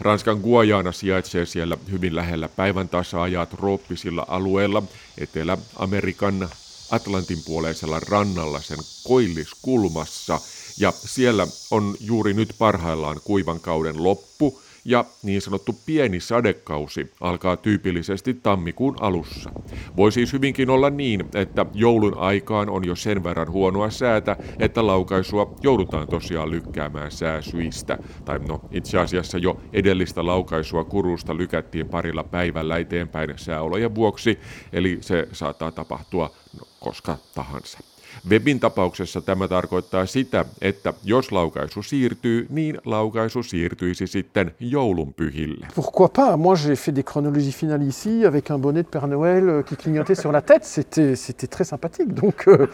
Ranskan 0.00 0.38
Guajana 0.38 0.92
sijaitsee 0.92 1.46
siellä 1.46 1.76
hyvin 1.90 2.16
lähellä 2.16 2.48
päivän 2.48 2.88
tasa-ajaa 2.88 3.46
trooppisilla 3.46 4.24
alueilla 4.28 4.82
Etelä-Amerikan 5.18 6.48
Atlantin 6.90 7.38
puoleisella 7.46 8.00
rannalla 8.00 8.60
sen 8.62 8.78
koilliskulmassa. 9.08 10.40
Ja 10.78 10.92
siellä 11.04 11.46
on 11.70 11.96
juuri 12.00 12.34
nyt 12.34 12.54
parhaillaan 12.58 13.20
kuivan 13.24 13.60
kauden 13.60 14.04
loppu 14.04 14.60
ja 14.84 15.04
niin 15.22 15.42
sanottu 15.42 15.76
pieni 15.86 16.20
sadekausi 16.20 17.12
alkaa 17.20 17.56
tyypillisesti 17.56 18.34
tammikuun 18.34 18.96
alussa. 19.00 19.50
Voi 19.96 20.12
siis 20.12 20.32
hyvinkin 20.32 20.70
olla 20.70 20.90
niin, 20.90 21.24
että 21.34 21.66
joulun 21.74 22.18
aikaan 22.18 22.70
on 22.70 22.86
jo 22.86 22.96
sen 22.96 23.24
verran 23.24 23.50
huonoa 23.50 23.90
säätä, 23.90 24.36
että 24.58 24.86
laukaisua 24.86 25.54
joudutaan 25.62 26.08
tosiaan 26.08 26.50
lykkäämään 26.50 27.10
sääsyistä. 27.10 27.98
Tai 28.24 28.38
no 28.38 28.60
itse 28.70 28.98
asiassa 28.98 29.38
jo 29.38 29.60
edellistä 29.72 30.26
laukaisua 30.26 30.84
kurusta 30.84 31.36
lykättiin 31.36 31.88
parilla 31.88 32.24
päivällä 32.24 32.78
eteenpäin 32.78 33.32
sääolojen 33.36 33.94
vuoksi, 33.94 34.38
eli 34.72 34.98
se 35.00 35.28
saattaa 35.32 35.72
tapahtua 35.72 36.30
no, 36.60 36.66
koska 36.80 37.18
tahansa. 37.34 37.93
Webin 38.30 38.60
tapauksessa 38.60 39.20
tämä 39.20 39.48
tarkoittaa 39.48 40.06
sitä, 40.06 40.44
että 40.60 40.92
jos 41.04 41.32
laukaisu 41.32 41.82
siirtyy, 41.82 42.46
niin 42.50 42.78
laukaisu 42.84 43.42
siirtyisi 43.42 44.06
sitten 44.06 44.54
joulunpyhille. 44.60 45.66
Pourquoi 45.74 46.08
pas 46.16 46.36
Moi 46.36 46.56
j'ai 46.56 46.76
fait 46.76 46.96
des 46.96 47.04
chronologies 47.04 47.56
finales 47.56 47.88
ici 47.88 48.26
avec 48.26 48.50
un 48.50 48.58
bonnet 48.58 48.86
de 48.86 48.90
Père 48.90 49.06
Noël 49.06 49.48
euh, 49.48 49.64
qui 49.64 49.76
clignotait 49.76 50.20
sur 50.20 50.32
la 50.32 50.42
tête, 50.42 50.64
c'était 50.64 51.16
c'était 51.16 51.56
très 51.56 51.64
sympathique. 51.64 52.14
Donc 52.22 52.48
euh, 52.48 52.66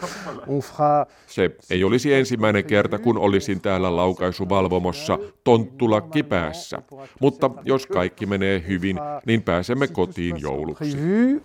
on 0.47 0.61
fera 0.61 1.07
Se 1.27 1.51
ei 1.69 1.83
olisi 1.83 2.13
ensimmäinen 2.13 2.63
kerta, 2.63 2.99
kun 2.99 3.17
olisin 3.17 3.61
täällä 3.61 3.95
laukaisuvalvomossa 3.95 5.19
tonttulakki 5.43 6.23
päässä. 6.23 6.81
Mutta 7.19 7.51
jos 7.65 7.85
kaikki 7.85 8.25
menee 8.25 8.63
hyvin, 8.67 8.99
niin 9.25 9.41
pääsemme 9.41 9.87
kotiin 9.87 10.41
jouluksi. 10.41 10.97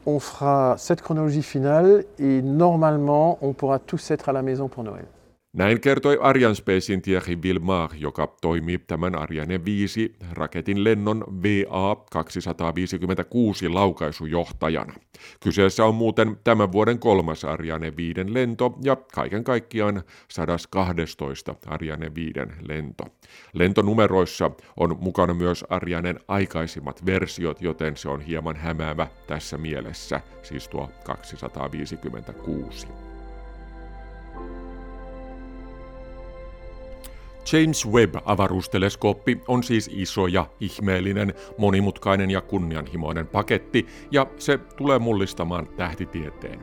on 0.07 0.21
fera 0.21 0.77
cette 0.77 1.03
chronologie 1.05 1.43
finale 1.43 1.99
et 2.19 2.45
normalement 2.45 3.39
on 3.41 3.55
pourra 3.55 3.79
tous 3.97 4.11
être 4.11 4.29
à 4.29 4.33
la 4.33 4.43
maison 4.43 4.69
pour 4.69 4.85
Noël. 4.85 5.07
Näin 5.53 5.81
kertoi 5.81 6.19
Ariane 6.21 6.55
Spacein 6.55 7.03
Thierry 7.03 7.43
Villemar, 7.43 7.91
joka 7.95 8.37
toimii 8.43 8.79
tämän 8.79 9.15
Ariane 9.15 9.65
5 9.65 10.17
raketin 10.33 10.85
lennon 10.85 11.25
VA-256 11.43 13.75
laukaisujohtajana. 13.75 14.95
Kyseessä 15.41 15.85
on 15.85 15.95
muuten 15.95 16.37
tämän 16.45 16.73
vuoden 16.73 16.99
kolmas 16.99 17.45
Ariane 17.45 17.97
5 17.97 18.35
lento 18.35 18.79
ja 18.85 18.97
kaiken 18.97 19.45
kaikkiaan 19.45 20.03
112 20.29 21.55
Ariane 21.67 22.15
5 22.15 22.33
lento. 22.69 23.05
Lentonumeroissa 23.53 24.51
on 24.77 24.97
mukana 25.01 25.35
myös 25.35 25.65
Arianen 25.69 26.21
aikaisimmat 26.29 27.07
versiot, 27.07 27.63
joten 27.63 27.97
se 27.97 28.09
on 28.09 28.21
hieman 28.21 28.57
hämäävä 28.57 29.07
tässä 29.27 29.59
mielessä, 29.59 30.21
siis 30.43 30.69
tuo 30.69 30.91
256. 31.05 33.06
James 37.53 37.87
Webb-avaruusteleskooppi 37.87 39.41
on 39.49 39.63
siis 39.63 39.91
iso 39.93 40.27
ja 40.27 40.47
ihmeellinen, 40.61 41.35
monimutkainen 41.59 42.31
ja 42.31 42.41
kunnianhimoinen 42.41 43.27
paketti, 43.27 43.87
ja 44.11 44.27
se 44.39 44.59
tulee 44.59 44.99
mullistamaan 44.99 45.67
tähtitieteen. 45.77 46.61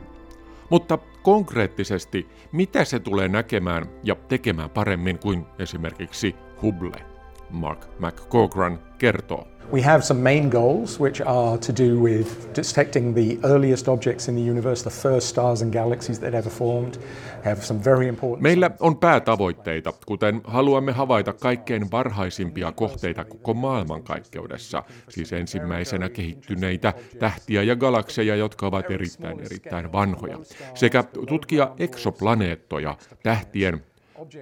Mutta 0.70 0.98
konkreettisesti, 1.22 2.28
mitä 2.52 2.84
se 2.84 3.00
tulee 3.00 3.28
näkemään 3.28 3.86
ja 4.02 4.14
tekemään 4.14 4.70
paremmin 4.70 5.18
kuin 5.18 5.46
esimerkiksi 5.58 6.34
Hubble? 6.62 7.06
Mark 7.50 7.86
McCaughran 7.98 8.78
kertoo. 8.98 9.53
We 9.72 9.82
have 9.82 10.04
some 10.04 10.22
main 10.22 10.50
goals, 10.50 11.00
which 11.00 11.20
are 11.26 11.58
to 11.58 11.72
do 11.72 12.00
with 12.00 12.54
detecting 12.54 13.14
the 13.14 13.38
earliest 13.48 13.88
objects 13.88 14.28
in 14.28 14.34
the 14.34 14.50
universe, 14.50 14.82
the 14.82 14.90
first 14.90 15.28
stars 15.28 15.62
and 15.62 15.72
galaxies 15.72 16.18
that 16.18 16.34
ever 16.34 16.50
formed. 16.50 16.98
Have 17.44 17.62
some 17.62 17.80
very 17.84 18.08
important. 18.08 18.42
Meillä 18.42 18.70
on 18.80 18.96
päätavoitteita, 18.96 19.92
kuten 20.06 20.40
haluamme 20.44 20.92
havaita 20.92 21.32
kaikkein 21.32 21.90
varhaisimpia 21.90 22.72
kohteita 22.72 23.24
koko 23.24 23.54
maailmankaikkeudessa, 23.54 24.82
siis 25.08 25.32
ensimmäisenä 25.32 26.08
kehittyneitä 26.08 26.92
tähtiä 27.18 27.62
ja 27.62 27.76
galakseja, 27.76 28.36
jotka 28.36 28.66
ovat 28.66 28.90
erittäin 28.90 29.40
erittäin 29.40 29.92
vanhoja, 29.92 30.38
sekä 30.74 31.04
tutkia 31.28 31.70
eksoplaneettoja, 31.78 32.96
tähtien 33.22 33.82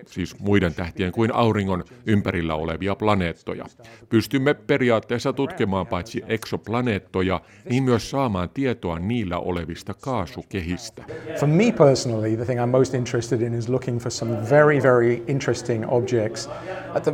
siis 0.07 0.39
muiden 0.39 0.75
tähtien 0.75 1.12
kuin 1.12 1.35
auringon 1.35 1.85
ympärillä 2.07 2.55
olevia 2.55 2.95
planeettoja. 2.95 3.66
Pystymme 4.09 4.55
periaatteessa 4.55 5.33
tutkimaan 5.33 5.87
paitsi 5.87 6.23
eksoplaneettoja, 6.29 7.41
niin 7.70 7.83
myös 7.83 8.11
saamaan 8.11 8.51
tietoa 8.51 8.99
niillä 8.99 9.39
olevista 9.39 9.95
kaasukehistä. 9.95 11.05
For 11.41 11.49
me 11.49 11.73
personally, 11.79 12.37
the 12.37 12.45
thing 12.45 12.61
I'm 12.61 12.66
most 12.66 12.95
interested 12.95 13.41
in 13.41 13.55
is 13.55 13.68
looking 13.68 14.01
for 14.01 14.11
some 14.11 14.37
very, 14.51 14.83
very 14.83 15.23
interesting 15.27 15.85
objects 15.89 16.51
at 16.95 17.03
the 17.03 17.12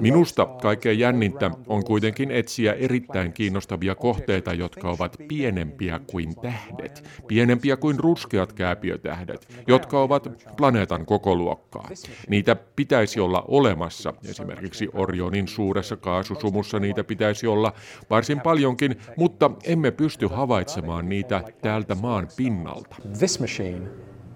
Minusta 0.00 0.46
kaikkein 0.46 0.98
jännintä 0.98 1.50
on 1.66 1.84
kuitenkin 1.84 2.30
etsiä 2.30 2.72
erittäin 2.72 3.32
kiinnostavia 3.32 3.94
kohteita, 3.94 4.52
jotka 4.52 4.90
ovat 4.90 5.16
pienempiä 5.28 6.00
kuin 6.10 6.36
tähdet, 6.36 7.04
pienempiä 7.28 7.76
kuin 7.76 7.98
ruskeat 7.98 8.52
kääpiötähdet, 8.52 9.48
jotka 9.66 10.02
ovat 10.02 10.46
planeetan 10.56 11.06
kokoluokkaa. 11.06 11.88
Niitä 12.28 12.56
pitäisi 12.76 13.20
olla 13.20 13.44
olemassa, 13.48 14.12
esimerkiksi 14.28 14.88
Orionin 14.92 15.48
suuressa 15.48 15.96
kaasusumussa 15.96 16.78
niitä 16.78 17.04
pitäisi 17.04 17.46
olla 17.46 17.72
varsin 18.10 18.40
paljonkin, 18.40 18.96
mutta 19.16 19.50
emme 19.64 19.90
pysty 19.90 20.26
havaitsemaan 20.26 21.08
niitä 21.08 21.42
täältä 21.62 21.94
maan 21.94 22.28
pinnalta. 22.36 22.96
This 23.18 23.40
machine, 23.40 23.88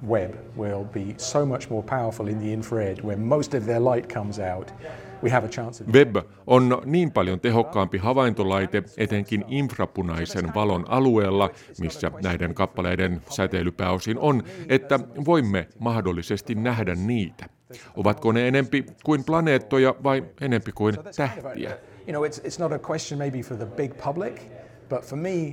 Webb, 0.09 0.35
will 0.57 0.85
be 0.85 1.15
so 1.17 1.47
much 1.47 1.71
more 1.71 1.83
powerful 1.83 2.29
in 2.29 2.39
the 2.39 2.53
infrared, 2.53 2.99
where 3.05 3.17
most 3.17 3.55
of 3.55 3.65
their 3.65 3.81
light 3.95 4.13
comes 4.13 4.39
out. 4.39 4.75
We 5.23 5.31
have 5.31 5.47
a 5.47 5.49
chance 5.49 5.85
of 5.85 5.95
Webb 5.95 6.17
on 6.47 6.83
niin 6.85 7.13
paljon 7.13 7.41
tehokkaampi 7.41 7.99
havaintolaite 7.99 8.83
etenkin 8.97 9.45
infrapunaisen 9.49 10.55
valon 10.55 10.85
alueella, 10.89 11.51
missä 11.81 12.11
näiden 12.23 12.55
kappaleiden 12.55 13.23
säteily 13.31 13.71
pääosin 13.71 14.19
on, 14.19 14.43
että 14.69 15.01
voimme 15.25 15.69
mahdollisesti 15.79 16.55
nähdä 16.55 16.95
niitä. 16.95 17.47
Ovatko 17.97 18.33
ne 18.33 18.49
enempi 18.49 18.85
kuin 19.05 19.25
planeettoja 19.25 19.95
vai 20.03 20.25
enempi 20.41 20.73
kuin 20.73 20.97
tähtiä? 21.17 21.71
You 22.07 22.13
know, 22.13 22.25
it's, 22.25 22.41
it's 22.45 22.59
not 22.59 22.73
a 22.73 22.79
question 22.91 23.19
maybe 23.19 23.39
for 23.39 23.57
the 23.57 23.67
big 23.67 23.93
public, 24.05 24.41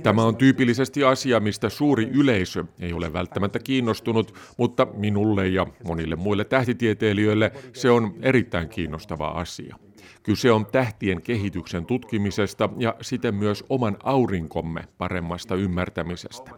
Tämä 0.02 0.22
on 0.22 0.36
tyypillisesti 0.36 1.04
asia, 1.04 1.40
mistä 1.40 1.68
suuri 1.68 2.04
yleisö 2.04 2.64
ei 2.80 2.92
ole 2.92 3.12
välttämättä 3.12 3.58
kiinnostunut, 3.58 4.34
mutta 4.56 4.86
minulle 4.94 5.48
ja 5.48 5.66
monille 5.84 6.16
muille 6.16 6.44
tähtitieteilijöille 6.44 7.52
se 7.72 7.90
on 7.90 8.14
erittäin 8.22 8.68
kiinnostava 8.68 9.28
asia. 9.28 9.76
Kyse 10.22 10.52
on 10.52 10.66
tähtien 10.66 11.22
kehityksen 11.22 11.86
tutkimisesta 11.86 12.68
ja 12.78 12.94
siten 13.00 13.34
myös 13.34 13.64
oman 13.68 13.96
aurinkomme 14.02 14.84
paremmasta 14.98 15.54
ymmärtämisestä. 15.54 16.50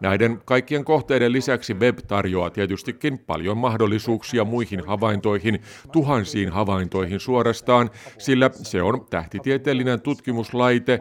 Näiden 0.00 0.42
kaikkien 0.44 0.84
kohteiden 0.84 1.32
lisäksi 1.32 1.74
web 1.74 1.98
tarjoaa 2.06 2.50
tietystikin 2.50 3.18
paljon 3.18 3.58
mahdollisuuksia 3.58 4.44
muihin 4.44 4.86
havaintoihin, 4.86 5.62
tuhansiin 5.92 6.48
havaintoihin 6.48 7.20
suorastaan, 7.20 7.90
sillä 8.18 8.50
se 8.52 8.82
on 8.82 9.06
tähtitieteellinen 9.10 10.00
tutkimuslaite, 10.00 11.00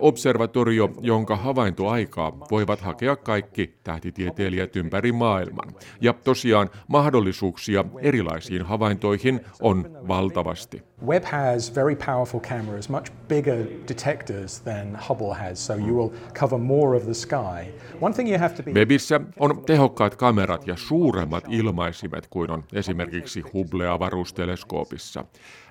observatorio, 0.00 0.90
jonka 1.00 1.36
havaintoaikaa 1.36 2.38
voivat 2.50 2.80
hakea 2.80 3.16
kaikki 3.16 3.74
tähtitieteilijät 3.84 4.76
ympäri 4.76 5.12
maailman. 5.12 5.74
Ja 6.00 6.12
tosiaan 6.12 6.70
mahdollisuuksia 6.88 7.84
erilaisiin 8.00 8.62
havaintoihin 8.62 9.40
on 9.60 9.98
valtavasti. 10.08 10.82
Webb 11.06 11.24
has 11.24 11.74
very 11.74 11.96
powerful 11.96 12.40
cameras, 12.40 12.88
much 12.88 13.12
bigger 13.28 13.66
detectors 13.88 14.60
than 14.60 14.98
Hubble 15.08 15.34
has, 15.34 15.66
so 15.66 15.74
you 15.74 15.96
will 15.96 16.10
cover 16.40 16.58
more 16.58 16.96
of 16.96 17.04
the 17.04 17.14
sky. 17.14 17.70
Webissä 18.74 19.20
on 19.38 19.62
tehokkaat 19.66 20.16
kamerat 20.16 20.66
ja 20.66 20.76
suuremmat 20.76 21.44
ilmaisimet 21.48 22.26
kuin 22.30 22.50
on 22.50 22.64
esimerkiksi 22.72 23.42
Hubble-avaruusteleskoopissa. 23.42 25.24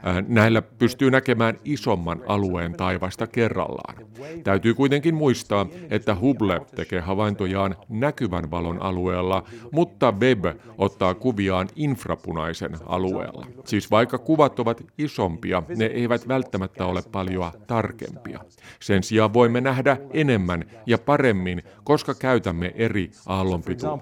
Ää, 0.03 0.23
Näillä 0.27 0.61
pystyy 0.61 1.11
näkemään 1.11 1.57
isomman 1.65 2.21
alueen 2.27 2.73
taivasta 2.73 3.27
kerrallaan. 3.27 3.95
Täytyy 4.43 4.73
kuitenkin 4.73 5.15
muistaa, 5.15 5.65
että 5.89 6.15
Hubble 6.15 6.61
tekee 6.75 6.99
havaintojaan 6.99 7.75
näkyvän 7.89 8.51
valon 8.51 8.81
alueella, 8.81 9.43
mutta 9.71 10.11
Webb 10.11 10.45
ottaa 10.77 11.13
kuviaan 11.13 11.67
infrapunaisen 11.75 12.71
alueella. 12.85 13.45
Siis 13.65 13.91
vaikka 13.91 14.17
kuvat 14.17 14.59
ovat 14.59 14.83
isompia, 14.97 15.63
ne 15.77 15.85
eivät 15.85 16.27
välttämättä 16.27 16.85
ole 16.85 17.01
paljon 17.11 17.51
tarkempia. 17.67 18.39
Sen 18.79 19.03
sijaan 19.03 19.33
voimme 19.33 19.61
nähdä 19.61 19.97
enemmän 20.13 20.63
ja 20.85 20.97
paremmin, 20.97 21.63
koska 21.83 22.13
käytämme 22.19 22.71
eri 22.75 23.11
aallonpituutta. 23.25 23.99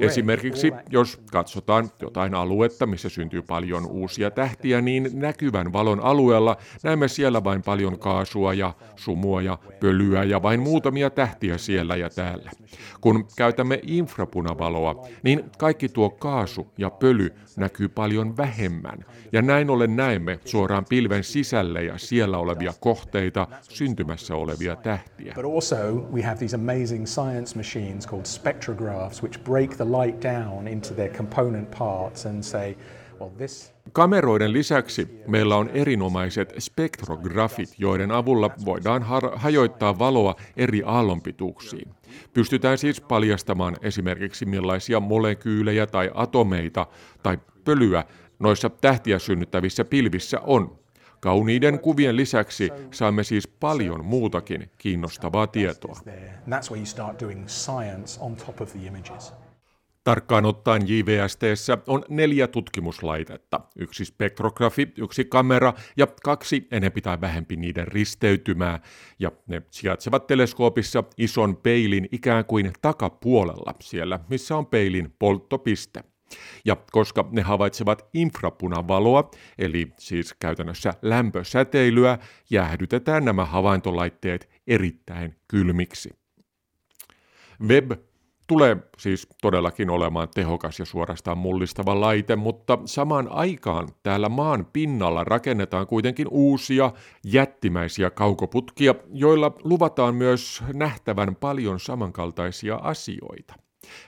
Esimerkiksi 0.00 0.72
jos 0.90 1.20
katsotaan 1.32 1.90
jotain 2.02 2.34
aluetta, 2.34 2.86
missä 2.86 3.08
syntyy 3.08 3.42
paljon 3.42 3.86
uusia 3.86 4.30
tähtiä, 4.30 4.80
niin 4.80 5.10
näkyvän 5.12 5.72
valon 5.72 6.00
alueella 6.00 6.56
näemme 6.82 7.08
siellä 7.08 7.44
vain 7.44 7.62
paljon 7.62 7.98
kaasua 7.98 8.54
ja 8.54 8.72
sumua 8.96 9.42
ja 9.42 9.58
pölyä 9.80 10.24
ja 10.24 10.42
vain 10.42 10.60
muutamia 10.60 11.10
tähtiä 11.10 11.58
siellä 11.58 11.96
ja 11.96 12.10
täällä. 12.10 12.50
Kun 13.00 13.26
käytämme 13.36 13.80
infrapunavaloa, 13.82 15.06
niin 15.22 15.44
kaikki 15.58 15.88
tuo 15.88 16.10
kaasu 16.10 16.66
ja 16.78 16.90
pöly 16.90 17.30
näkyy 17.56 17.88
paljon 17.88 18.36
vähemmän. 18.36 19.04
Ja 19.32 19.42
näin 19.42 19.70
ollen 19.70 19.96
näemme 19.96 20.40
suoraan 20.44 20.84
pilven 20.88 21.24
sisälle 21.24 21.84
ja 21.84 21.98
siellä 21.98 22.38
olevia 22.38 22.72
kohteita, 22.80 23.46
syntymässä 23.60 24.34
olevia 24.34 24.76
tähtiä. 24.76 25.32
But 25.34 25.54
also 25.54 25.76
we 26.12 26.22
have 26.22 26.36
these 26.36 26.56
amazing 26.56 27.06
science 27.06 27.56
machines 27.56 28.06
called 28.06 28.26
spectrographs 28.26 29.22
which 29.22 29.37
break 29.44 29.76
the 29.76 29.84
light 29.84 30.22
down 30.22 30.68
into 30.68 30.94
their 30.94 31.16
component 31.16 31.70
parts 31.78 32.26
and 32.26 32.42
say, 32.42 32.74
well 33.20 33.30
this 33.30 33.78
Kameroiden 33.92 34.52
lisäksi 34.52 35.22
meillä 35.26 35.56
on 35.56 35.70
erinomaiset 35.74 36.54
spektrografit, 36.58 37.74
joiden 37.78 38.10
avulla 38.10 38.50
voidaan 38.64 39.02
hajoittaa 39.34 39.98
valoa 39.98 40.34
eri 40.56 40.82
aallonpituuksiin. 40.86 41.88
Pystytään 42.32 42.78
siis 42.78 43.00
paljastamaan 43.00 43.76
esimerkiksi 43.82 44.46
millaisia 44.46 45.00
molekyylejä 45.00 45.86
tai 45.86 46.10
atomeita 46.14 46.86
tai 47.22 47.38
pölyä 47.64 48.04
noissa 48.38 48.70
tähtiä 48.70 49.18
synnyttävissä 49.18 49.84
pilvissä 49.84 50.40
on. 50.40 50.78
Kauniiden 51.20 51.80
kuvien 51.80 52.16
lisäksi 52.16 52.70
saamme 52.90 53.24
siis 53.24 53.48
paljon 53.48 54.04
muutakin 54.04 54.70
kiinnostavaa 54.78 55.46
tietoa. 55.46 56.00
Tarkkaan 60.04 60.44
ottaen 60.44 60.82
JVSTssä 60.88 61.78
on 61.86 62.04
neljä 62.08 62.46
tutkimuslaitetta, 62.46 63.60
yksi 63.76 64.04
spektrografi, 64.04 64.92
yksi 64.98 65.24
kamera 65.24 65.72
ja 65.96 66.06
kaksi 66.22 66.68
enempi 66.70 67.00
tai 67.00 67.20
vähempi 67.20 67.56
niiden 67.56 67.88
risteytymää, 67.88 68.80
ja 69.18 69.32
ne 69.46 69.62
sijaitsevat 69.70 70.26
teleskoopissa 70.26 71.04
ison 71.16 71.56
peilin 71.56 72.08
ikään 72.12 72.44
kuin 72.44 72.72
takapuolella, 72.80 73.74
siellä 73.80 74.20
missä 74.28 74.56
on 74.56 74.66
peilin 74.66 75.14
polttopiste. 75.18 76.04
Ja 76.64 76.76
koska 76.92 77.28
ne 77.30 77.42
havaitsevat 77.42 78.08
infrapunavaloa, 78.14 79.30
eli 79.58 79.92
siis 79.98 80.34
käytännössä 80.40 80.94
lämpösäteilyä, 81.02 82.18
jäähdytetään 82.50 83.24
nämä 83.24 83.44
havaintolaitteet 83.44 84.48
erittäin 84.66 85.36
kylmiksi. 85.48 86.10
Web 87.68 87.92
tulee 88.48 88.76
siis 88.98 89.28
todellakin 89.42 89.90
olemaan 89.90 90.28
tehokas 90.34 90.78
ja 90.78 90.84
suorastaan 90.84 91.38
mullistava 91.38 92.00
laite, 92.00 92.36
mutta 92.36 92.78
samaan 92.84 93.28
aikaan 93.32 93.88
täällä 94.02 94.28
maan 94.28 94.66
pinnalla 94.72 95.24
rakennetaan 95.24 95.86
kuitenkin 95.86 96.26
uusia 96.30 96.92
jättimäisiä 97.24 98.10
kaukoputkia, 98.10 98.94
joilla 99.12 99.52
luvataan 99.64 100.14
myös 100.14 100.62
nähtävän 100.74 101.36
paljon 101.36 101.80
samankaltaisia 101.80 102.76
asioita. 102.76 103.54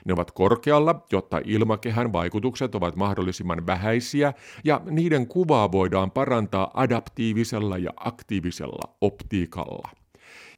Ne 0.05 0.13
ovat 0.13 0.31
korkealla, 0.31 1.05
jotta 1.11 1.41
ilmakehän 1.45 2.13
vaikutukset 2.13 2.75
ovat 2.75 2.95
mahdollisimman 2.95 3.67
vähäisiä 3.67 4.33
ja 4.63 4.81
niiden 4.89 5.27
kuvaa 5.27 5.71
voidaan 5.71 6.11
parantaa 6.11 6.71
adaptiivisella 6.73 7.77
ja 7.77 7.91
aktiivisella 7.97 8.95
optiikalla. 9.01 9.89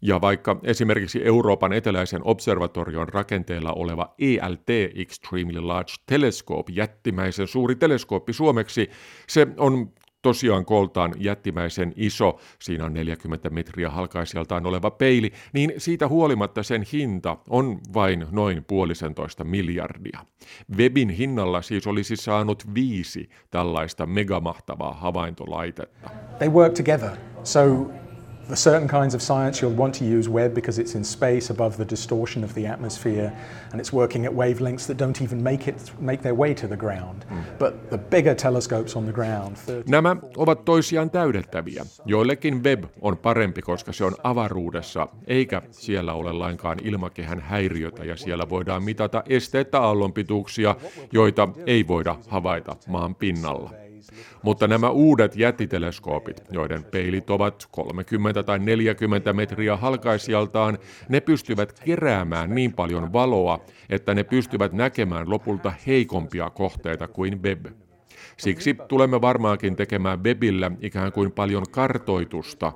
Ja 0.01 0.21
vaikka 0.21 0.59
esimerkiksi 0.63 1.25
Euroopan 1.25 1.73
eteläisen 1.73 2.21
observatorion 2.23 3.09
rakenteella 3.09 3.73
oleva 3.73 4.13
ELT 4.19 4.69
Extremely 4.95 5.61
Large 5.61 5.93
Telescope, 6.05 6.71
jättimäisen 6.71 7.47
suuri 7.47 7.75
teleskooppi 7.75 8.33
suomeksi, 8.33 8.89
se 9.27 9.47
on 9.57 9.91
tosiaan 10.23 10.65
koltaan 10.65 11.13
jättimäisen 11.17 11.93
iso, 11.95 12.39
siinä 12.59 12.85
on 12.85 12.93
40 12.93 13.49
metriä 13.49 13.89
halkaisijaltaan 13.89 14.65
oleva 14.65 14.91
peili, 14.91 15.31
niin 15.53 15.73
siitä 15.77 16.07
huolimatta 16.07 16.63
sen 16.63 16.85
hinta 16.93 17.37
on 17.49 17.79
vain 17.93 18.25
noin 18.31 18.63
puolisentoista 18.63 19.43
miljardia. 19.43 20.19
Webin 20.77 21.09
hinnalla 21.09 21.61
siis 21.61 21.87
olisi 21.87 22.15
saanut 22.15 22.63
viisi 22.75 23.29
tällaista 23.51 24.05
megamahtavaa 24.05 24.93
havaintolaitetta. 24.93 26.09
They 26.37 26.49
work 26.49 26.73
together. 26.73 27.11
So 27.43 27.91
For 28.47 28.55
certain 28.57 28.89
kinds 28.89 29.15
of 29.15 29.21
science, 29.21 29.61
you'll 29.61 29.77
want 29.77 29.95
to 29.95 30.05
use 30.05 30.27
Webb 30.27 30.53
because 30.53 30.77
it's 30.77 30.95
in 30.95 31.03
space 31.03 31.49
above 31.49 31.77
the 31.77 31.85
distortion 31.85 32.43
of 32.43 32.53
the 32.53 32.67
atmosphere 32.67 33.31
and 33.71 33.81
it's 33.81 33.93
working 33.93 34.25
at 34.25 34.33
wavelengths 34.33 34.85
that 34.87 34.97
don't 34.97 35.21
even 35.21 35.41
make, 35.43 35.67
it, 35.67 35.91
make 35.99 36.21
their 36.21 36.35
way 36.35 36.53
to 36.53 36.67
the 36.67 36.75
ground. 36.77 37.25
Mm. 37.29 37.43
But 37.57 37.89
the 37.89 37.97
bigger 37.97 38.35
telescopes 38.35 38.95
on 38.95 39.05
the 39.05 39.13
ground... 39.13 39.55
30, 39.65 39.91
Nämä 39.91 40.15
ovat 40.37 40.65
toisiaan 40.65 41.09
täydentäviä. 41.09 41.85
Joillekin 42.05 42.63
Webb 42.63 42.83
on 43.01 43.17
parempi, 43.17 43.61
koska 43.61 43.91
se 43.91 44.05
on 44.05 44.15
avaruudessa, 44.23 45.07
eikä 45.27 45.61
siellä 45.71 46.13
ole 46.13 46.33
lainkaan 46.33 46.77
ilmakehän 46.83 47.39
häiriötä 47.39 48.03
ja 48.03 48.17
siellä 48.17 48.49
voidaan 48.49 48.83
mitata 48.83 49.23
esteettä 49.29 49.79
aallonpituuksia, 49.79 50.75
joita 51.11 51.49
ei 51.65 51.87
voida 51.87 52.15
havaita 52.27 52.75
maan 52.87 53.15
pinnalla. 53.15 53.82
Mutta 54.43 54.67
nämä 54.67 54.89
uudet 54.89 55.35
jättiteleskoopit, 55.35 56.41
joiden 56.51 56.83
peilit 56.83 57.29
ovat 57.29 57.67
30 57.71 58.43
tai 58.43 58.59
40 58.59 59.33
metriä 59.33 59.77
halkaisijaltaan, 59.77 60.77
ne 61.09 61.19
pystyvät 61.19 61.79
keräämään 61.79 62.55
niin 62.55 62.73
paljon 62.73 63.13
valoa, 63.13 63.59
että 63.89 64.13
ne 64.13 64.23
pystyvät 64.23 64.73
näkemään 64.73 65.29
lopulta 65.29 65.73
heikompia 65.87 66.49
kohteita 66.49 67.07
kuin 67.07 67.43
web. 67.43 67.65
Siksi 68.37 68.75
tulemme 68.87 69.21
varmaankin 69.21 69.75
tekemään 69.75 70.23
webillä 70.23 70.71
ikään 70.81 71.11
kuin 71.11 71.31
paljon 71.31 71.63
kartoitusta, 71.71 72.71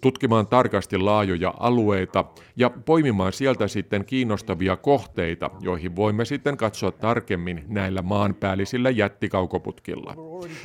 tutkimaan 0.00 0.46
tarkasti 0.46 0.98
laajoja 0.98 1.54
alueita 1.58 2.24
ja 2.56 2.70
poimimaan 2.70 3.32
sieltä 3.32 3.68
sitten 3.68 4.04
kiinnostavia 4.04 4.76
kohteita, 4.76 5.50
joihin 5.60 5.96
voimme 5.96 6.24
sitten 6.24 6.56
katsoa 6.56 6.92
tarkemmin 6.92 7.64
näillä 7.68 8.02
maanpäällisillä 8.02 8.90
jättikaukoputkilla. 8.90 10.14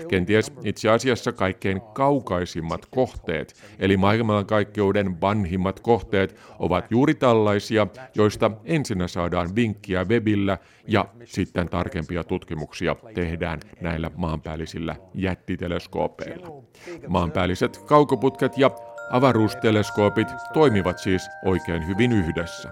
Kenties 0.08 0.54
itse 0.64 0.90
asiassa 0.90 1.32
kaikkein 1.32 1.82
kaukaisimmat 1.94 2.86
kohteet, 2.86 3.54
eli 3.80 3.98
maailmankaikkeuden 3.98 5.22
vanhimmat 5.22 5.80
kohteet, 5.80 6.36
ovat 6.60 6.86
juuri 6.90 7.14
tällaisia, 7.14 7.88
joista 8.16 8.52
ensinnä 8.66 9.08
saadaan 9.08 9.56
vinkkiä 9.56 10.04
webillä 10.04 10.58
ja 10.88 11.06
sitten 11.24 11.70
tarkempia 11.70 12.24
tutkimuksia 12.24 12.96
tehdään 13.14 13.60
näillä 13.82 14.12
maanpäällisillä 14.16 14.96
jättiteleskoopeilla. 15.14 16.64
Maanpäälliset 17.08 17.78
kaukoputket 17.78 18.58
ja 18.58 18.72
Avaruusteleskoopit 19.10 20.28
toimivat 20.54 20.98
siis 20.98 21.30
oikein 21.46 21.88
hyvin 21.88 22.12
yhdessä. 22.12 22.70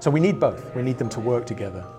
So 0.00 0.10
we 0.10 0.20
need 0.20 0.36
both. 0.36 0.76
We 0.76 0.82
need 0.82 0.94
them 0.94 1.08
to 1.08 1.20
work 1.20 1.44
together. 1.44 1.97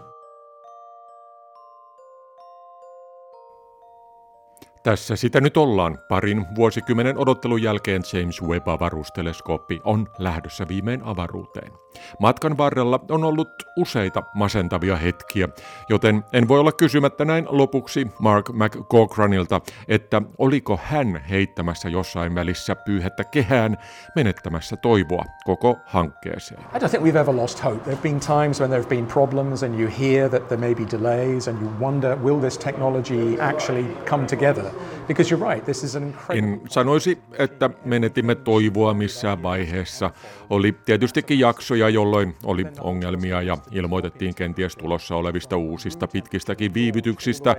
Tässä 4.84 5.16
sitä 5.16 5.42
nyt 5.42 5.58
ollaan. 5.58 5.98
Parin 6.10 6.46
vuosikymmenen 6.56 7.18
odottelun 7.18 7.64
jälkeen 7.64 8.02
James 8.14 8.42
Webb-avaruusteleskooppi 8.44 9.82
on 9.84 10.08
lähdössä 10.18 10.68
viimein 10.68 11.04
avaruuteen. 11.04 11.72
Matkan 12.20 12.58
varrella 12.58 13.00
on 13.12 13.24
ollut 13.24 13.50
useita 13.78 14.24
masentavia 14.36 14.96
hetkiä, 14.96 15.50
joten 15.90 16.24
en 16.34 16.48
voi 16.48 16.60
olla 16.60 16.72
kysymättä 16.72 17.26
näin 17.26 17.46
lopuksi 17.50 18.08
Mark 18.20 18.50
McCaughranilta, 18.50 19.62
että 19.88 20.22
oliko 20.38 20.80
hän 20.84 21.22
heittämässä 21.30 21.90
jossain 21.90 22.36
välissä 22.36 22.76
pyyhettä 22.76 23.24
kehään 23.24 23.78
menettämässä 24.16 24.78
toivoa 24.78 25.24
koko 25.46 25.78
hankkeeseen. 25.86 26.62
I 26.62 26.80
don't 26.80 26.90
think 26.90 27.04
we've 27.04 27.22
ever 27.22 27.36
lost 27.36 27.64
hope. 27.64 27.80
There 27.80 27.96
have 27.96 28.04
been 28.04 28.20
times 28.20 28.60
when 28.60 28.70
there 28.70 28.82
have 28.82 28.90
been 28.90 29.08
problems 29.08 29.64
and 29.64 29.80
you 29.80 29.92
hear 30.00 30.30
that 30.30 30.48
there 30.48 30.62
may 30.62 30.76
be 30.76 30.84
delays 30.92 31.48
and 31.48 31.62
you 31.62 31.72
wonder 31.80 32.18
will 32.24 32.40
this 32.40 32.58
technology 32.58 33.38
actually 33.40 33.86
come 34.10 34.26
together? 34.26 34.69
nada. 34.78 34.99
Because 35.10 35.36
you're 35.36 35.54
right, 35.54 35.66
this 35.66 35.84
is 35.84 35.96
an 35.96 36.04
incredible... 36.04 36.54
En 36.54 36.62
sanoisi, 36.70 37.18
että 37.38 37.70
menetimme 37.86 38.36
toivoa 38.36 38.94
missään 38.94 39.44
vaiheessa. 39.44 40.12
Oli 40.50 40.76
tietystikin 40.86 41.40
jaksoja, 41.40 41.90
jolloin 41.90 42.36
oli 42.44 42.66
ongelmia 42.80 43.42
ja 43.42 43.58
ilmoitettiin 43.72 44.36
kenties 44.36 44.76
tulossa 44.76 45.16
olevista 45.16 45.58
uusista 45.58 46.08
pitkistäkin 46.08 46.74
viivytyksistä. 46.74 47.56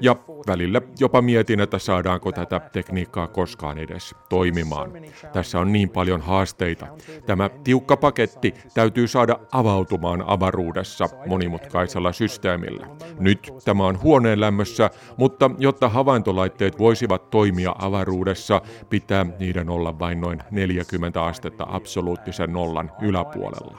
Ja 0.00 0.16
välillä 0.46 0.80
jopa 1.00 1.22
mietin, 1.22 1.60
että 1.60 1.78
saadaanko 1.78 2.32
tätä 2.32 2.60
tekniikkaa 2.72 3.26
koskaan 3.26 3.78
edes 3.78 4.14
toimimaan. 4.28 4.92
Tässä 5.32 5.58
on 5.60 5.72
niin 5.72 5.90
paljon 5.90 6.20
haasteita. 6.20 6.86
Tämä 7.26 7.50
tiukka 7.64 7.96
paketti 7.96 8.54
täytyy 8.74 9.06
saada 9.08 9.38
avautumaan 9.52 10.24
avaruudessa 10.26 11.08
monimutkaisella 11.26 12.12
systeemillä. 12.12 12.86
Nyt 13.18 13.52
tämä 13.64 13.86
on 13.86 14.02
huoneen 14.02 14.40
lämmössä, 14.40 14.90
mutta 15.16 15.50
jotta 15.58 15.88
havaintolaitteet 15.88 16.78
voisivat 16.88 17.30
toimia 17.30 17.74
avaruudessa, 17.78 18.62
pitää 18.90 19.26
niiden 19.38 19.70
olla 19.70 19.98
vain 19.98 20.20
noin 20.20 20.38
40 20.50 21.24
astetta 21.24 21.66
absoluuttisen 21.68 22.52
nollan 22.52 22.90
yläpuolella. 23.02 23.78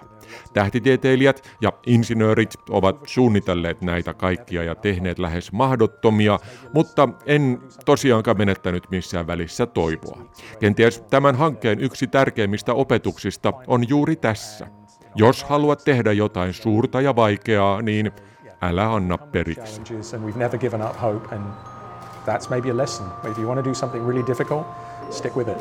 Tähtitieteilijät 0.53 1.57
ja 1.61 1.73
insinöörit 1.85 2.53
ovat 2.69 2.99
suunnitelleet 3.07 3.81
näitä 3.81 4.13
kaikkia 4.13 4.63
ja 4.63 4.75
tehneet 4.75 5.19
lähes 5.19 5.51
mahdottomia, 5.51 6.39
mutta 6.73 7.09
en 7.25 7.59
tosiaankaan 7.85 8.37
menettänyt 8.37 8.83
missään 8.91 9.27
välissä 9.27 9.65
toivoa. 9.65 10.21
Kenties 10.59 11.03
tämän 11.09 11.35
hankkeen 11.35 11.79
yksi 11.79 12.07
tärkeimmistä 12.07 12.73
opetuksista 12.73 13.53
on 13.67 13.89
juuri 13.89 14.15
tässä. 14.15 14.67
Jos 15.15 15.43
haluat 15.43 15.81
tehdä 15.85 16.11
jotain 16.11 16.53
suurta 16.53 17.01
ja 17.01 17.15
vaikeaa, 17.15 17.81
niin 17.81 18.11
älä 18.61 18.93
anna 18.93 19.17
periksi. 19.17 19.81
That's 22.29 22.47
maybe 22.47 22.69
a 22.69 22.75
lesson. 22.75 23.11
If 23.23 23.39
you 23.39 23.47
want 23.47 23.57
to 23.57 23.63
do 23.63 23.73
something 23.73 24.05
really 24.05 24.21
difficult, 24.21 24.67
stick 25.09 25.35
with 25.35 25.49
it. 25.49 25.57